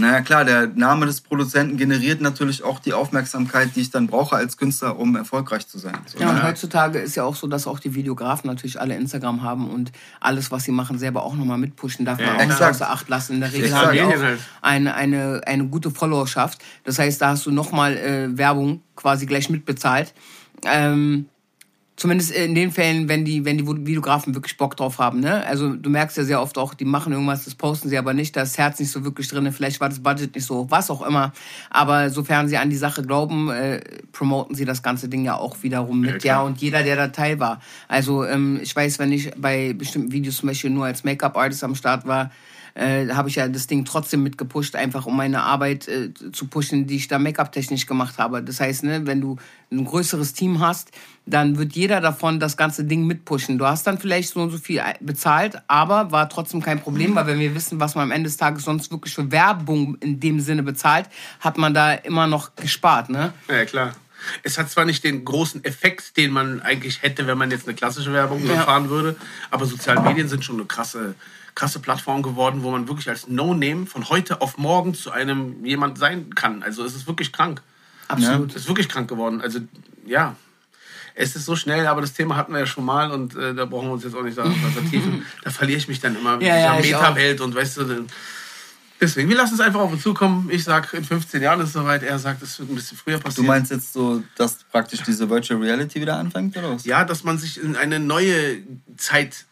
naja 0.00 0.20
klar, 0.22 0.44
der 0.44 0.66
Name 0.68 1.06
des 1.06 1.20
Produzenten 1.20 1.76
generiert 1.76 2.20
natürlich 2.20 2.62
auch 2.62 2.78
die 2.78 2.92
Aufmerksamkeit, 2.92 3.76
die 3.76 3.82
ich 3.82 3.90
dann 3.90 4.06
brauche 4.06 4.36
als 4.36 4.56
Künstler, 4.56 4.98
um 4.98 5.16
erfolgreich 5.16 5.66
zu 5.66 5.78
sein. 5.78 5.98
So, 6.06 6.18
Ja, 6.18 6.30
und 6.30 6.36
ne? 6.36 6.42
heutzutage 6.42 6.98
ist 6.98 7.14
ja 7.14 7.24
auch 7.24 7.36
so, 7.36 7.46
dass 7.46 7.66
auch 7.66 7.78
die 7.78 7.94
Videografen 7.94 8.48
natürlich 8.48 8.80
alle 8.80 8.96
Instagram 8.96 9.42
haben 9.42 9.70
und 9.70 9.92
alles, 10.20 10.50
was 10.50 10.64
sie 10.64 10.72
machen, 10.72 10.98
selber 10.98 11.22
auch 11.22 11.34
nochmal 11.36 11.58
mitpushen. 11.58 12.04
Darf 12.04 12.18
man 12.18 12.26
Ja, 12.26 12.36
auch 12.36 12.46
nicht 12.46 12.62
außer 12.62 12.90
Acht 12.90 13.08
lassen. 13.08 13.34
In 13.34 13.40
der 13.40 13.52
Regel 13.52 13.74
haben 13.74 13.92
die 13.92 14.00
auch 14.02 14.14
eine, 14.62 14.94
eine, 14.94 15.42
eine 15.46 15.66
gute 15.66 15.90
Followerschaft. 15.90 16.58
Das 16.84 16.98
heißt, 16.98 17.20
da 17.20 17.28
hast 17.30 17.46
du 17.46 17.50
nochmal 17.50 17.96
äh, 17.96 18.36
Werbung 18.36 18.82
quasi 18.96 19.26
gleich 19.26 19.50
mitbezahlt. 19.50 20.14
Ähm, 20.64 21.26
Zumindest 22.00 22.30
in 22.30 22.54
den 22.54 22.72
Fällen, 22.72 23.10
wenn 23.10 23.26
die, 23.26 23.44
wenn 23.44 23.58
die 23.58 23.66
Videografen 23.66 24.34
wirklich 24.34 24.56
Bock 24.56 24.74
drauf 24.74 24.98
haben. 24.98 25.20
Ne? 25.20 25.44
Also 25.44 25.74
du 25.74 25.90
merkst 25.90 26.16
ja 26.16 26.24
sehr 26.24 26.40
oft 26.40 26.56
auch, 26.56 26.72
die 26.72 26.86
machen 26.86 27.12
irgendwas, 27.12 27.44
das 27.44 27.54
posten 27.54 27.90
sie 27.90 27.98
aber 27.98 28.14
nicht, 28.14 28.34
da 28.34 28.40
ist 28.40 28.52
das 28.52 28.58
Herz 28.58 28.80
nicht 28.80 28.90
so 28.90 29.04
wirklich 29.04 29.28
drin, 29.28 29.52
vielleicht 29.52 29.80
war 29.80 29.90
das 29.90 30.00
Budget 30.02 30.34
nicht 30.34 30.46
so 30.46 30.60
hoch, 30.60 30.66
was 30.70 30.90
auch 30.90 31.06
immer. 31.06 31.34
Aber 31.68 32.08
sofern 32.08 32.48
sie 32.48 32.56
an 32.56 32.70
die 32.70 32.76
Sache 32.76 33.02
glauben, 33.02 33.50
äh, 33.50 33.82
promoten 34.12 34.54
sie 34.54 34.64
das 34.64 34.82
ganze 34.82 35.10
Ding 35.10 35.26
ja 35.26 35.36
auch 35.36 35.62
wiederum 35.62 36.00
mit. 36.00 36.24
Ja, 36.24 36.36
Ja, 36.36 36.40
und 36.40 36.58
jeder, 36.62 36.82
der 36.82 36.96
da 36.96 37.08
Teil 37.08 37.38
war. 37.38 37.60
Also 37.86 38.24
ähm, 38.24 38.60
ich 38.62 38.74
weiß, 38.74 38.98
wenn 38.98 39.12
ich 39.12 39.32
bei 39.36 39.74
bestimmten 39.74 40.10
Videos 40.10 40.38
zum 40.38 40.46
Beispiel 40.46 40.70
nur 40.70 40.86
als 40.86 41.04
Make-up-Artist 41.04 41.62
am 41.64 41.74
Start 41.74 42.06
war, 42.06 42.30
äh, 42.74 43.08
habe 43.10 43.28
ich 43.28 43.36
ja 43.36 43.48
das 43.48 43.66
Ding 43.66 43.84
trotzdem 43.84 44.22
mitgepusht, 44.22 44.76
einfach 44.76 45.06
um 45.06 45.16
meine 45.16 45.42
Arbeit 45.42 45.88
äh, 45.88 46.10
zu 46.32 46.46
pushen, 46.46 46.86
die 46.86 46.96
ich 46.96 47.08
da 47.08 47.18
Make-up-technisch 47.18 47.86
gemacht 47.86 48.18
habe. 48.18 48.42
Das 48.42 48.60
heißt, 48.60 48.84
ne, 48.84 49.06
wenn 49.06 49.20
du 49.20 49.36
ein 49.72 49.84
größeres 49.84 50.32
Team 50.32 50.60
hast, 50.60 50.90
dann 51.26 51.58
wird 51.58 51.74
jeder 51.74 52.00
davon 52.00 52.40
das 52.40 52.56
ganze 52.56 52.84
Ding 52.84 53.06
mitpushen. 53.06 53.58
Du 53.58 53.66
hast 53.66 53.86
dann 53.86 53.98
vielleicht 53.98 54.30
so 54.30 54.40
und 54.40 54.50
so 54.50 54.58
viel 54.58 54.82
bezahlt, 55.00 55.60
aber 55.68 56.10
war 56.10 56.28
trotzdem 56.28 56.60
kein 56.60 56.80
Problem, 56.80 57.14
weil 57.14 57.26
wenn 57.26 57.38
wir 57.38 57.54
wissen, 57.54 57.78
was 57.78 57.94
man 57.94 58.04
am 58.04 58.10
Ende 58.10 58.28
des 58.28 58.36
Tages 58.36 58.64
sonst 58.64 58.90
wirklich 58.90 59.14
für 59.14 59.30
Werbung 59.30 59.96
in 60.00 60.18
dem 60.18 60.40
Sinne 60.40 60.62
bezahlt, 60.62 61.06
hat 61.40 61.56
man 61.58 61.72
da 61.74 61.92
immer 61.92 62.26
noch 62.26 62.56
gespart, 62.56 63.10
ne? 63.10 63.32
Ja, 63.48 63.64
klar. 63.64 63.92
Es 64.42 64.58
hat 64.58 64.70
zwar 64.70 64.84
nicht 64.84 65.02
den 65.04 65.24
großen 65.24 65.64
Effekt, 65.64 66.16
den 66.16 66.30
man 66.32 66.60
eigentlich 66.60 67.02
hätte, 67.02 67.26
wenn 67.26 67.38
man 67.38 67.50
jetzt 67.50 67.66
eine 67.66 67.74
klassische 67.74 68.12
Werbung 68.12 68.44
Ja. 68.46 68.62
fahren 68.64 68.90
würde, 68.90 69.16
aber 69.50 69.64
soziale 69.66 70.00
Medien 70.02 70.28
sind 70.28 70.44
schon 70.44 70.56
eine 70.56 70.66
krasse, 70.66 71.14
krasse 71.54 71.78
Plattform 71.80 72.22
geworden, 72.22 72.62
wo 72.62 72.70
man 72.70 72.88
wirklich 72.88 73.08
als 73.08 73.28
No-Name 73.28 73.86
von 73.86 74.08
heute 74.08 74.40
auf 74.40 74.56
morgen 74.58 74.94
zu 74.94 75.10
einem 75.10 75.64
jemand 75.64 75.98
sein 75.98 76.34
kann. 76.34 76.62
Also 76.62 76.84
es 76.84 76.94
ist 76.94 77.06
wirklich 77.06 77.32
krank. 77.32 77.62
Absolut. 78.08 78.50
Es 78.50 78.62
ist 78.62 78.68
wirklich 78.68 78.88
krank 78.88 79.08
geworden. 79.08 79.40
Also 79.40 79.60
ja, 80.06 80.36
es 81.14 81.36
ist 81.36 81.44
so 81.44 81.56
schnell, 81.56 81.86
aber 81.86 82.00
das 82.00 82.12
Thema 82.12 82.36
hatten 82.36 82.52
wir 82.52 82.60
ja 82.60 82.66
schon 82.66 82.84
mal 82.84 83.10
und 83.10 83.36
äh, 83.36 83.54
da 83.54 83.64
brauchen 83.66 83.88
wir 83.88 83.92
uns 83.92 84.04
jetzt 84.04 84.14
auch 84.16 84.22
nicht 84.22 84.34
sagen, 84.36 84.54
vertiefen. 84.74 85.26
da 85.42 85.50
verliere 85.50 85.78
ich 85.78 85.88
mich 85.88 86.00
dann 86.00 86.16
immer 86.16 86.34
in 86.34 86.40
Ja, 86.42 86.56
ja, 86.56 86.76
ich 86.78 86.86
dieser 86.86 86.98
Meta-Welt 87.00 87.40
und 87.40 87.54
weißt 87.54 87.76
du, 87.78 87.84
dann- 87.84 88.06
deswegen, 89.00 89.28
wir 89.28 89.36
lassen 89.36 89.54
es 89.54 89.60
einfach 89.60 89.80
auf 89.80 89.92
uns 89.92 90.02
zukommen. 90.02 90.48
Ich 90.50 90.64
sag, 90.64 90.92
in 90.94 91.04
15 91.04 91.42
Jahren 91.42 91.60
ist 91.60 91.68
es 91.68 91.72
soweit. 91.72 92.02
Er 92.02 92.18
sagt, 92.18 92.42
es 92.42 92.58
wird 92.58 92.70
ein 92.70 92.74
bisschen 92.74 92.96
früher 92.96 93.16
Du 93.18 93.22
passieren. 93.24 93.46
meinst 93.46 93.70
jetzt 93.70 93.92
so, 93.92 94.22
dass 94.36 94.58
praktisch 94.70 95.02
diese 95.02 95.28
Virtual 95.28 95.60
Reality 95.60 96.00
wieder 96.00 96.16
anfängt, 96.16 96.56
oder 96.56 96.72
was? 96.74 96.84
Ja, 96.84 97.04
dass 97.04 97.24
man 97.24 97.38
sich 97.38 97.62
in 97.62 97.76
eine 97.76 97.98
neue 97.98 98.58
Zeit 98.96 99.46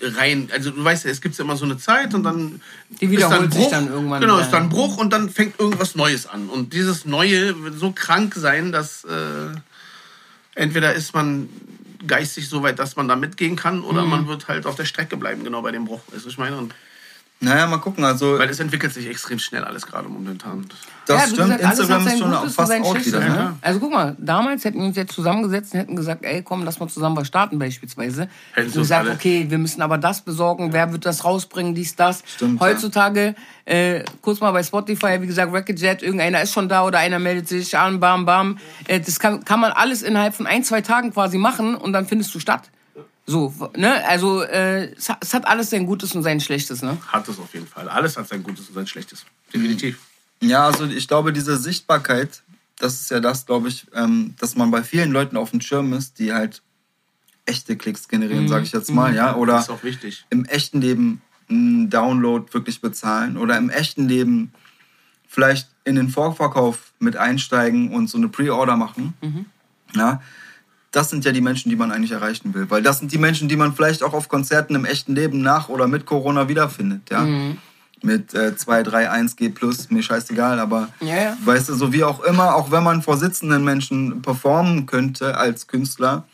rein, 0.00 0.48
also 0.52 0.70
du 0.70 0.82
weißt 0.84 1.04
ja, 1.04 1.10
es 1.10 1.20
gibt 1.20 1.36
ja 1.36 1.44
immer 1.44 1.56
so 1.56 1.64
eine 1.64 1.76
Zeit 1.78 2.14
und 2.14 2.22
dann 2.24 2.60
Die 3.00 3.10
wiederholt 3.10 3.48
ist 3.48 3.52
sich 3.54 3.62
Bruch, 3.62 3.70
dann 3.70 3.88
irgendwann, 3.88 4.20
Genau, 4.20 4.38
ist 4.38 4.50
dann 4.50 4.68
Bruch 4.68 4.96
und 4.96 5.12
dann 5.12 5.30
fängt 5.30 5.58
irgendwas 5.58 5.94
Neues 5.94 6.26
an 6.26 6.48
und 6.48 6.72
dieses 6.72 7.04
Neue 7.04 7.62
wird 7.64 7.78
so 7.78 7.92
krank 7.92 8.34
sein, 8.36 8.72
dass 8.72 9.04
äh, 9.04 9.54
entweder 10.54 10.94
ist 10.94 11.14
man 11.14 11.48
geistig 12.06 12.48
so 12.48 12.62
weit, 12.62 12.78
dass 12.78 12.96
man 12.96 13.08
da 13.08 13.16
mitgehen 13.16 13.56
kann 13.56 13.82
oder 13.82 14.02
Mhm. 14.02 14.10
man 14.10 14.28
wird 14.28 14.48
halt 14.48 14.66
auf 14.66 14.74
der 14.76 14.84
Strecke 14.84 15.16
bleiben, 15.16 15.42
genau 15.44 15.62
bei 15.62 15.72
dem 15.72 15.84
Bruch. 15.86 16.00
Weißt 16.12 16.24
du, 16.24 16.28
ich 16.28 16.38
meine? 16.38 16.56
Und, 16.58 16.74
Naja, 17.44 17.66
mal 17.66 17.78
gucken. 17.78 18.04
Also, 18.04 18.38
weil 18.38 18.48
es 18.50 18.58
entwickelt 18.60 18.92
sich 18.92 19.06
extrem 19.08 19.38
schnell 19.38 19.64
alles 19.64 19.86
gerade 19.86 20.08
momentan. 20.08 20.66
das 21.06 21.16
Ja, 21.20 21.26
stimmt. 21.28 21.38
gesagt, 21.42 21.64
alles 21.64 21.78
Instagram 21.80 22.06
ist 22.06 22.18
schon 22.18 22.30
Gutes 22.32 22.54
fast 22.54 22.72
Schlechtes, 22.72 23.06
wieder. 23.06 23.20
ne? 23.20 23.56
Also 23.60 23.80
guck 23.80 23.92
mal, 23.92 24.16
damals 24.18 24.64
hätten 24.64 24.78
wir 24.78 24.86
uns 24.86 24.96
jetzt 24.96 25.12
zusammengesetzt 25.14 25.74
und 25.74 25.80
hätten 25.80 25.96
gesagt, 25.96 26.24
ey, 26.24 26.42
komm, 26.42 26.64
lass 26.64 26.80
mal 26.80 26.88
zusammen 26.88 27.16
was 27.16 27.26
starten 27.26 27.58
beispielsweise. 27.58 28.28
Hätten 28.52 28.68
und 28.68 28.74
gesagt, 28.74 29.04
alle- 29.06 29.14
okay, 29.14 29.46
wir 29.48 29.58
müssen 29.58 29.82
aber 29.82 29.98
das 29.98 30.22
besorgen, 30.22 30.72
wer 30.72 30.90
wird 30.92 31.04
das 31.06 31.24
rausbringen, 31.24 31.74
dies, 31.74 31.94
das. 31.96 32.22
Stimmt, 32.26 32.60
ja. 32.60 32.66
Heutzutage, 32.66 33.34
äh, 33.66 34.02
kurz 34.22 34.40
mal 34.40 34.50
bei 34.52 34.62
Spotify, 34.62 35.20
wie 35.20 35.26
gesagt, 35.26 35.52
Record 35.52 35.78
Jet, 35.78 36.02
irgendeiner 36.02 36.42
ist 36.42 36.52
schon 36.52 36.68
da 36.68 36.84
oder 36.84 36.98
einer 36.98 37.18
meldet 37.18 37.48
sich 37.48 37.76
an, 37.76 38.00
bam, 38.00 38.24
bam. 38.24 38.58
Äh, 38.86 39.00
das 39.00 39.20
kann, 39.20 39.44
kann 39.44 39.60
man 39.60 39.72
alles 39.72 40.02
innerhalb 40.02 40.34
von 40.34 40.46
ein, 40.46 40.64
zwei 40.64 40.80
Tagen 40.80 41.12
quasi 41.12 41.38
machen 41.38 41.74
und 41.74 41.92
dann 41.92 42.06
findest 42.06 42.34
du 42.34 42.40
statt. 42.40 42.70
So, 43.26 43.54
ne? 43.76 44.06
Also, 44.06 44.42
äh, 44.42 44.92
es 44.94 45.08
hat- 45.08 45.18
es 45.22 45.32
hat 45.32 45.46
alles 45.46 45.70
sein 45.70 45.86
Gutes 45.86 46.14
und 46.14 46.22
sein 46.22 46.40
Schlechtes, 46.40 46.82
ne? 46.82 46.98
Hat 47.08 47.26
es 47.28 47.38
auf 47.38 47.54
jeden 47.54 47.66
Fall. 47.66 47.88
Alles 47.88 48.16
hat 48.16 48.28
sein 48.28 48.42
Gutes 48.42 48.68
und 48.68 48.74
sein 48.74 48.86
Schlechtes. 48.86 49.24
Definitiv. 49.52 49.98
Ja, 50.40 50.66
also 50.66 50.84
ich 50.84 51.08
glaube, 51.08 51.32
diese 51.32 51.56
Sichtbarkeit, 51.56 52.42
das 52.78 53.00
ist 53.00 53.10
ja 53.10 53.20
das, 53.20 53.46
glaube 53.46 53.68
ich, 53.68 53.86
ähm, 53.94 54.34
dass 54.38 54.56
man 54.56 54.70
bei 54.70 54.82
vielen 54.82 55.10
Leuten 55.10 55.36
auf 55.38 55.52
dem 55.52 55.60
Schirm 55.62 55.92
ist, 55.94 56.18
die 56.18 56.32
halt 56.34 56.60
echte 57.46 57.76
Klicks 57.76 58.08
generieren, 58.08 58.48
sage 58.48 58.64
ich 58.64 58.72
jetzt 58.72 58.90
mal, 58.90 59.14
ja, 59.14 59.36
oder 59.36 59.54
Das 59.54 59.64
ist 59.64 59.70
auch 59.70 59.84
wichtig. 59.84 60.26
im 60.30 60.44
echten 60.44 60.80
Leben 60.80 61.22
einen 61.48 61.88
Download 61.90 62.52
wirklich 62.52 62.80
bezahlen 62.80 63.36
oder 63.38 63.56
im 63.56 63.70
echten 63.70 64.08
Leben 64.08 64.52
vielleicht 65.28 65.68
in 65.84 65.94
den 65.96 66.08
Vorverkauf 66.08 66.92
mit 66.98 67.16
einsteigen 67.16 67.92
und 67.94 68.08
so 68.08 68.16
eine 68.18 68.28
Pre-Order 68.28 68.76
machen. 68.76 69.14
Ja, 69.94 70.22
das 70.94 71.10
sind 71.10 71.24
ja 71.24 71.32
die 71.32 71.40
Menschen, 71.40 71.70
die 71.70 71.76
man 71.76 71.90
eigentlich 71.90 72.12
erreichen 72.12 72.54
will, 72.54 72.70
weil 72.70 72.82
das 72.82 73.00
sind 73.00 73.10
die 73.10 73.18
Menschen, 73.18 73.48
die 73.48 73.56
man 73.56 73.74
vielleicht 73.74 74.02
auch 74.02 74.14
auf 74.14 74.28
Konzerten 74.28 74.74
im 74.74 74.84
echten 74.84 75.14
Leben 75.14 75.42
nach 75.42 75.68
oder 75.68 75.88
mit 75.88 76.06
Corona 76.06 76.48
wiederfindet, 76.48 77.10
ja. 77.10 77.26
Mit 78.02 78.34
äh, 78.34 78.54
2, 78.54 78.82
3, 78.82 79.10
1G 79.10 79.54
plus, 79.54 79.90
mir 79.90 80.02
scheißegal, 80.02 80.60
aber 80.60 80.90
Ja, 81.00 81.16
ja. 81.16 81.36
weißt 81.42 81.70
du, 81.70 81.74
so 81.74 81.92
wie 81.92 82.04
auch 82.04 82.22
immer, 82.22 82.54
auch 82.54 82.70
wenn 82.70 82.82
man 82.82 83.02
vor 83.02 83.16
sitzenden 83.16 83.64
Menschen 83.64 84.20
performen 84.20 84.84
könnte 84.84 85.38
als 85.38 85.66
Künstler, 85.66 86.24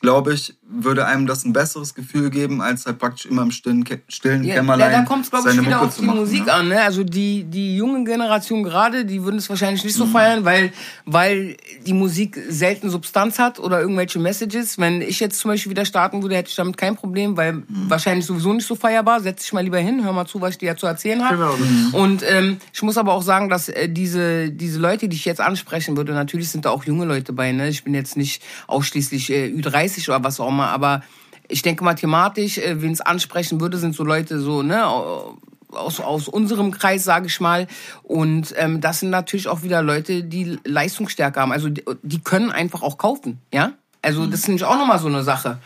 glaube 0.00 0.32
ich, 0.32 0.54
würde 0.70 1.06
einem 1.06 1.26
das 1.26 1.44
ein 1.44 1.52
besseres 1.54 1.94
Gefühl 1.94 2.28
geben, 2.30 2.60
als 2.60 2.84
halt 2.84 2.98
praktisch 2.98 3.24
immer 3.26 3.42
im 3.42 3.50
stillen, 3.50 3.84
stillen 4.08 4.44
Ja, 4.44 4.54
Kämmerlein 4.56 4.92
ja, 4.92 4.98
da 4.98 5.04
kommt 5.04 5.24
es, 5.24 5.30
glaube 5.30 5.48
ich, 5.50 5.54
wieder 5.58 5.70
Mucke 5.70 5.80
auf 5.80 5.96
die 5.96 6.04
machen, 6.04 6.18
Musik 6.20 6.44
ne? 6.46 6.52
an. 6.52 6.68
Ne? 6.68 6.82
Also 6.82 7.04
die, 7.04 7.44
die 7.44 7.76
junge 7.76 8.04
Generation 8.04 8.62
gerade, 8.62 9.04
die 9.06 9.22
würden 9.24 9.36
es 9.38 9.48
wahrscheinlich 9.48 9.82
nicht 9.84 9.94
so 9.96 10.04
Mhm. 10.06 10.10
feiern, 10.10 10.44
weil, 10.44 10.72
weil 11.06 11.56
die 11.86 11.94
Musik 11.94 12.38
selten 12.48 12.90
Substanz 12.90 13.38
hat 13.38 13.58
oder 13.58 13.80
irgendwelche 13.80 14.18
Messages. 14.18 14.78
Wenn 14.78 15.00
ich 15.00 15.20
jetzt 15.20 15.38
zum 15.40 15.50
Beispiel 15.50 15.70
wieder 15.70 15.84
starten 15.86 16.22
würde, 16.22 16.36
hätte 16.36 16.50
ich 16.50 16.56
damit 16.56 16.76
kein 16.76 16.96
Problem, 16.96 17.36
weil 17.36 17.54
Mhm. 17.54 17.64
wahrscheinlich 17.88 18.26
sowieso 18.26 18.52
nicht 18.52 18.66
so 18.66 18.74
feierbar. 18.74 19.20
Setz 19.20 19.42
dich 19.44 19.52
mal 19.54 19.64
lieber 19.64 19.78
hin, 19.78 20.04
hör 20.04 20.12
mal 20.12 20.26
zu, 20.26 20.40
was 20.40 20.50
ich 20.50 20.58
dir 20.58 20.76
zu 20.76 20.86
erzählen 20.86 21.24
habe. 21.24 21.36
Genau. 21.36 21.56
Mhm. 21.56 21.94
Und 21.94 22.22
ähm, 22.28 22.58
ich 22.74 22.82
muss 22.82 22.98
aber 22.98 23.14
auch 23.14 23.22
sagen, 23.22 23.48
dass 23.48 23.68
äh, 23.70 23.88
diese, 23.88 24.50
diese 24.50 24.78
Leute, 24.78 25.08
die 25.08 25.16
ich 25.16 25.24
jetzt 25.24 25.40
ansprechen 25.40 25.96
würde, 25.96 26.12
natürlich 26.12 26.50
sind 26.50 26.64
da 26.66 26.70
auch 26.70 26.84
junge 26.84 27.06
Leute 27.06 27.32
bei. 27.32 27.52
Ne? 27.52 27.68
Ich 27.68 27.84
bin 27.84 27.94
jetzt 27.94 28.16
nicht 28.16 28.42
ausschließlich 28.66 29.30
äh, 29.30 29.46
Ü30 29.48 30.08
oder 30.10 30.22
was 30.22 30.38
auch 30.40 30.48
immer, 30.48 30.57
aber 30.66 31.02
ich 31.48 31.62
denke 31.62 31.84
mal 31.84 31.94
thematisch, 31.94 32.58
äh, 32.58 32.82
wen 32.82 32.92
es 32.92 33.00
ansprechen 33.00 33.60
würde, 33.60 33.78
sind 33.78 33.94
so 33.94 34.04
Leute 34.04 34.38
so, 34.40 34.62
ne, 34.62 34.84
aus, 35.70 36.00
aus 36.00 36.28
unserem 36.28 36.70
Kreis, 36.70 37.04
sage 37.04 37.26
ich 37.26 37.40
mal. 37.40 37.66
Und 38.02 38.54
ähm, 38.56 38.80
das 38.80 39.00
sind 39.00 39.10
natürlich 39.10 39.48
auch 39.48 39.62
wieder 39.62 39.82
Leute, 39.82 40.24
die 40.24 40.58
Leistungsstärke 40.64 41.40
haben. 41.40 41.52
Also 41.52 41.68
die, 41.68 41.84
die 42.02 42.20
können 42.20 42.50
einfach 42.50 42.82
auch 42.82 42.98
kaufen, 42.98 43.38
ja. 43.52 43.72
Also 44.00 44.26
das 44.26 44.40
ist 44.40 44.48
nämlich 44.48 44.64
auch 44.64 44.78
nochmal 44.78 45.00
so 45.00 45.08
eine 45.08 45.24
Sache. 45.24 45.58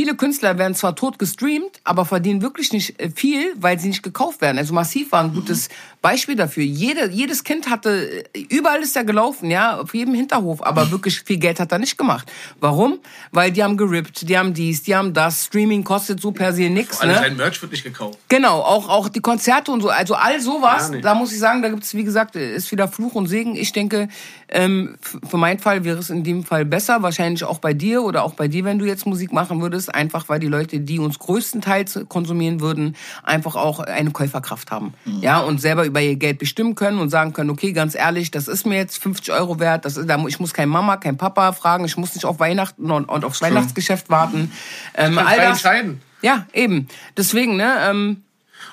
Viele 0.00 0.14
Künstler 0.14 0.56
werden 0.56 0.74
zwar 0.74 0.96
tot 0.96 1.18
gestreamt, 1.18 1.78
aber 1.84 2.06
verdienen 2.06 2.40
wirklich 2.40 2.72
nicht 2.72 2.98
äh, 2.98 3.10
viel, 3.10 3.52
weil 3.56 3.78
sie 3.78 3.88
nicht 3.88 4.02
gekauft 4.02 4.40
werden. 4.40 4.56
Also 4.56 4.72
Massiv 4.72 5.12
war 5.12 5.22
ein 5.22 5.34
gutes 5.34 5.68
Beispiel 6.00 6.36
dafür. 6.36 6.62
Jede, 6.62 7.10
jedes 7.10 7.44
Kind 7.44 7.68
hatte, 7.68 8.24
äh, 8.32 8.40
überall 8.48 8.80
ist 8.80 8.96
er 8.96 9.04
gelaufen, 9.04 9.50
ja, 9.50 9.78
auf 9.78 9.92
jedem 9.92 10.14
Hinterhof, 10.14 10.62
aber 10.62 10.90
wirklich 10.90 11.20
viel 11.20 11.36
Geld 11.36 11.60
hat 11.60 11.70
er 11.72 11.78
nicht 11.78 11.98
gemacht. 11.98 12.32
Warum? 12.60 12.98
Weil 13.30 13.52
die 13.52 13.62
haben 13.62 13.76
gerippt, 13.76 14.26
die 14.26 14.38
haben 14.38 14.54
dies, 14.54 14.82
die 14.82 14.96
haben 14.96 15.12
das. 15.12 15.44
Streaming 15.44 15.84
kostet 15.84 16.18
so 16.22 16.32
per 16.32 16.54
se 16.54 16.64
Alles 16.64 17.00
ne? 17.02 17.14
sein 17.16 17.36
Merch 17.36 17.60
wird 17.60 17.72
nicht 17.72 17.84
gekauft. 17.84 18.18
Genau, 18.28 18.60
auch, 18.60 18.88
auch 18.88 19.10
die 19.10 19.20
Konzerte 19.20 19.70
und 19.70 19.82
so, 19.82 19.90
also 19.90 20.14
all 20.14 20.40
sowas, 20.40 20.92
da 21.02 21.14
muss 21.14 21.30
ich 21.30 21.38
sagen, 21.38 21.60
da 21.60 21.68
gibt's 21.68 21.92
wie 21.92 22.04
gesagt, 22.04 22.36
ist 22.36 22.72
wieder 22.72 22.88
Fluch 22.88 23.14
und 23.14 23.26
Segen. 23.26 23.54
Ich 23.54 23.72
denke, 23.72 24.08
ähm, 24.48 24.96
für 25.28 25.36
meinen 25.36 25.58
Fall 25.58 25.84
wäre 25.84 25.98
es 25.98 26.08
in 26.08 26.24
dem 26.24 26.44
Fall 26.44 26.64
besser, 26.64 27.02
wahrscheinlich 27.02 27.44
auch 27.44 27.58
bei 27.58 27.74
dir 27.74 28.02
oder 28.02 28.24
auch 28.24 28.32
bei 28.32 28.48
dir, 28.48 28.64
wenn 28.64 28.78
du 28.78 28.86
jetzt 28.86 29.04
Musik 29.04 29.32
machen 29.32 29.60
würdest, 29.60 29.89
einfach 29.90 30.28
weil 30.28 30.40
die 30.40 30.46
Leute, 30.46 30.80
die 30.80 30.98
uns 30.98 31.18
größtenteils 31.18 32.00
konsumieren 32.08 32.60
würden, 32.60 32.96
einfach 33.22 33.56
auch 33.56 33.80
eine 33.80 34.10
Käuferkraft 34.10 34.70
haben. 34.70 34.94
Ja, 35.20 35.40
und 35.40 35.60
selber 35.60 35.84
über 35.84 36.00
ihr 36.00 36.16
Geld 36.16 36.38
bestimmen 36.38 36.74
können 36.74 36.98
und 36.98 37.10
sagen 37.10 37.32
können, 37.32 37.50
okay, 37.50 37.72
ganz 37.72 37.94
ehrlich, 37.94 38.30
das 38.30 38.48
ist 38.48 38.66
mir 38.66 38.76
jetzt 38.76 39.02
50 39.02 39.32
Euro 39.32 39.58
wert, 39.60 39.84
das 39.84 39.96
ist, 39.96 40.08
ich 40.28 40.40
muss 40.40 40.54
kein 40.54 40.68
Mama, 40.68 40.96
kein 40.96 41.16
Papa 41.16 41.52
fragen, 41.52 41.84
ich 41.84 41.96
muss 41.96 42.14
nicht 42.14 42.24
auf 42.24 42.38
Weihnachten 42.40 42.90
und, 42.90 43.04
und 43.06 43.24
aufs 43.24 43.42
Weihnachtsgeschäft 43.42 44.10
warten. 44.10 44.52
Ähm, 44.94 45.18
all 45.18 45.36
das, 45.36 45.46
entscheiden. 45.58 46.00
ja, 46.22 46.46
eben. 46.52 46.88
Deswegen, 47.16 47.56
ne, 47.56 47.74
ähm, 47.88 48.22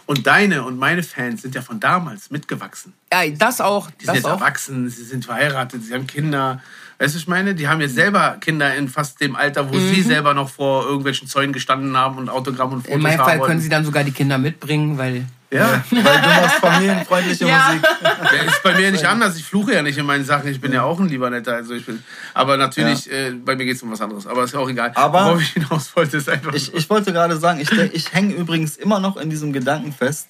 Und 0.06 0.28
deine 0.28 0.64
und 0.64 0.78
meine 0.78 1.04
Fans 1.04 1.42
sind 1.42 1.56
ja 1.56 1.62
von 1.62 1.80
damals 1.80 2.30
mitgewachsen. 2.32 2.94
ja, 3.12 3.28
das 3.30 3.62
auch. 3.62 3.90
Die 3.92 4.06
sind 4.06 4.08
Das 4.08 4.16
jetzt 4.18 4.26
auch. 4.26 4.32
erwachsen, 4.42 4.90
sie 4.90 5.04
sind 5.04 5.26
verheiratet, 5.26 5.84
sie 5.84 5.94
haben 5.94 6.08
Kinder. 6.08 6.62
Weißt 7.00 7.14
du, 7.14 7.18
was 7.18 7.22
ich 7.24 7.28
meine? 7.28 7.54
Die 7.54 7.68
haben 7.68 7.80
jetzt 7.82 7.94
selber 7.96 8.38
Kinder 8.42 8.74
in 8.76 8.88
fast 8.90 9.22
dem 9.22 9.36
Alter, 9.36 9.70
wo 9.70 9.76
Mhm. 9.76 9.94
sie 9.94 10.02
selber 10.02 10.34
noch 10.34 10.50
vor 10.50 10.86
irgendwelchen 10.86 11.28
Zäunen 11.28 11.54
gestanden 11.54 11.96
haben 11.96 12.18
und 12.18 12.30
Autogramm 12.30 12.74
und 12.74 12.82
Fotos 12.82 12.96
In 12.96 13.02
meinem 13.02 13.20
haben 13.20 13.26
Fall 13.30 13.40
wollten. 13.40 13.52
können 13.52 13.62
sie 13.62 13.70
dann 13.70 13.86
sogar 13.86 14.04
die 14.04 14.12
Kinder 14.12 14.38
mitbringen, 14.38 14.98
weil. 14.98 15.26
Ja, 15.50 15.82
Weil 15.92 16.02
du 16.02 16.28
machst 16.28 16.56
familienfreundliche 16.60 17.48
Ja. 17.48 17.68
Musik. 17.70 17.88
der 18.34 18.44
ist 18.48 18.62
bei 18.64 18.74
mir 18.76 18.92
nicht 18.92 19.06
anders. 19.06 19.38
Ich 19.38 19.46
fluche 19.46 19.74
ja 19.76 19.82
nicht 19.82 19.98
in 19.98 20.06
meinen 20.06 20.26
Sachen. 20.26 20.50
Ich 20.50 20.60
bin 20.60 20.74
ja 20.74 20.82
auch 20.84 21.00
ein 21.00 21.08
lieber 21.08 21.30
netter. 21.30 21.54
Also 21.54 21.74
ich 21.74 21.86
bin, 21.86 22.04
aber 22.34 22.58
natürlich, 22.58 23.10
äh, 23.10 23.32
bei 23.32 23.56
mir 23.56 23.64
geht 23.64 23.78
es 23.78 23.82
um 23.84 23.90
was 23.92 24.02
anderes. 24.02 24.28
Aber 24.28 24.44
ist 24.44 24.54
ja 24.54 24.60
auch 24.60 24.70
egal. 24.70 24.92
Aber- 24.96 25.26
Worauf 25.28 25.42
ich 25.42 25.54
hinaus 25.54 25.96
wollte, 25.96 26.18
ist 26.18 26.28
einfach. 26.28 26.54
Ich, 26.54 26.74
ich 26.74 26.90
wollte 26.90 27.14
gerade 27.14 27.38
sagen, 27.38 27.62
ich, 27.62 27.72
ich 27.72 28.12
hänge 28.12 28.34
übrigens 28.34 28.76
immer 28.76 29.00
noch 29.00 29.16
in 29.16 29.30
diesem 29.30 29.54
Gedanken 29.54 29.94
fest, 29.94 30.28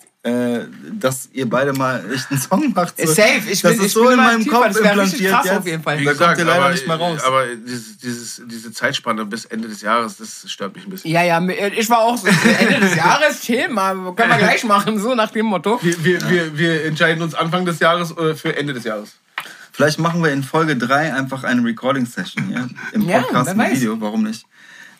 dass 0.99 1.29
ihr 1.33 1.49
beide 1.49 1.73
mal 1.73 2.03
echt 2.13 2.29
einen 2.31 2.39
Song 2.41 2.73
macht. 2.73 2.99
So. 2.99 3.05
Safe, 3.13 3.41
ich 3.49 3.61
das 3.61 3.71
bin- 3.73 3.79
ist 3.81 3.85
ich 3.87 3.93
so 3.93 4.03
bin 4.03 4.11
in 4.13 4.17
meinem 4.17 4.47
Kopf 4.47 4.67
das 4.67 4.83
wäre 4.83 5.01
richtig 5.01 5.21
implantiert 5.21 5.31
krass 5.31 5.45
jetzt. 5.45 5.57
auf 5.57 5.65
jeden 5.67 5.83
Fall. 5.83 5.99
Wie 5.99 6.05
Da 6.05 6.13
kommt 6.13 6.37
ihr 6.37 6.45
leider 6.45 6.63
aber, 6.65 6.71
nicht 6.71 6.87
mehr 6.87 6.95
raus. 6.97 7.23
Aber 7.23 7.45
dieses, 7.55 7.97
dieses, 7.97 8.41
diese 8.45 8.71
Zeitspanne 8.71 9.25
bis 9.25 9.45
Ende 9.45 9.67
des 9.67 9.81
Jahres, 9.81 10.17
das 10.17 10.49
stört 10.51 10.75
mich 10.75 10.85
ein 10.85 10.89
bisschen. 10.89 11.11
Ja, 11.11 11.23
ja, 11.23 11.41
ich 11.47 11.89
war 11.89 11.99
auch 11.99 12.17
so. 12.17 12.27
Ende 12.27 12.79
des 12.79 12.95
Jahres, 13.03 13.41
chill 13.41 13.69
mal, 13.69 13.93
können 14.15 14.29
wir 14.31 14.37
gleich 14.37 14.63
machen, 14.63 14.99
so 14.99 15.13
nach 15.15 15.31
dem 15.31 15.45
Motto. 15.47 15.79
Wir, 15.81 16.03
wir, 16.03 16.29
wir, 16.29 16.57
wir 16.57 16.85
entscheiden 16.85 17.21
uns 17.23 17.33
Anfang 17.35 17.65
des 17.65 17.79
Jahres 17.79 18.15
äh, 18.17 18.35
für 18.35 18.55
Ende 18.55 18.73
des 18.73 18.83
Jahres. 18.83 19.13
Vielleicht 19.71 19.99
machen 19.99 20.23
wir 20.23 20.31
in 20.31 20.41
Folge 20.43 20.75
3 20.75 21.13
einfach 21.13 21.43
eine 21.43 21.63
Recording-Session 21.63 22.49
ja? 22.51 22.67
im 22.93 23.07
Ja, 23.07 23.19
Podcast 23.19 23.55
mit 23.55 23.67
weiß. 23.67 23.75
Video, 23.79 24.01
warum 24.01 24.23
nicht? 24.23 24.45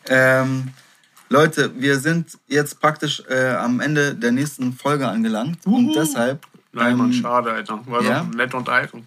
Ähm, 0.08 0.68
Leute, 1.30 1.70
wir 1.76 1.98
sind 1.98 2.38
jetzt 2.46 2.80
praktisch 2.80 3.22
äh, 3.28 3.50
am 3.50 3.80
Ende 3.80 4.14
der 4.14 4.32
nächsten 4.32 4.72
Folge 4.72 5.06
angelangt 5.06 5.58
und 5.66 5.94
deshalb 5.94 6.46
Nein, 6.72 6.96
Mann, 6.96 7.12
ähm, 7.12 7.12
schade, 7.12 7.52
Alter. 7.52 7.80
War 7.86 8.02
ja? 8.02 8.20
doch 8.20 8.34
nette 8.34 8.56
Unterhaltung. 8.56 9.06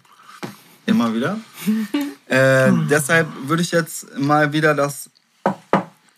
immer 0.86 1.14
wieder. 1.14 1.38
äh, 2.26 2.70
deshalb 2.88 3.28
würde 3.46 3.62
ich 3.62 3.72
jetzt 3.72 4.18
mal 4.18 4.52
wieder 4.52 4.74
das 4.74 5.10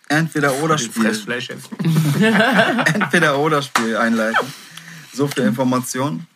Entweder-Oder-Spiel. 0.08 1.06
Entweder-Oder-Spiel 2.94 3.96
einleiten. 3.96 4.46
So 5.12 5.28
viel 5.28 5.44
Information. 5.44 6.26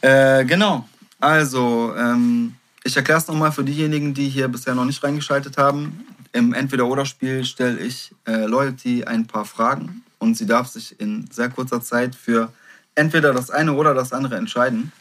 Äh, 0.00 0.44
genau. 0.44 0.88
Also, 1.20 1.94
ähm, 1.96 2.54
ich 2.84 2.96
erkläre 2.96 3.20
es 3.20 3.28
nochmal 3.28 3.52
für 3.52 3.64
diejenigen, 3.64 4.12
die 4.12 4.28
hier 4.28 4.48
bisher 4.48 4.74
noch 4.74 4.84
nicht 4.84 5.02
reingeschaltet 5.02 5.56
haben. 5.56 6.04
Im 6.32 6.54
Entweder-Oder-Spiel 6.54 7.44
stelle 7.44 7.78
ich 7.78 8.12
äh, 8.26 8.46
Loyalty 8.46 9.04
ein 9.04 9.26
paar 9.26 9.44
Fragen 9.44 10.02
und 10.18 10.36
sie 10.36 10.46
darf 10.46 10.68
sich 10.68 10.98
in 10.98 11.28
sehr 11.30 11.50
kurzer 11.50 11.82
Zeit 11.82 12.14
für 12.14 12.52
entweder 12.94 13.32
das 13.34 13.50
eine 13.50 13.74
oder 13.74 13.94
das 13.94 14.12
andere 14.12 14.36
entscheiden. 14.36 14.92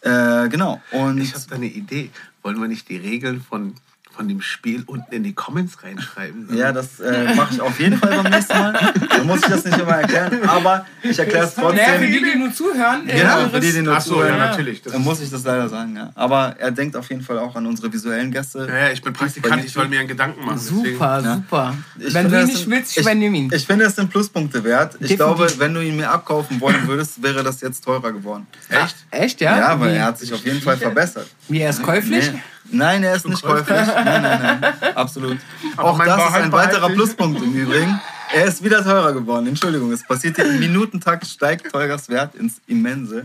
Äh, 0.00 0.48
genau. 0.48 0.80
Und 0.92 1.18
Ich 1.20 1.34
habe 1.34 1.44
da 1.48 1.56
eine 1.56 1.66
Idee. 1.66 2.10
Wollen 2.42 2.60
wir 2.60 2.68
nicht 2.68 2.88
die 2.88 2.96
Regeln 2.96 3.42
von, 3.42 3.74
von 4.16 4.28
dem 4.28 4.40
Spiel 4.40 4.82
unten 4.86 5.14
in 5.14 5.22
die 5.22 5.34
Comments 5.34 5.72
reinschreiben? 5.82 6.48
Ja, 6.56 6.72
das 6.72 7.00
äh, 7.00 7.34
mache 7.34 7.54
ich 7.54 7.60
auf 7.60 7.78
jeden 7.78 7.98
Fall 7.98 8.22
beim 8.22 8.32
nächsten 8.32 8.58
Mal. 8.58 8.92
Dann 9.10 9.26
muss 9.26 9.40
ich 9.42 9.48
das 9.48 9.64
nicht 9.64 9.76
immer 9.78 9.92
erklären, 9.92 10.40
aber 10.48 10.86
ich 11.02 11.18
erkläre 11.18 11.44
es 11.46 11.56
Naja, 11.56 11.70
für 11.70 11.76
trotzdem. 11.76 12.12
die, 12.12 12.30
die 12.32 12.38
nur 12.38 12.52
zuhören. 12.52 13.08
äh, 13.08 13.18
Genau, 13.20 13.36
eures- 13.38 13.50
für 13.50 13.60
die, 13.60 13.72
die 13.72 13.82
nur 13.82 13.96
Ach 13.96 14.00
so, 14.00 14.14
ja, 14.14 14.20
zuhören, 14.26 14.38
natürlich. 14.38 14.82
Das 14.82 14.92
dann 14.94 15.02
muss 15.02 15.20
ich 15.20 15.30
das 15.30 15.44
leider 15.44 15.68
sagen. 15.68 15.96
Ja. 15.96 16.10
Aber 16.14 16.56
er 16.58 16.70
denkt 16.70 16.96
auf 16.96 17.08
jeden 17.10 17.22
Fall 17.22 17.38
auch 17.38 17.54
an 17.56 17.66
unsere 17.66 17.92
visuellen 17.92 18.30
Gäste. 18.32 18.66
ja, 18.68 18.78
ja, 18.86 18.90
ich 18.90 19.02
bin 19.02 19.12
Praktikant, 19.12 19.64
ich 19.64 19.72
soll 19.72 19.88
mir 19.88 19.98
einen 20.00 20.08
Gedanken 20.08 20.44
machen. 20.44 20.58
deswegen- 20.62 20.92
Super, 20.94 21.20
Ja. 21.22 21.34
super. 21.34 21.74
Ich 21.98 22.14
Wenn 22.14 22.30
du 22.30 22.40
ihn 22.40 22.46
nicht 22.46 22.70
willst, 22.70 22.96
ich 22.96 23.02
übernehme 23.02 23.36
ihn. 23.36 23.50
ich 23.52 23.66
finde, 23.66 23.84
es 23.84 23.96
sind 23.96 24.10
Pluspunkte 24.10 24.64
wert. 24.64 24.94
Ich 24.94 25.08
Definitiv. 25.10 25.16
glaube, 25.18 25.52
wenn 25.58 25.74
du 25.74 25.80
ihn 25.82 25.96
mir 25.96 26.10
abkaufen 26.10 26.60
wollen 26.60 26.86
würdest, 26.88 27.22
wäre 27.22 27.42
das 27.44 27.60
jetzt 27.60 27.84
teurer 27.84 28.12
geworden. 28.12 28.46
Echt? 28.70 28.96
Echt, 29.10 29.40
ja? 29.40 29.56
Ja, 29.58 29.80
weil 29.80 29.92
Wie- 29.92 29.96
er 29.96 30.04
hat 30.06 30.18
sich 30.18 30.32
auf 30.32 30.44
jeden 30.44 30.60
Fall 30.62 30.76
verbessert. 30.76 31.26
Wie, 31.48 31.60
er 31.60 31.70
ist 31.70 31.82
käuflich? 31.82 32.32
Nee. 32.32 32.38
Nein, 32.70 33.02
er 33.02 33.16
ist 33.16 33.28
nicht 33.28 33.42
käuflich. 33.42 33.86
Nein, 33.86 34.22
nein, 34.22 34.58
nein. 34.60 34.74
Absolut. 34.94 35.38
Aber 35.76 35.90
Auch 35.90 35.98
das 36.04 36.28
ist 36.28 36.34
ein 36.34 36.52
weiterer. 36.52 36.88
Pluspunkt 36.90 37.42
im 37.42 37.54
Übrigen. 37.54 38.00
Er 38.34 38.44
ist 38.44 38.62
wieder 38.62 38.82
teurer 38.82 39.12
geworden. 39.12 39.46
Entschuldigung, 39.46 39.92
es 39.92 40.02
passiert 40.04 40.36
hier 40.36 40.46
im 40.46 40.58
Minutentakt, 40.58 41.26
steigt 41.26 41.70
Teugers 41.70 42.08
Wert 42.08 42.34
ins 42.34 42.60
Immense. 42.66 43.24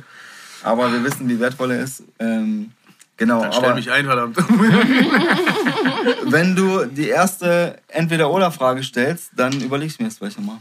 Aber 0.64 0.92
wir 0.92 1.04
wissen, 1.04 1.28
wie 1.28 1.40
wertvoll 1.40 1.72
er 1.72 1.82
ist. 1.84 2.04
Ähm, 2.20 2.72
genau, 3.18 3.42
Dann 3.42 3.52
stell 3.52 3.66
aber 3.66 3.76
mich 3.76 3.92
ein, 3.92 4.06
verdammt. 4.06 4.38
wenn 6.26 6.56
du 6.56 6.86
die 6.86 7.08
erste 7.10 7.78
Entweder-Oder-Frage 7.88 8.84
stellst, 8.84 9.32
dann 9.36 9.54
überleg 9.62 9.88
ich 9.90 10.00
mir 10.00 10.06
das 10.06 10.22
welche 10.22 10.42
mal. 10.42 10.60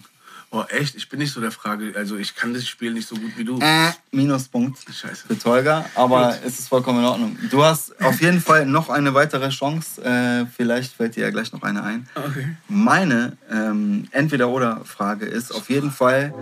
Oh, 0.53 0.65
echt? 0.69 0.97
Ich 0.97 1.09
bin 1.09 1.21
nicht 1.21 1.33
so 1.33 1.41
der 1.41 1.53
Frage. 1.53 1.93
Also, 1.95 2.17
ich 2.17 2.35
kann 2.35 2.53
das 2.53 2.67
Spiel 2.67 2.93
nicht 2.93 3.07
so 3.07 3.15
gut 3.15 3.31
wie 3.37 3.45
du. 3.45 3.61
Äh, 3.61 3.93
Minuspunkt 4.11 4.81
Scheiße. 4.93 5.29
für 5.29 5.39
Tolga, 5.39 5.87
aber 5.95 6.37
es 6.45 6.59
ist 6.59 6.69
vollkommen 6.69 6.99
in 6.99 7.05
Ordnung. 7.05 7.39
Du 7.51 7.63
hast 7.63 8.01
auf 8.03 8.21
jeden 8.21 8.41
Fall 8.41 8.67
noch 8.67 8.89
eine 8.89 9.15
weitere 9.15 9.49
Chance. 9.51 10.03
Äh, 10.03 10.47
vielleicht 10.47 10.95
fällt 10.95 11.15
dir 11.15 11.23
ja 11.23 11.31
gleich 11.31 11.53
noch 11.53 11.63
eine 11.63 11.85
ein. 11.85 12.09
Okay. 12.17 12.57
Meine 12.67 13.37
ähm, 13.49 14.09
Entweder-Oder-Frage 14.11 15.27
ist 15.27 15.53
auf 15.53 15.71
jeden 15.71 15.93
Fall 15.93 16.35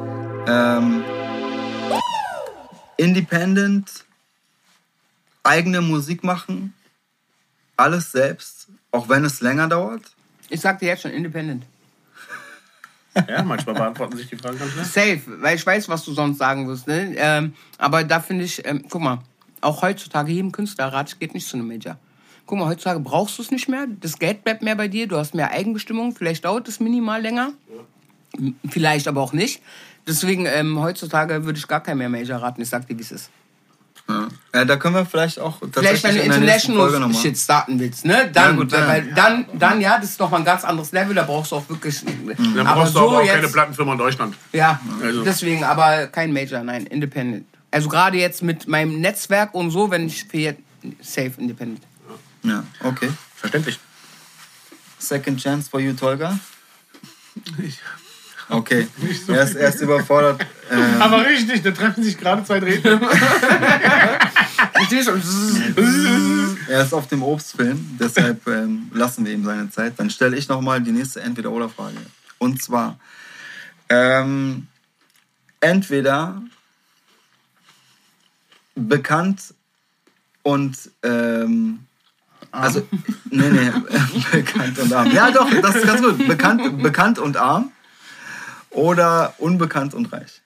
ähm, 0.46 1.04
independent, 2.96 3.90
eigene 5.42 5.82
Musik 5.82 6.24
machen, 6.24 6.72
alles 7.76 8.10
selbst, 8.12 8.68
auch 8.90 9.10
wenn 9.10 9.26
es 9.26 9.42
länger 9.42 9.68
dauert. 9.68 10.02
Ich 10.48 10.62
sag 10.62 10.78
dir 10.78 10.86
jetzt 10.86 11.02
schon, 11.02 11.10
independent. 11.10 11.64
Ja, 13.28 13.42
manchmal 13.42 13.74
beantworten 13.74 14.16
sich 14.16 14.28
die 14.28 14.36
Fragen 14.36 14.58
ganz 14.58 14.72
schnell. 14.72 14.84
Safe, 14.84 15.20
weil 15.42 15.56
ich 15.56 15.66
weiß, 15.66 15.88
was 15.88 16.04
du 16.04 16.12
sonst 16.12 16.38
sagen 16.38 16.68
wirst. 16.68 16.86
Ne? 16.86 17.14
Ähm, 17.16 17.54
aber 17.78 18.04
da 18.04 18.20
finde 18.20 18.44
ich, 18.44 18.64
ähm, 18.66 18.84
guck 18.88 19.00
mal, 19.02 19.18
auch 19.60 19.82
heutzutage 19.82 20.30
jedem 20.32 20.52
Künstlerrat 20.52 21.18
geht 21.18 21.34
nicht 21.34 21.46
zu 21.48 21.56
einem 21.56 21.68
Major. 21.68 21.96
Guck 22.46 22.58
mal, 22.58 22.66
heutzutage 22.66 23.00
brauchst 23.00 23.36
du 23.38 23.42
es 23.42 23.50
nicht 23.50 23.68
mehr. 23.68 23.86
Das 24.00 24.18
Geld 24.18 24.44
bleibt 24.44 24.62
mehr 24.62 24.76
bei 24.76 24.88
dir. 24.88 25.06
Du 25.08 25.16
hast 25.16 25.34
mehr 25.34 25.50
Eigenbestimmung. 25.50 26.14
Vielleicht 26.14 26.44
dauert 26.44 26.68
es 26.68 26.80
minimal 26.80 27.20
länger. 27.20 27.52
M- 28.38 28.54
Vielleicht 28.68 29.08
aber 29.08 29.20
auch 29.20 29.32
nicht. 29.32 29.60
Deswegen, 30.06 30.46
ähm, 30.46 30.78
heutzutage 30.80 31.44
würde 31.44 31.58
ich 31.58 31.68
gar 31.68 31.82
kein 31.82 31.98
mehr 31.98 32.08
Major 32.08 32.38
raten. 32.40 32.62
Ich 32.62 32.68
sag 32.68 32.86
dir, 32.86 32.96
wie 32.96 33.02
es 33.02 33.12
ist. 33.12 33.30
Ja. 34.08 34.28
Äh, 34.52 34.64
da 34.64 34.76
können 34.76 34.94
wir 34.94 35.04
vielleicht 35.04 35.38
auch 35.38 35.58
Vielleicht, 35.58 35.74
wenn 35.76 35.82
du 35.82 35.90
tatsächlich 35.90 36.24
in 36.24 36.32
International 36.32 37.00
nochmal. 37.00 37.20
Shit 37.22 37.36
starten 37.36 37.78
willst, 37.78 38.06
ne? 38.06 38.30
Dann, 38.32 38.52
Ja, 38.52 38.56
gut, 38.56 38.72
weil, 38.72 38.80
ja. 38.80 38.88
weil 38.88 39.12
dann, 39.14 39.44
dann, 39.52 39.80
ja, 39.82 39.98
das 39.98 40.10
ist 40.10 40.20
noch 40.20 40.30
mal 40.30 40.38
ein 40.38 40.44
ganz 40.46 40.64
anderes 40.64 40.92
Level. 40.92 41.14
Da 41.14 41.24
brauchst 41.24 41.52
du 41.52 41.56
auch 41.56 41.68
wirklich. 41.68 42.00
Dann 42.04 42.64
brauchst 42.66 42.94
du 42.94 43.00
aber 43.00 43.18
auch 43.20 43.26
keine 43.26 43.48
Plattenfirma 43.48 43.92
in 43.92 43.98
Deutschland. 43.98 44.34
Ja, 44.52 44.80
Also- 45.02 45.24
deswegen, 45.24 45.62
aber 45.62 46.06
kein 46.06 46.32
Major, 46.32 46.62
nein, 46.62 46.86
Independent. 46.86 47.44
Also 47.70 47.90
gerade 47.90 48.16
jetzt 48.16 48.42
mit 48.42 48.66
meinem 48.66 48.98
Netzwerk 49.00 49.52
und 49.54 49.70
so, 49.70 49.90
wenn 49.90 50.06
ich 50.06 50.24
für 50.24 50.38
jetzt 50.38 50.62
safe 51.02 51.32
Independent. 51.36 51.82
Ja, 52.42 52.64
okay. 52.82 53.10
Verständlich. 53.36 53.78
Second 54.98 55.38
chance 55.38 55.68
for 55.68 55.80
you, 55.80 55.92
Tolga. 55.92 56.38
Ich- 57.62 57.78
Okay. 58.48 58.88
Er 59.28 59.42
ist 59.42 59.54
erst 59.54 59.80
überfordert. 59.82 60.44
Ähm, 60.70 61.02
Aber 61.02 61.24
richtig, 61.24 61.62
da 61.62 61.70
treffen 61.70 62.02
sich 62.02 62.16
gerade 62.16 62.44
zwei 62.44 62.60
Drähte. 62.60 63.00
Er 66.68 66.82
ist 66.82 66.92
auf 66.92 67.08
dem 67.08 67.22
Obstfilm, 67.22 67.96
deshalb 67.98 68.46
ähm, 68.46 68.90
lassen 68.92 69.24
wir 69.24 69.32
ihm 69.32 69.44
seine 69.44 69.70
Zeit. 69.70 69.94
Dann 69.96 70.10
stelle 70.10 70.36
ich 70.36 70.48
nochmal 70.48 70.80
die 70.80 70.92
nächste 70.92 71.20
Entweder-Oder-Frage. 71.20 71.96
Und 72.38 72.62
zwar, 72.62 72.98
ähm, 73.88 74.66
entweder 75.60 76.42
bekannt 78.74 79.54
und, 80.42 80.76
ähm, 81.02 81.80
also, 82.52 82.86
nee, 83.30 83.48
nee, 83.50 83.72
bekannt 84.30 84.78
und 84.78 84.92
arm. 84.92 85.10
Ja, 85.10 85.30
doch, 85.30 85.50
das 85.60 85.76
ist 85.76 85.86
ganz 85.86 86.02
gut. 86.02 86.26
Bekannt, 86.26 86.82
bekannt 86.82 87.18
und 87.18 87.36
arm 87.36 87.72
oder 88.70 89.34
unbekannt 89.38 89.94
und 89.94 90.12
reich. 90.12 90.40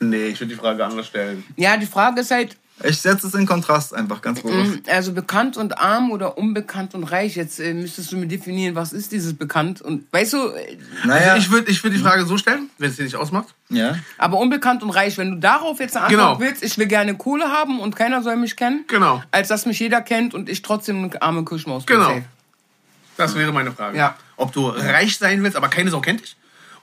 Nee, 0.00 0.26
ich 0.28 0.40
würde 0.40 0.52
die 0.54 0.60
Frage 0.60 0.84
anders 0.84 1.06
stellen. 1.06 1.44
Ja, 1.56 1.76
die 1.76 1.86
Frage 1.86 2.20
ist 2.20 2.30
halt, 2.30 2.56
Ich 2.82 3.00
setze 3.00 3.28
es 3.28 3.34
in 3.34 3.46
Kontrast 3.46 3.94
einfach 3.94 4.20
ganz 4.20 4.42
bewusst. 4.42 4.80
also 4.90 5.12
bekannt 5.12 5.56
und 5.56 5.78
arm 5.78 6.10
oder 6.10 6.36
unbekannt 6.36 6.94
und 6.94 7.04
reich. 7.04 7.36
Jetzt 7.36 7.58
äh, 7.60 7.72
müsstest 7.72 8.10
du 8.12 8.16
mir 8.16 8.26
definieren, 8.26 8.74
was 8.74 8.92
ist 8.92 9.12
dieses 9.12 9.32
bekannt 9.34 9.80
und, 9.80 10.12
weißt 10.12 10.32
du, 10.34 10.48
äh, 10.48 10.76
Naja, 11.04 11.32
Also 11.34 11.46
ich 11.46 11.50
würde 11.52 11.70
ich 11.70 11.82
würd 11.82 11.94
die 11.94 11.98
Frage 12.00 12.26
so 12.26 12.36
stellen, 12.36 12.68
wenn 12.78 12.90
es 12.90 12.96
dir 12.96 13.04
nicht 13.04 13.16
ausmacht. 13.16 13.54
ja. 13.70 13.96
aber 14.18 14.38
unbekannt 14.38 14.82
und 14.82 14.90
reich, 14.90 15.16
wenn 15.16 15.30
du 15.30 15.36
darauf 15.38 15.78
jetzt 15.80 15.96
eine 15.96 16.06
Antwort 16.06 16.20
Genau. 16.38 16.40
willst, 16.40 16.62
ich 16.64 16.76
will 16.76 16.86
gerne 16.86 17.16
Kohle 17.16 17.44
haben 17.50 17.78
und 17.80 17.96
keiner 17.96 18.22
soll 18.22 18.36
mich 18.36 18.56
kennen, 18.56 18.84
Genau. 18.88 19.22
als 19.30 19.48
dass 19.48 19.64
mich 19.64 19.78
jeder 19.78 20.02
kennt 20.02 20.34
und 20.34 20.48
ich 20.50 20.60
trotzdem 20.62 21.04
eine 21.04 21.22
arme 21.22 21.44
Kirschmaus 21.44 21.86
bin. 21.86 21.96
Genau. 21.96 22.08
Safe. 22.08 22.24
Das 23.16 23.34
wäre 23.36 23.52
meine 23.52 23.70
Frage. 23.72 23.96
Ja. 23.96 24.16
Ob 24.36 24.52
du 24.52 24.68
reich 24.68 25.16
sein 25.16 25.42
willst, 25.44 25.56
aber 25.56 25.68
keine 25.68 25.88
Sau 25.90 26.00
kennt 26.00 26.20
dich. 26.20 26.36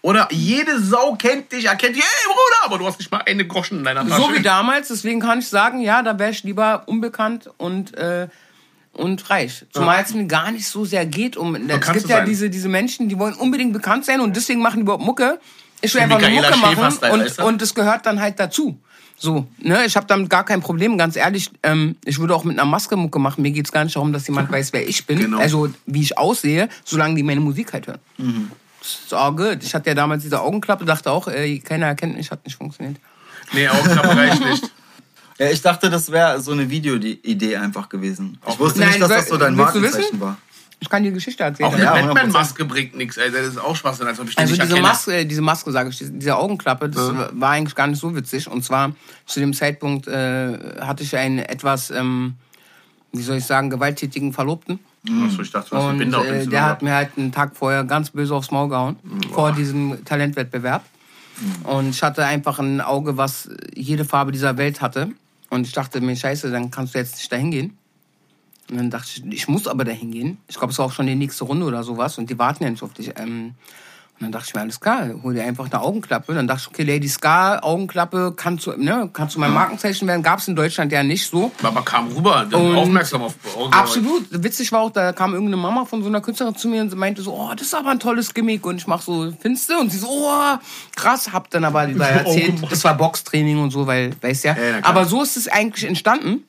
Oder 0.04 0.28
jede 0.32 0.82
Sau 0.82 1.16
kennt 1.16 1.52
dich, 1.52 1.66
erkennt 1.66 1.96
dich, 1.96 2.04
hey 2.04 2.26
Bruder, 2.28 2.66
aber 2.66 2.78
du 2.80 2.88
hast 2.88 2.98
nicht 2.98 3.12
mal 3.12 3.22
eine 3.26 3.46
Groschen 3.46 3.80
in 3.80 3.84
deiner 3.84 4.08
Tasche. 4.08 4.22
So 4.22 4.34
wie 4.34 4.42
damals, 4.42 4.88
deswegen 4.88 5.20
kann 5.20 5.40
ich 5.40 5.48
sagen, 5.48 5.80
ja, 5.80 6.02
da 6.02 6.18
wäre 6.18 6.32
ich 6.32 6.44
lieber 6.44 6.84
unbekannt 6.88 7.50
und, 7.58 7.96
äh, 7.96 8.28
und 8.94 9.30
reich. 9.30 9.66
Zumal 9.72 10.04
es 10.04 10.14
mir 10.14 10.26
gar 10.26 10.52
nicht 10.52 10.68
so 10.68 10.86
sehr 10.86 11.06
geht 11.06 11.38
um. 11.38 11.56
Es 11.56 11.68
Bekannt 11.68 11.98
gibt 12.00 12.10
ja 12.10 12.18
sein. 12.18 12.26
diese, 12.26 12.50
diese 12.50 12.68
Menschen, 12.68 13.10
die 13.10 13.20
wollen 13.20 13.36
unbedingt 13.36 13.74
bekannt 13.74 14.06
sein 14.06 14.22
und 14.22 14.36
deswegen 14.36 14.62
machen 14.62 14.78
die 14.78 14.82
überhaupt 14.82 15.04
Mucke. 15.04 15.40
Ich 15.82 15.94
will 15.94 16.02
So 16.02 16.04
einfach 16.04 16.20
Michaela 16.20 16.56
Mucke 16.58 16.76
machen 16.76 17.12
und, 17.12 17.22
weißt 17.22 17.40
du? 17.40 17.46
und 17.46 17.62
das 17.62 17.76
gehört 17.76 18.06
dann 18.06 18.20
halt 18.20 18.40
dazu. 18.40 18.80
So, 19.18 19.46
ne, 19.60 19.86
ich 19.86 19.96
habe 19.96 20.08
damit 20.08 20.32
gar 20.32 20.44
kein 20.44 20.62
Problem, 20.62 20.98
ganz 20.98 21.16
ehrlich. 21.16 21.52
Ähm, 21.62 21.96
ich 22.06 22.18
würde 22.18 22.36
auch 22.36 22.44
mit 22.44 22.58
einer 22.58 22.68
Maske 22.68 22.96
Mucke 22.96 23.20
machen. 23.20 23.44
Mir 23.44 23.52
geht's 23.52 23.72
gar 23.72 23.84
nicht 23.84 23.96
darum, 23.96 24.14
dass 24.14 24.26
jemand 24.26 24.52
weiß, 24.52 24.74
wer 24.74 24.88
ich 24.88 25.06
bin. 25.06 25.20
Genau. 25.20 25.38
Also, 25.38 25.70
wie 25.86 26.02
ich 26.02 26.18
aussehe, 26.18 26.70
solange 26.84 27.14
die 27.14 27.22
meine 27.22 27.40
Musik 27.40 27.72
halt 27.72 27.86
hören. 27.86 28.00
Ist 28.82 29.14
all 29.14 29.36
good. 29.36 29.60
Ich 29.64 29.74
hatte 29.76 29.90
ja 29.90 29.94
damals 29.96 30.24
diese 30.24 30.42
Augenklappe, 30.42 30.86
dachte 30.86 31.12
auch, 31.12 31.28
äh, 31.28 31.60
keiner 31.60 31.86
erkennt 31.88 32.16
mich, 32.18 32.32
hat 32.32 32.44
nicht 32.46 32.58
funktioniert. 32.58 32.98
Nee, 33.54 33.68
Augenklappe 33.70 34.16
reicht 34.16 34.44
nicht. 34.44 34.64
ja, 35.40 35.50
ich 35.52 35.62
dachte, 35.62 35.90
das 35.90 36.12
wäre 36.12 36.42
so 36.42 36.52
eine 36.52 36.70
Videoidee 36.70 37.58
einfach 37.58 37.90
gewesen. 37.90 38.40
Ich 38.48 38.60
wusste 38.60 38.80
Nein, 38.80 38.90
nicht, 38.90 39.02
dass 39.02 39.10
das 39.10 39.28
so 39.28 39.38
dein 39.38 39.56
Markenzeichen 39.56 40.20
war. 40.20 40.38
Ich 40.80 40.90
kann 40.90 41.04
dir 41.04 41.12
Geschichte 41.12 41.44
erzählen. 41.44 41.70
Auch 41.70 41.74
eine 41.76 41.84
Ja, 41.84 41.94
100%. 41.94 42.06
Batman-Maske 42.08 42.66
bringt 42.66 42.96
nichts, 42.96 43.16
ey. 43.18 43.30
Das 43.30 43.46
ist 43.46 43.60
auch 43.60 43.76
Schwachsinn, 43.76 44.08
als 44.08 44.20
ob 44.20 44.28
ich 44.28 44.36
Also 44.36 44.50
nicht 44.54 44.64
diese 44.64 44.74
erkenne. 44.74 44.88
Maske, 44.88 45.26
diese 45.28 45.42
Maske, 45.44 45.72
sage 45.72 45.90
ich, 45.90 46.00
diese- 46.00 46.36
Augenklappe, 46.36 46.90
das 46.90 47.12
war 47.34 47.52
eigentlich 47.52 47.76
gar 47.76 47.86
nicht 47.86 48.00
so 48.00 48.16
witzig. 48.16 48.50
Und 48.50 48.64
zwar 48.66 48.94
zu 49.28 49.40
dem 49.40 49.54
Zeitpunkt 49.54 50.08
äh, 50.08 50.58
hatte 50.80 51.04
ich 51.04 51.16
einen 51.16 51.38
etwas, 51.38 51.92
ähm, 51.92 52.34
wie 53.12 53.22
soll 53.22 53.38
ich 53.38 53.46
sagen, 53.46 53.70
gewalttätigen 53.70 54.34
Verlobten. 54.34 54.80
Achso, 55.10 55.42
ich 55.42 55.52
dachte, 55.52 55.72
du 55.72 55.78
hast 55.78 55.86
Und 55.86 55.98
Binde 55.98 56.18
auf 56.18 56.26
äh, 56.26 56.46
der 56.46 56.66
hat 56.66 56.82
mir 56.84 56.94
halt 56.94 57.18
einen 57.18 57.32
Tag 57.32 57.56
vorher 57.56 57.84
ganz 57.84 58.12
böse 58.12 58.36
aufs 58.36 58.52
Maul 58.52 58.70
gehauen 58.70 58.98
vor 59.34 59.52
diesem 59.52 60.06
Talentwettbewerb. 60.06 60.84
Und 61.64 61.90
ich 61.90 62.04
hatte 62.04 62.26
einfach 62.26 62.60
ein 62.60 62.82
Auge, 62.82 63.18
was 63.18 63.50
jede 63.74 64.06
Farbe 64.06 64.32
dieser 64.32 64.58
Welt 64.58 64.82
hatte. 64.82 65.10
Und 65.50 65.66
ich 65.66 65.74
dachte 65.74 66.00
mir, 66.00 66.16
scheiße, 66.16 66.52
dann 66.52 66.70
kannst 66.70 66.94
du 66.94 67.00
jetzt 67.00 67.16
nicht 67.18 67.32
dahin 67.32 67.52
gehen. 67.52 67.78
Und 68.70 68.78
dann 68.78 68.90
dachte 68.90 69.10
ich, 69.16 69.26
ich 69.26 69.48
muss 69.48 69.68
aber 69.68 69.84
dahin 69.84 70.12
gehen. 70.12 70.38
Ich 70.48 70.58
glaube, 70.58 70.72
es 70.72 70.78
war 70.78 70.86
auch 70.86 70.92
schon 70.92 71.08
die 71.08 71.16
nächste 71.16 71.44
Runde 71.46 71.66
oder 71.66 71.84
sowas 71.84 72.18
und 72.18 72.30
die 72.30 72.38
warten 72.38 72.64
ja 72.64 72.70
nicht 72.70 72.84
auf 72.84 72.94
dich. 72.94 73.12
Ähm, 73.18 73.56
und 74.22 74.26
dann 74.26 74.32
dachte 74.34 74.46
ich 74.50 74.54
mir, 74.54 74.62
alles 74.62 74.80
klar, 74.80 75.10
hol 75.24 75.34
dir 75.34 75.44
einfach 75.44 75.66
eine 75.66 75.82
Augenklappe. 75.82 76.36
Dann 76.36 76.48
dachte 76.48 76.62
ich, 76.62 76.68
okay, 76.68 76.84
Lady 76.84 77.08
Scar, 77.10 77.64
Augenklappe, 77.64 78.34
kann 78.36 78.60
zu, 78.60 78.72
ne, 78.78 79.10
kann 79.12 79.30
zu 79.30 79.40
meinem 79.40 79.56
Markenzeichen 79.56 80.08
werden. 80.08 80.22
Gab 80.22 80.38
es 80.38 80.48
in 80.48 80.56
Deutschland 80.56 80.92
ja 80.92 81.02
nicht 81.02 81.28
so. 81.28 81.52
Aber 81.64 81.82
kam 81.84 82.08
rüber, 82.12 82.48
Und- 82.52 82.76
aufmerksam 82.76 83.24
auf 83.24 83.34
Augen. 83.58 83.74
Absolut. 83.74 84.28
Witzig 84.30 84.72
war 84.72 84.82
auch, 84.82 84.92
da 84.92 85.12
kam 85.12 85.34
irgendeine 85.34 85.58
Mama 85.58 85.86
von 85.86 86.04
so 86.04 86.08
einer 86.10 86.22
Künstlerin 86.22 86.56
zu 86.56 86.68
mir 86.68 86.82
und 86.82 86.92
sie 86.92 86.96
meinte 86.96 87.24
so, 87.24 87.34
oh, 87.34 87.50
das 87.54 87.64
ist 87.64 87.74
aber 87.74 87.90
ein 87.90 88.00
tolles 88.00 88.32
Gimmick. 88.36 88.64
Und 88.64 88.78
ich 88.78 88.86
mach 88.86 89.02
so, 89.02 89.34
findest 89.42 89.70
du? 89.72 89.80
Und 89.80 89.92
sie 89.92 89.98
so, 89.98 90.08
oh, 90.08 90.58
krass. 90.96 91.34
Hab 91.34 91.50
dann 91.50 91.66
aber 91.66 91.88
da 91.88 92.06
erzählt, 92.06 92.62
das 92.70 92.84
war 92.84 92.94
Boxtraining 92.96 93.58
und 93.60 93.72
so, 93.72 93.88
weil, 93.88 94.16
weißt 94.22 94.44
ja. 94.44 94.54
Ja, 94.56 94.80
aber 94.84 95.06
so 95.06 95.24
ist 95.24 95.36
es 95.36 95.48
eigentlich 95.48 95.86
entstanden. 95.88 96.44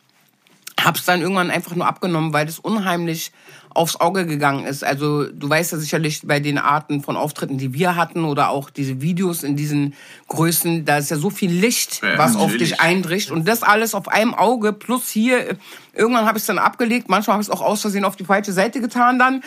Hab's 0.78 1.04
dann 1.04 1.20
irgendwann 1.22 1.50
einfach 1.50 1.74
nur 1.74 1.86
abgenommen, 1.86 2.32
weil 2.32 2.44
das 2.44 2.58
unheimlich 2.58 3.30
aufs 3.74 3.96
Auge 3.96 4.26
gegangen 4.26 4.64
ist. 4.64 4.84
Also 4.84 5.26
du 5.26 5.48
weißt 5.48 5.72
ja 5.72 5.78
sicherlich 5.78 6.20
bei 6.24 6.40
den 6.40 6.58
Arten 6.58 7.02
von 7.02 7.16
Auftritten, 7.16 7.58
die 7.58 7.72
wir 7.74 7.96
hatten 7.96 8.24
oder 8.24 8.50
auch 8.50 8.70
diese 8.70 9.00
Videos 9.00 9.42
in 9.42 9.56
diesen 9.56 9.94
Größen, 10.28 10.84
da 10.84 10.98
ist 10.98 11.10
ja 11.10 11.16
so 11.16 11.30
viel 11.30 11.50
Licht, 11.50 12.00
Ja, 12.02 12.18
was 12.18 12.36
auf 12.36 12.50
natürlich. 12.52 12.70
dich 12.70 12.80
eindricht 12.80 13.30
und 13.30 13.46
das 13.48 13.62
alles 13.62 13.94
auf 13.94 14.08
einem 14.08 14.34
Auge 14.34 14.72
plus 14.72 15.08
hier 15.08 15.56
irgendwann 15.94 16.26
habe 16.26 16.38
ich 16.38 16.42
es 16.42 16.46
dann 16.46 16.58
abgelegt, 16.58 17.08
manchmal 17.08 17.34
habe 17.34 17.42
ich 17.42 17.48
es 17.48 17.54
auch 17.54 17.60
aus 17.60 17.80
Versehen 17.82 18.04
auf 18.04 18.16
die 18.16 18.24
falsche 18.24 18.52
Seite 18.52 18.80
getan 18.80 19.18
dann. 19.18 19.42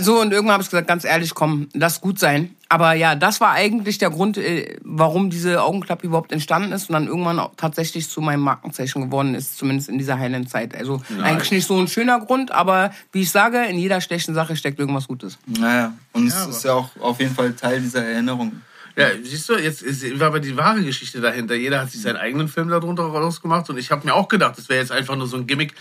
So 0.00 0.20
und 0.20 0.32
irgendwann 0.32 0.54
habe 0.54 0.62
ich 0.62 0.70
gesagt, 0.70 0.88
ganz 0.88 1.04
ehrlich, 1.04 1.34
komm, 1.34 1.68
lass 1.74 2.00
gut 2.00 2.18
sein. 2.18 2.54
Aber 2.70 2.92
ja, 2.92 3.14
das 3.14 3.40
war 3.40 3.52
eigentlich 3.52 3.96
der 3.98 4.10
Grund, 4.10 4.36
äh, 4.36 4.76
warum 4.84 5.30
diese 5.30 5.62
Augenklappe 5.62 6.06
überhaupt 6.06 6.32
entstanden 6.32 6.72
ist 6.72 6.90
und 6.90 6.92
dann 6.92 7.06
irgendwann 7.06 7.38
auch 7.38 7.52
tatsächlich 7.56 8.10
zu 8.10 8.20
meinem 8.20 8.40
Markenzeichen 8.40 9.02
geworden 9.02 9.34
ist, 9.34 9.56
zumindest 9.56 9.88
in 9.88 9.96
dieser 9.98 10.18
Highland-Zeit. 10.18 10.74
Also 10.74 11.02
eigentlich 11.22 11.50
nicht 11.50 11.66
so 11.66 11.78
ein 11.78 11.88
schöner 11.88 12.20
Grund, 12.20 12.50
aber 12.50 12.90
wie 13.12 13.22
ich 13.22 13.30
sage, 13.30 13.64
in 13.64 13.78
jeder 13.78 14.00
schlechten 14.02 14.34
Sache 14.34 14.54
steckt 14.54 14.78
irgendwas 14.78 15.08
Gutes. 15.08 15.38
Naja, 15.46 15.94
und 16.12 16.26
es 16.28 16.36
aber- 16.36 16.50
ist 16.50 16.64
ja 16.64 16.74
auch 16.74 16.90
auf 17.00 17.18
jeden 17.20 17.34
Fall 17.34 17.54
Teil 17.54 17.80
dieser 17.80 18.04
Erinnerung. 18.04 18.60
Ja, 18.98 19.10
siehst 19.22 19.48
du, 19.48 19.54
jetzt 19.54 19.80
ist, 19.80 20.18
war 20.18 20.26
aber 20.26 20.40
die 20.40 20.56
wahre 20.56 20.82
Geschichte 20.82 21.20
dahinter. 21.20 21.54
Jeder 21.54 21.80
hat 21.80 21.92
sich 21.92 22.02
seinen 22.02 22.16
eigenen 22.16 22.48
Film 22.48 22.68
darunter 22.68 23.04
rausgemacht 23.04 23.70
und 23.70 23.78
ich 23.78 23.92
habe 23.92 24.04
mir 24.04 24.12
auch 24.12 24.26
gedacht, 24.26 24.58
das 24.58 24.68
wäre 24.68 24.80
jetzt 24.80 24.90
einfach 24.90 25.14
nur 25.14 25.28
so 25.28 25.36
ein 25.36 25.46
Gimmick 25.46 25.74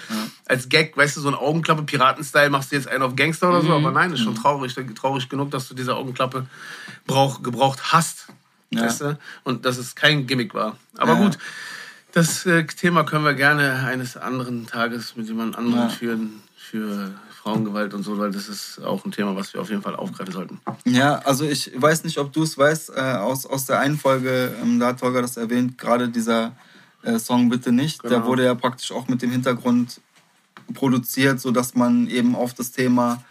als 0.46 0.70
Gag, 0.70 0.96
weißt 0.96 1.18
du, 1.18 1.22
so 1.22 1.28
eine 1.30 1.40
Augenklappe, 1.40 1.82
Piraten-Style, 1.82 2.52
machst 2.52 2.72
du 2.72 2.76
jetzt 2.76 2.88
einen 2.88 3.02
auf 3.02 3.16
Gangster 3.16 3.50
oder 3.50 3.64
so, 3.64 3.74
aber 3.74 3.90
nein, 3.92 4.14
ist 4.14 4.20
schon 4.20 4.36
traurig, 4.36 4.76
traurig 4.94 5.28
genug, 5.30 5.50
dass 5.50 5.68
du 5.68 5.74
diese 5.74 5.96
Augenklappe 5.96 6.46
brauch, 7.08 7.42
gebraucht 7.42 7.92
hast, 7.92 8.28
Ja. 8.70 8.84
weißt 8.84 9.02
du, 9.02 9.20
und 9.46 9.66
dass 9.66 9.78
es 9.80 9.96
kein 9.96 10.28
Gimmick 10.28 10.54
war. 10.54 10.78
Aber 10.98 11.14
Ja. 11.14 11.20
gut, 11.24 11.40
das 12.14 12.46
äh, 12.46 12.66
Thema 12.66 13.04
können 13.04 13.26
wir 13.26 13.34
gerne 13.34 13.84
eines 13.88 14.16
anderen 14.16 14.68
Tages 14.68 15.16
mit 15.16 15.28
jemand 15.28 15.58
anderem 15.58 15.90
führen, 15.90 16.44
für 16.56 17.12
Frauengewalt 17.52 17.94
und 17.94 18.04
so, 18.04 18.18
weil 18.18 18.32
das 18.32 18.48
ist 18.50 18.80
auch 18.84 19.04
ein 19.06 19.12
Thema, 19.12 19.36
was 19.36 19.54
wir 19.54 19.62
auf 19.62 19.70
jeden 19.70 19.82
Fall 19.82 19.96
aufgreifen 19.96 20.34
sollten. 20.34 20.60
Ja, 20.86 21.16
also 21.20 21.46
ich 21.46 21.72
weiß 21.76 22.04
nicht, 22.04 22.18
ob 22.18 22.32
du 22.34 22.44
es 22.44 22.58
weißt, 22.58 22.92
äh, 22.96 23.00
aus, 23.00 23.46
aus 23.46 23.66
der 23.66 23.80
einen 23.80 23.98
Folge, 23.98 24.56
ähm, 24.62 24.80
da 24.80 24.88
hat 24.88 25.02
Holger 25.02 25.22
das 25.22 25.38
erwähnt, 25.38 25.78
gerade 25.78 26.10
dieser 26.10 26.52
äh, 27.04 27.20
Song 27.20 27.50
Bitte 27.50 27.72
nicht, 27.72 28.04
der 28.04 28.10
Genau. 28.12 28.26
wurde 28.28 28.46
ja 28.46 28.56
praktisch 28.56 28.92
auch 28.92 29.08
mit 29.08 29.22
dem 29.22 29.32
Hintergrund 29.32 30.02
produziert, 30.74 31.40
sodass 31.40 31.76
man 31.76 32.08
eben 32.08 32.36
auf 32.36 32.54
das 32.54 32.72
Thema 32.72 33.24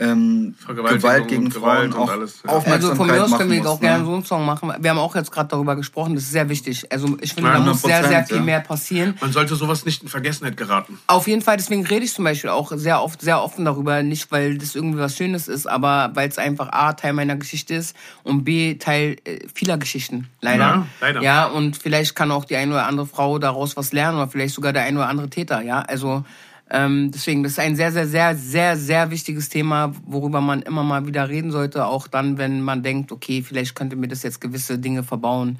ähm, 0.00 0.54
Gewalt 0.66 1.26
gegen 1.26 1.50
Gewalt 1.50 1.92
Frauen 1.92 1.92
und 1.92 1.98
auch 1.98 2.10
alles, 2.12 2.42
ja. 2.44 2.50
Also 2.50 2.58
Aufmerksamkeit 2.58 2.96
von 2.96 3.06
mir 3.08 3.24
aus 3.24 3.36
können 3.36 3.50
wir 3.50 3.58
muss, 3.58 3.66
auch 3.66 3.80
ne? 3.80 3.88
gerne 3.88 4.04
so 4.04 4.14
einen 4.14 4.24
Song 4.24 4.46
machen. 4.46 4.72
Wir 4.78 4.90
haben 4.90 4.98
auch 4.98 5.16
jetzt 5.16 5.32
gerade 5.32 5.48
darüber 5.48 5.74
gesprochen, 5.74 6.14
das 6.14 6.24
ist 6.24 6.32
sehr 6.32 6.48
wichtig. 6.48 6.90
Also 6.92 7.16
ich 7.20 7.34
finde, 7.34 7.50
da 7.50 7.58
100%, 7.58 7.64
muss 7.64 7.82
sehr, 7.82 8.04
sehr 8.04 8.24
viel 8.24 8.36
ja. 8.36 8.42
mehr 8.42 8.60
passieren. 8.60 9.18
Man 9.20 9.32
sollte 9.32 9.56
sowas 9.56 9.84
nicht 9.84 10.04
in 10.04 10.08
Vergessenheit 10.08 10.56
geraten. 10.56 10.98
Auf 11.08 11.26
jeden 11.26 11.42
Fall, 11.42 11.56
deswegen 11.56 11.84
rede 11.84 12.04
ich 12.04 12.14
zum 12.14 12.24
Beispiel 12.24 12.50
auch 12.50 12.70
sehr 12.76 13.02
oft, 13.02 13.20
sehr 13.20 13.42
offen 13.42 13.64
darüber. 13.64 14.04
Nicht, 14.04 14.30
weil 14.30 14.58
das 14.58 14.76
irgendwie 14.76 15.00
was 15.00 15.16
Schönes 15.16 15.48
ist, 15.48 15.66
aber 15.66 16.12
weil 16.14 16.28
es 16.28 16.38
einfach 16.38 16.68
A, 16.70 16.92
Teil 16.92 17.12
meiner 17.12 17.34
Geschichte 17.34 17.74
ist 17.74 17.96
und 18.22 18.44
B, 18.44 18.76
Teil 18.76 19.16
äh, 19.24 19.40
vieler 19.52 19.78
Geschichten. 19.78 20.28
Leider. 20.40 20.58
Ja, 20.58 20.86
leider. 21.00 21.22
Ja, 21.22 21.46
und 21.46 21.76
vielleicht 21.76 22.14
kann 22.14 22.30
auch 22.30 22.44
die 22.44 22.54
eine 22.54 22.72
oder 22.72 22.86
andere 22.86 23.06
Frau 23.06 23.40
daraus 23.40 23.76
was 23.76 23.92
lernen 23.92 24.18
oder 24.18 24.28
vielleicht 24.28 24.54
sogar 24.54 24.72
der 24.72 24.82
eine 24.82 24.98
oder 24.98 25.08
andere 25.08 25.28
Täter. 25.28 25.60
Ja, 25.60 25.80
also 25.80 26.24
ähm, 26.70 27.10
deswegen, 27.10 27.42
das 27.42 27.52
ist 27.52 27.58
ein 27.58 27.76
sehr, 27.76 27.92
sehr, 27.92 28.06
sehr, 28.06 28.36
sehr, 28.36 28.76
sehr 28.76 29.10
wichtiges 29.10 29.48
Thema, 29.48 29.92
worüber 30.04 30.40
man 30.40 30.62
immer 30.62 30.82
mal 30.82 31.06
wieder 31.06 31.28
reden 31.28 31.50
sollte. 31.50 31.86
Auch 31.86 32.08
dann, 32.08 32.36
wenn 32.36 32.60
man 32.60 32.82
denkt, 32.82 33.10
okay, 33.10 33.42
vielleicht 33.42 33.74
könnte 33.74 33.96
mir 33.96 34.08
das 34.08 34.22
jetzt 34.22 34.40
gewisse 34.40 34.78
Dinge 34.78 35.02
verbauen. 35.02 35.58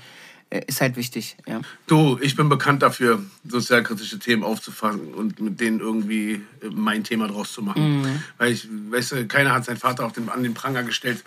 Äh, 0.50 0.62
ist 0.66 0.80
halt 0.80 0.96
wichtig, 0.96 1.36
ja. 1.46 1.60
Du, 1.86 2.18
ich 2.22 2.34
bin 2.34 2.48
bekannt 2.48 2.82
dafür, 2.82 3.22
sozialkritische 3.46 4.18
Themen 4.18 4.42
aufzufangen 4.42 5.12
und 5.12 5.40
mit 5.40 5.60
denen 5.60 5.80
irgendwie 5.80 6.42
äh, 6.62 6.70
mein 6.72 7.04
Thema 7.04 7.28
draus 7.28 7.52
zu 7.52 7.62
machen. 7.62 8.00
Mhm. 8.00 8.22
Weil 8.38 8.52
ich, 8.52 8.66
weißt 8.90 9.12
du, 9.12 9.26
keiner 9.26 9.52
hat 9.52 9.64
seinen 9.64 9.76
Vater 9.76 10.06
auf 10.06 10.12
den, 10.12 10.28
an 10.28 10.42
den 10.42 10.54
Pranger 10.54 10.84
gestellt 10.84 11.22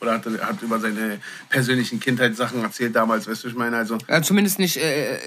oder 0.00 0.12
hat, 0.12 0.24
hat 0.26 0.62
über 0.62 0.78
seine 0.78 1.20
persönlichen 1.48 2.00
Kindheitssachen 2.00 2.62
erzählt 2.62 2.94
damals, 2.94 3.28
weißt 3.28 3.44
du, 3.44 3.48
ich 3.48 3.54
meine, 3.54 3.76
also. 3.76 3.98
Äh, 4.06 4.22
zumindest 4.22 4.58
nicht 4.58 4.76
äh, 4.76 5.18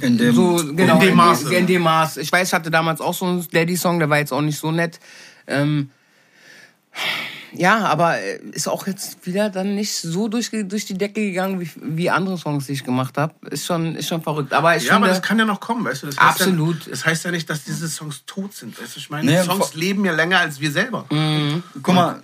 In 0.00 0.18
dem, 0.18 0.34
so 0.34 0.56
genau 0.74 0.94
in 0.94 1.00
dem 1.00 1.16
Maße. 1.16 1.54
In 1.54 1.66
dem 1.66 1.82
Maß. 1.82 2.18
Ich 2.18 2.30
weiß, 2.30 2.48
ich 2.48 2.54
hatte 2.54 2.70
damals 2.70 3.00
auch 3.00 3.14
so 3.14 3.26
einen 3.26 3.46
Daddy-Song, 3.50 3.98
der 3.98 4.08
war 4.10 4.18
jetzt 4.18 4.32
auch 4.32 4.40
nicht 4.42 4.58
so 4.58 4.70
nett. 4.70 5.00
Ähm, 5.46 5.90
ja, 7.54 7.80
aber 7.86 8.18
äh, 8.18 8.38
ist 8.52 8.66
auch 8.68 8.86
jetzt 8.86 9.26
wieder 9.26 9.50
dann 9.50 9.74
nicht 9.74 9.92
so 9.92 10.28
durch, 10.28 10.50
durch 10.50 10.86
die 10.86 10.96
Decke 10.96 11.20
gegangen 11.20 11.60
wie, 11.60 11.70
wie 11.76 12.08
andere 12.08 12.38
Songs, 12.38 12.66
die 12.66 12.72
ich 12.72 12.84
gemacht 12.84 13.18
habe. 13.18 13.34
Ist 13.50 13.66
schon, 13.66 13.94
ist 13.94 14.08
schon 14.08 14.22
verrückt. 14.22 14.52
Aber 14.54 14.76
ich 14.76 14.84
Ja, 14.84 14.96
aber 14.96 15.06
finde, 15.06 15.18
das 15.20 15.26
kann 15.26 15.38
ja 15.38 15.44
noch 15.44 15.60
kommen, 15.60 15.84
weißt 15.84 16.02
du? 16.04 16.06
Das 16.06 16.16
heißt 16.18 16.40
Absolut. 16.40 16.84
Ja, 16.84 16.90
das 16.90 17.04
heißt 17.04 17.24
ja 17.24 17.30
nicht, 17.30 17.50
dass 17.50 17.64
diese 17.64 17.88
Songs 17.88 18.22
tot 18.24 18.54
sind, 18.54 18.80
weißt 18.80 18.96
du? 18.96 19.00
Ich 19.00 19.10
meine, 19.10 19.30
Nee, 19.30 19.40
die 19.40 19.46
Songs 19.46 19.74
leben 19.74 20.04
ja 20.04 20.12
länger 20.12 20.38
als 20.38 20.60
wir 20.60 20.70
selber. 20.70 21.04
Guck 21.82 21.94
mal, 21.94 22.14
äh, 22.14 22.20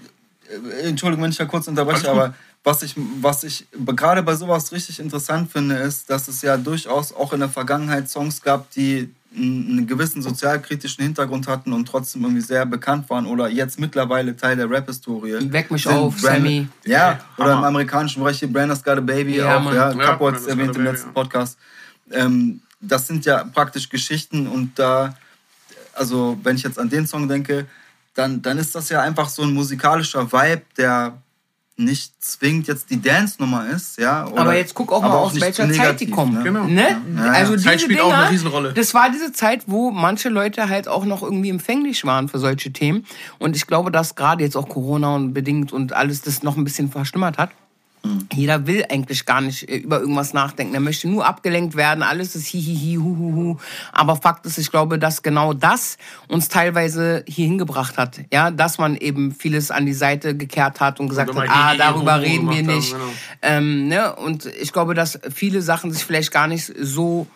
Entschuldigung, 0.82 1.24
wenn 1.24 1.30
ich 1.30 1.36
da 1.36 1.44
kurz 1.44 1.68
unterbreche, 1.68 2.11
aber 2.11 2.34
was 2.64 2.82
ich, 2.82 2.94
was 3.20 3.44
ich 3.44 3.66
gerade 3.94 4.22
bei 4.22 4.34
sowas 4.34 4.72
richtig 4.72 4.99
interessant 5.01 5.51
finde, 5.51 5.76
ist, 5.76 6.09
dass 6.11 6.28
es 6.28 6.42
ja 6.42 6.57
durchaus 6.57 7.12
auch 7.14 7.32
in 7.32 7.40
der 7.40 7.49
Vergangenheit 7.49 8.09
Songs 8.09 8.42
gab, 8.42 8.70
die 8.72 9.12
einen 9.36 9.86
gewissen 9.86 10.22
sozialkritischen 10.22 11.05
Hintergrund 11.05 11.46
hatten 11.49 11.72
und 11.72 11.86
trotzdem 11.86 12.22
irgendwie 12.22 12.40
sehr 12.40 12.64
bekannt 12.64 13.09
waren 13.11 13.26
oder 13.26 13.49
jetzt 13.49 13.78
mittlerweile 13.78 14.34
Teil 14.34 14.57
der 14.57 14.68
Rap-Historie. 14.70 15.53
Weck 15.53 15.70
mich 15.70 15.82
sind 15.82 15.92
auf, 15.92 16.16
Brand- 16.20 16.36
Sammy. 16.38 16.68
Ja, 16.84 16.99
Ja, 16.99 17.20
oder 17.36 17.53
im 17.53 17.64
amerikanischen 17.64 18.22
Bereich 18.22 18.38
hier 18.38 18.51
Brandon's 18.53 18.82
Got 18.82 18.99
a 18.99 19.01
Baby 19.03 19.36
Ja, 19.36 19.59
auch, 19.59 19.62
Mann. 19.62 19.74
ja, 19.76 19.92
Ja, 19.92 20.18
hat 20.18 20.34
es 20.36 20.46
erwähnt 20.46 20.74
im 20.74 20.82
letzten 20.84 21.09
ja. 21.09 21.12
Podcast. 21.12 21.59
Ähm, 22.11 22.61
das 22.80 23.07
sind 23.07 23.24
ja 23.26 23.44
praktisch 23.44 23.88
Geschichten 23.88 24.46
und 24.46 24.78
da 24.78 25.14
also 25.94 26.38
wenn 26.42 26.57
ich 26.57 26.62
jetzt 26.62 26.78
an 26.78 26.88
den 26.88 27.07
Song 27.07 27.28
denke, 27.28 27.66
dann, 28.18 28.42
dann 28.42 28.58
ist 28.58 28.74
das 28.74 28.88
ja 28.88 29.00
einfach 29.00 29.28
so 29.28 29.42
ein 29.42 29.54
musikalischer 29.54 30.32
Vibe, 30.32 30.62
der 30.76 31.22
nicht 31.76 32.12
zwingend 32.22 32.66
jetzt 32.66 32.90
die 32.90 33.00
Dance-Nummer 33.00 33.68
ist, 33.68 33.98
ja. 33.98 34.26
Oder, 34.26 34.40
aber 34.40 34.56
jetzt 34.56 34.74
guck 34.74 34.90
auch 34.90 35.00
mal 35.00 35.12
aus 35.12 35.40
welcher 35.40 35.68
zu 35.68 35.74
Zeit 35.74 36.00
die 36.00 36.06
negativ, 36.06 36.10
kommen. 36.10 36.34
Ne? 36.34 36.42
Genau. 36.42 36.64
Ne? 36.64 37.00
Ja, 37.16 37.26
ja. 37.26 37.32
Also 37.32 37.56
Zeit 37.56 37.74
diese 37.74 37.84
spielt 37.84 38.00
auch 38.00 38.06
Dinger, 38.06 38.18
eine 38.18 38.30
Riesenrolle. 38.30 38.72
Das 38.72 38.94
war 38.94 39.10
diese 39.10 39.30
Zeit, 39.30 39.62
wo 39.68 39.92
manche 39.92 40.28
Leute 40.28 40.68
halt 40.68 40.88
auch 40.88 41.04
noch 41.04 41.22
irgendwie 41.22 41.50
empfänglich 41.50 42.04
waren 42.04 42.28
für 42.28 42.40
solche 42.40 42.72
Themen. 42.72 43.06
Und 43.38 43.54
ich 43.54 43.68
glaube, 43.68 43.92
dass 43.92 44.16
gerade 44.16 44.42
jetzt 44.42 44.56
auch 44.56 44.68
Corona 44.68 45.14
und 45.14 45.32
bedingt 45.32 45.72
und 45.72 45.92
alles 45.92 46.22
das 46.22 46.42
noch 46.42 46.56
ein 46.56 46.64
bisschen 46.64 46.90
verschlimmert 46.90 47.38
hat. 47.38 47.50
Jeder 48.32 48.66
will 48.66 48.84
eigentlich 48.90 49.26
gar 49.26 49.40
nicht 49.40 49.68
äh, 49.68 49.76
über 49.76 50.00
irgendwas 50.00 50.32
nachdenken. 50.32 50.74
Er 50.74 50.80
möchte 50.80 51.09
nur 51.09 51.26
abgelenkt 51.26 51.76
werden. 51.76 52.02
Alles 52.02 52.34
ist 52.34 52.46
hihihi, 52.46 52.96
huhuhu. 52.96 53.56
Aber 53.92 54.16
Fakt 54.16 54.46
ist, 54.46 54.59
ich 54.59 54.70
glaube, 54.70 54.98
dass 54.98 55.22
genau 55.22 55.52
das 55.52 55.98
uns 56.28 56.48
teilweise 56.48 57.24
hier 57.26 57.46
hingebracht 57.46 57.98
hat. 57.98 58.20
Ja, 58.32 58.50
dass 58.50 58.78
man 58.78 58.96
eben 58.96 59.32
vieles 59.32 59.70
an 59.70 59.86
die 59.86 59.92
Seite 59.92 60.36
gekehrt 60.36 60.80
hat 60.80 61.00
und 61.00 61.09
gesagt 61.09 61.30
Und 61.30 61.40
hat, 61.40 61.48
ah, 61.50 61.74
darüber 61.76 62.20
reden 62.20 62.48
wir 62.50 62.59
haben, 62.59 62.66
nicht. 62.66 62.92
genau. 62.92 63.04
Ähm, 63.42 63.88
ne? 63.88 64.14
Und 64.16 64.46
ich 64.46 64.72
glaube, 64.72 64.94
dass 64.94 65.18
viele 65.32 65.62
Sachen 65.62 65.92
sich 65.92 66.04
vielleicht 66.04 66.32
gar 66.32 66.46
nicht 66.46 66.72
so 66.80 67.26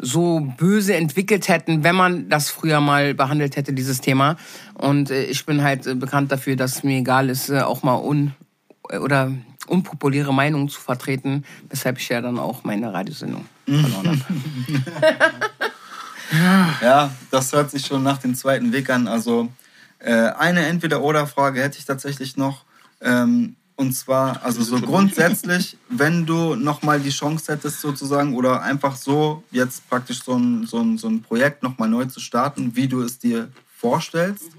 so 0.00 0.40
böse 0.56 0.94
entwickelt 0.94 1.48
hätten, 1.48 1.82
wenn 1.82 1.96
man 1.96 2.28
das 2.28 2.50
früher 2.50 2.80
mal 2.80 3.14
behandelt 3.14 3.56
hätte, 3.56 3.72
dieses 3.72 4.00
Thema. 4.00 4.36
Und 4.74 5.10
äh, 5.10 5.24
ich 5.24 5.44
bin 5.44 5.62
halt 5.62 5.86
äh, 5.88 5.94
bekannt 5.94 6.30
dafür, 6.30 6.54
dass 6.54 6.76
es 6.76 6.82
mir 6.84 6.98
egal 6.98 7.28
ist, 7.30 7.50
auch 7.50 7.82
mal 7.82 7.96
un 7.96 8.32
oder 9.00 9.32
unpopuläre 9.68 10.32
Meinungen 10.32 10.68
zu 10.68 10.80
vertreten, 10.80 11.44
weshalb 11.68 11.98
ich 11.98 12.08
ja 12.08 12.20
dann 12.20 12.38
auch 12.38 12.64
meine 12.64 12.92
Radiosendung 12.92 13.46
verloren 13.66 14.24
habe. 14.24 14.24
Ja, 16.82 17.10
das 17.30 17.52
hört 17.52 17.70
sich 17.70 17.86
schon 17.86 18.02
nach 18.02 18.18
dem 18.18 18.34
zweiten 18.34 18.72
Weg 18.72 18.90
an. 18.90 19.08
Also 19.08 19.48
äh, 19.98 20.12
eine 20.12 20.66
Entweder-Oder-Frage 20.66 21.62
hätte 21.62 21.78
ich 21.78 21.84
tatsächlich 21.84 22.36
noch. 22.36 22.64
Ähm, 23.00 23.56
und 23.76 23.92
zwar, 23.92 24.44
also 24.44 24.62
so 24.62 24.80
grundsätzlich, 24.80 25.78
wenn 25.88 26.26
du 26.26 26.56
nochmal 26.56 26.98
die 26.98 27.10
Chance 27.10 27.52
hättest 27.52 27.80
sozusagen 27.80 28.34
oder 28.34 28.62
einfach 28.62 28.96
so 28.96 29.44
jetzt 29.52 29.88
praktisch 29.88 30.24
so 30.24 30.34
ein, 30.34 30.66
so 30.66 30.80
ein, 30.80 30.98
so 30.98 31.08
ein 31.08 31.22
Projekt 31.22 31.62
nochmal 31.62 31.88
neu 31.88 32.04
zu 32.06 32.18
starten, 32.18 32.74
wie 32.74 32.88
du 32.88 33.02
es 33.02 33.20
dir 33.20 33.48
vorstellst, 33.76 34.50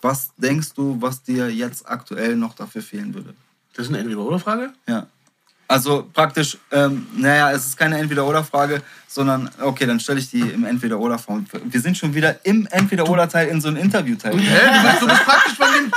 was 0.00 0.30
denkst 0.38 0.72
du, 0.74 0.96
was 1.00 1.22
dir 1.22 1.50
jetzt 1.50 1.86
aktuell 1.86 2.34
noch 2.34 2.54
dafür 2.54 2.82
fehlen 2.82 3.12
würde? 3.12 3.34
Das 3.74 3.86
ist 3.86 3.88
eine 3.90 3.98
Entweder-Oder-Frage? 3.98 4.72
Ja. 4.86 5.06
Also 5.68 6.06
praktisch, 6.12 6.58
ähm, 6.70 7.06
naja, 7.16 7.50
es 7.52 7.64
ist 7.64 7.76
keine 7.78 7.96
Entweder-Oder-Frage, 7.98 8.82
sondern, 9.08 9.48
okay, 9.60 9.86
dann 9.86 10.00
stelle 10.00 10.18
ich 10.18 10.30
die 10.30 10.40
im 10.40 10.66
Entweder-Oder-Form. 10.66 11.46
Wir 11.64 11.80
sind 11.80 11.96
schon 11.96 12.14
wieder 12.14 12.44
im 12.44 12.66
Entweder-Oder-Teil 12.70 13.48
in 13.48 13.60
so 13.60 13.68
einem 13.68 13.78
Interview-Teil. 13.78 14.38
Hä? 14.38 14.98
Du, 15.00 15.06
bist, 15.06 15.24
praktisch 15.24 15.54
von 15.54 15.68
dem, 15.72 15.90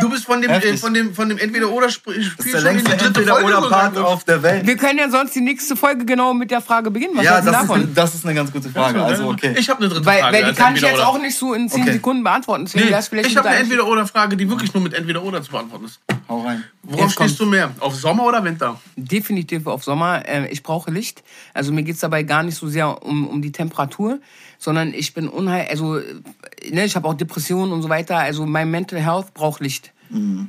du 0.00 0.08
bist 0.10 0.24
von 0.24 0.40
dem, 0.42 0.50
äh, 0.50 0.76
von 0.76 0.94
dem, 0.94 1.14
von 1.14 1.28
dem 1.28 1.38
Entweder-Oder-Spiel 1.38 2.32
Das 2.36 2.46
ist 2.46 2.54
der 2.54 2.60
längste 2.62 2.92
Entweder-Oder-Part 2.92 3.96
auf 3.98 4.24
der 4.24 4.42
Welt. 4.42 4.66
Wir 4.66 4.76
können 4.76 4.98
ja 4.98 5.08
sonst 5.10 5.34
die 5.34 5.40
nächste 5.40 5.76
Folge 5.76 6.04
genau 6.04 6.34
mit 6.34 6.50
der 6.50 6.60
Frage 6.60 6.90
beginnen. 6.90 7.12
Was 7.16 7.24
Ja, 7.24 7.40
das 7.40 7.52
davon? 7.52 7.82
ist, 7.84 7.96
das 7.96 8.14
ist 8.14 8.24
eine 8.24 8.34
ganz 8.34 8.52
gute 8.52 8.68
Frage. 8.70 9.02
Also, 9.02 9.28
okay. 9.28 9.54
Ich 9.58 9.68
habe 9.68 9.80
eine 9.80 9.88
dritte 9.88 10.06
weil, 10.06 10.20
Frage. 10.20 10.36
weil 10.36 10.42
die 10.42 10.48
als 10.50 10.58
kann 10.58 10.76
ich 10.76 10.82
jetzt 10.82 11.00
auch 11.00 11.18
nicht 11.20 11.36
so 11.36 11.54
in 11.54 11.68
10 11.68 11.82
Okay. 11.82 11.92
Sekunden 11.92 12.22
beantworten. 12.24 12.64
Deswegen 12.64 12.88
Nee, 12.90 13.02
vielleicht 13.02 13.30
ich 13.30 13.36
habe 13.36 13.48
eine 13.48 13.58
Entweder-Oder-Frage, 13.60 14.36
die 14.36 14.48
wirklich 14.48 14.72
nur 14.74 14.82
mit 14.82 14.94
Entweder-Oder 14.94 15.42
zu 15.42 15.50
beantworten 15.50 15.84
ist. 15.86 16.00
Hau 16.28 16.42
rein. 16.42 16.64
Worauf 16.82 17.12
stehst 17.12 17.38
du 17.40 17.46
mehr? 17.46 17.70
Auf 17.80 17.94
Sommer 17.94 18.24
oder 18.24 18.42
Winter? 18.44 18.80
definitiv 18.96 19.66
auf 19.66 19.82
Sommer. 19.84 20.22
Ähm, 20.26 20.46
ich 20.50 20.62
brauche 20.62 20.90
Licht. 20.90 21.22
Also 21.54 21.72
mir 21.72 21.82
geht's 21.82 22.00
dabei 22.00 22.22
gar 22.22 22.42
nicht 22.42 22.56
so 22.56 22.68
sehr 22.68 23.02
um, 23.02 23.26
um 23.26 23.42
die 23.42 23.52
Temperatur, 23.52 24.18
sondern 24.60 24.94
ich 24.94 25.14
bin 25.14 25.26
unheil, 25.28 25.66
also 25.68 25.94
ne, 25.94 26.84
ich 26.84 26.94
habe 26.94 27.08
auch 27.08 27.14
Depressionen 27.14 27.72
und 27.72 27.82
so 27.82 27.88
weiter. 27.88 28.18
Also 28.18 28.46
mein 28.46 28.70
Mental 28.70 29.00
Health 29.00 29.34
braucht 29.34 29.60
Licht. 29.60 29.92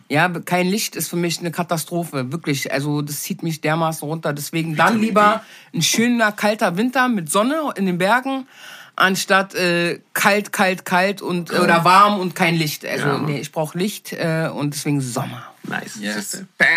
Ja, 0.09 0.27
kein 0.27 0.67
Licht 0.67 0.95
ist 0.95 1.07
für 1.07 1.15
mich 1.17 1.39
eine 1.39 1.51
Katastrophe, 1.51 2.31
wirklich. 2.31 2.73
Also 2.73 3.03
das 3.03 3.21
zieht 3.21 3.43
mich 3.43 3.61
dermaßen 3.61 4.07
runter. 4.07 4.33
Deswegen 4.33 4.75
dann 4.75 4.99
lieber 4.99 5.43
ein 5.73 5.83
schöner 5.83 6.31
kalter 6.31 6.77
Winter 6.77 7.07
mit 7.07 7.31
Sonne 7.31 7.69
in 7.75 7.85
den 7.85 7.99
Bergen, 7.99 8.47
anstatt 8.95 9.53
äh, 9.53 9.99
kalt, 10.13 10.51
kalt, 10.51 10.83
kalt 10.83 11.21
und 11.21 11.51
äh, 11.51 11.59
oder 11.59 11.85
warm 11.85 12.19
und 12.19 12.33
kein 12.33 12.55
Licht. 12.55 12.85
Also 12.87 13.05
Ja. 13.07 13.17
nee, 13.19 13.39
ich 13.39 13.51
brauche 13.51 13.77
Licht 13.77 14.13
äh, 14.13 14.49
und 14.51 14.73
deswegen 14.73 14.99
Sommer. 14.99 15.43
Nice. 15.63 15.97
Yes. 15.99 16.43
Bam. 16.57 16.67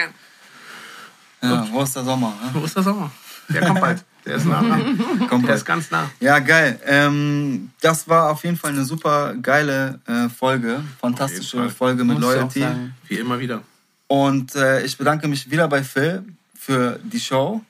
Ja, 1.43 1.66
wo 1.72 1.82
ist 1.82 1.97
der 1.97 2.05
Sommer? 2.05 2.35
ne? 2.43 2.51
Wo 2.53 2.64
ist 2.66 2.76
der 2.76 2.82
Sommer? 2.82 3.11
Der 3.49 3.63
kommt 3.63 3.81
bald. 3.81 4.05
Der 4.25 4.37
ist 4.37 4.47
nah 4.47 4.63
dran. 4.63 4.99
Kommt 5.29 5.43
Der 5.45 5.49
bald. 5.49 5.59
ist 5.59 5.65
ganz 5.67 5.91
nah. 5.91 6.11
Ja, 6.19 6.39
geil. 6.39 6.81
Ähm, 6.87 7.71
das 7.83 8.09
war 8.09 8.31
auf 8.31 8.43
jeden 8.43 8.57
Fall 8.57 8.71
eine 8.71 8.85
super 8.85 9.35
geile 9.35 10.01
äh, 10.07 10.31
Folge. 10.31 10.83
Fantastische. 10.99 11.69
Folge 11.69 12.05
mit 12.05 12.19
Muss 12.19 12.25
Loyalty. 12.25 12.65
Wie 13.07 13.17
immer 13.17 13.39
wieder. 13.39 13.61
Und 14.07 14.55
äh, 14.55 14.83
ich 14.83 14.97
bedanke 14.97 15.29
mich 15.29 15.51
wieder 15.51 15.69
bei 15.69 15.83
Phil 15.85 16.25
für 16.59 16.99
die 17.03 17.21
Show. 17.21 17.61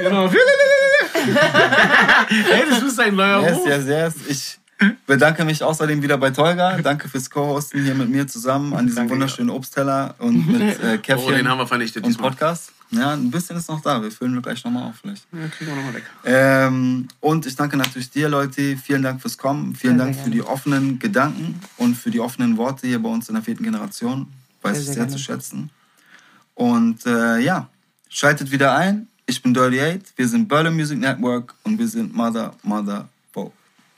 Genau. 0.00 0.30
hey, 2.28 2.64
das 2.68 2.82
ist 2.82 2.98
ein 3.00 3.14
neuer 3.14 3.42
Yes, 3.42 3.56
Ruf. 3.56 3.66
yes, 3.66 3.86
yes. 3.86 4.14
Ich 4.28 4.58
bedanke 5.06 5.44
mich 5.44 5.62
außerdem 5.62 6.02
wieder 6.02 6.18
bei 6.18 6.30
Tolga. 6.30 6.78
Danke 6.78 7.08
fürs 7.08 7.30
Co-Hosten 7.30 7.82
hier 7.82 7.94
mit 7.94 8.08
mir 8.08 8.26
zusammen 8.26 8.74
an 8.74 8.86
diesem 8.86 9.00
Danke, 9.00 9.14
wunderschönen 9.14 9.50
Obstteller 9.50 10.14
und 10.18 10.46
mit 10.46 10.60
äh, 10.60 10.74
Oh, 10.74 10.86
den 10.90 11.02
Käffchen 11.02 11.48
haben 11.48 11.58
wir 11.58 11.66
vernichtet 11.66 12.04
und. 12.04 12.16
Podcast. 12.18 12.72
Ja, 12.90 13.14
ein 13.14 13.30
bisschen 13.30 13.56
ist 13.56 13.70
noch 13.70 13.80
da. 13.80 14.02
Wir 14.02 14.10
füllen 14.10 14.34
wir 14.34 14.42
gleich 14.42 14.62
nochmal 14.64 14.90
auf 14.90 14.96
vielleicht. 15.00 15.26
Ja, 15.32 15.48
kriegen 15.48 15.70
wir 15.70 15.76
nochmal 15.76 15.94
weg. 15.94 16.04
Ähm, 16.26 17.08
und 17.20 17.46
ich 17.46 17.56
danke 17.56 17.78
natürlich 17.78 18.10
dir, 18.10 18.28
Leute. 18.28 18.76
Vielen 18.76 19.02
Dank 19.02 19.22
fürs 19.22 19.38
Kommen. 19.38 19.74
Vielen 19.74 19.96
Sehr, 19.96 20.04
Dank 20.04 20.14
sehr 20.14 20.24
für 20.24 20.30
die 20.30 20.42
offenen 20.42 20.98
Gedanken 20.98 21.58
und 21.78 21.96
für 21.96 22.10
die 22.10 22.20
offenen 22.20 22.58
Worte 22.58 22.86
hier 22.86 23.02
bei 23.02 23.08
uns 23.08 23.28
in 23.30 23.34
der 23.34 23.42
vierten 23.42 23.64
Generation. 23.64 24.26
Weiß 24.60 24.76
Sehr, 24.76 24.88
ich 24.88 24.94
sehr 24.94 25.08
zu 25.08 25.18
schätzen. 25.18 25.70
Und 26.54 27.06
äh, 27.06 27.38
ja, 27.38 27.68
schaltet 28.10 28.50
wieder 28.50 28.74
ein. 28.74 29.08
Ich 29.24 29.42
bin 29.42 29.54
Dirty 29.54 29.80
Eight. 29.80 30.12
Wir 30.16 30.28
sind 30.28 30.46
Berlin 30.46 30.74
Music 30.74 30.98
Network 30.98 31.54
und 31.64 31.78
wir 31.78 31.88
sind 31.88 32.14
Mother, 32.14 32.54
Mother. 32.62 33.08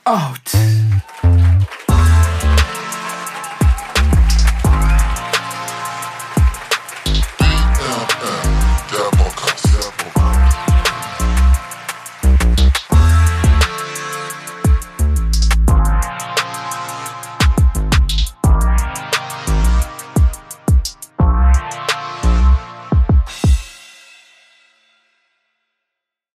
out. 0.06 1.33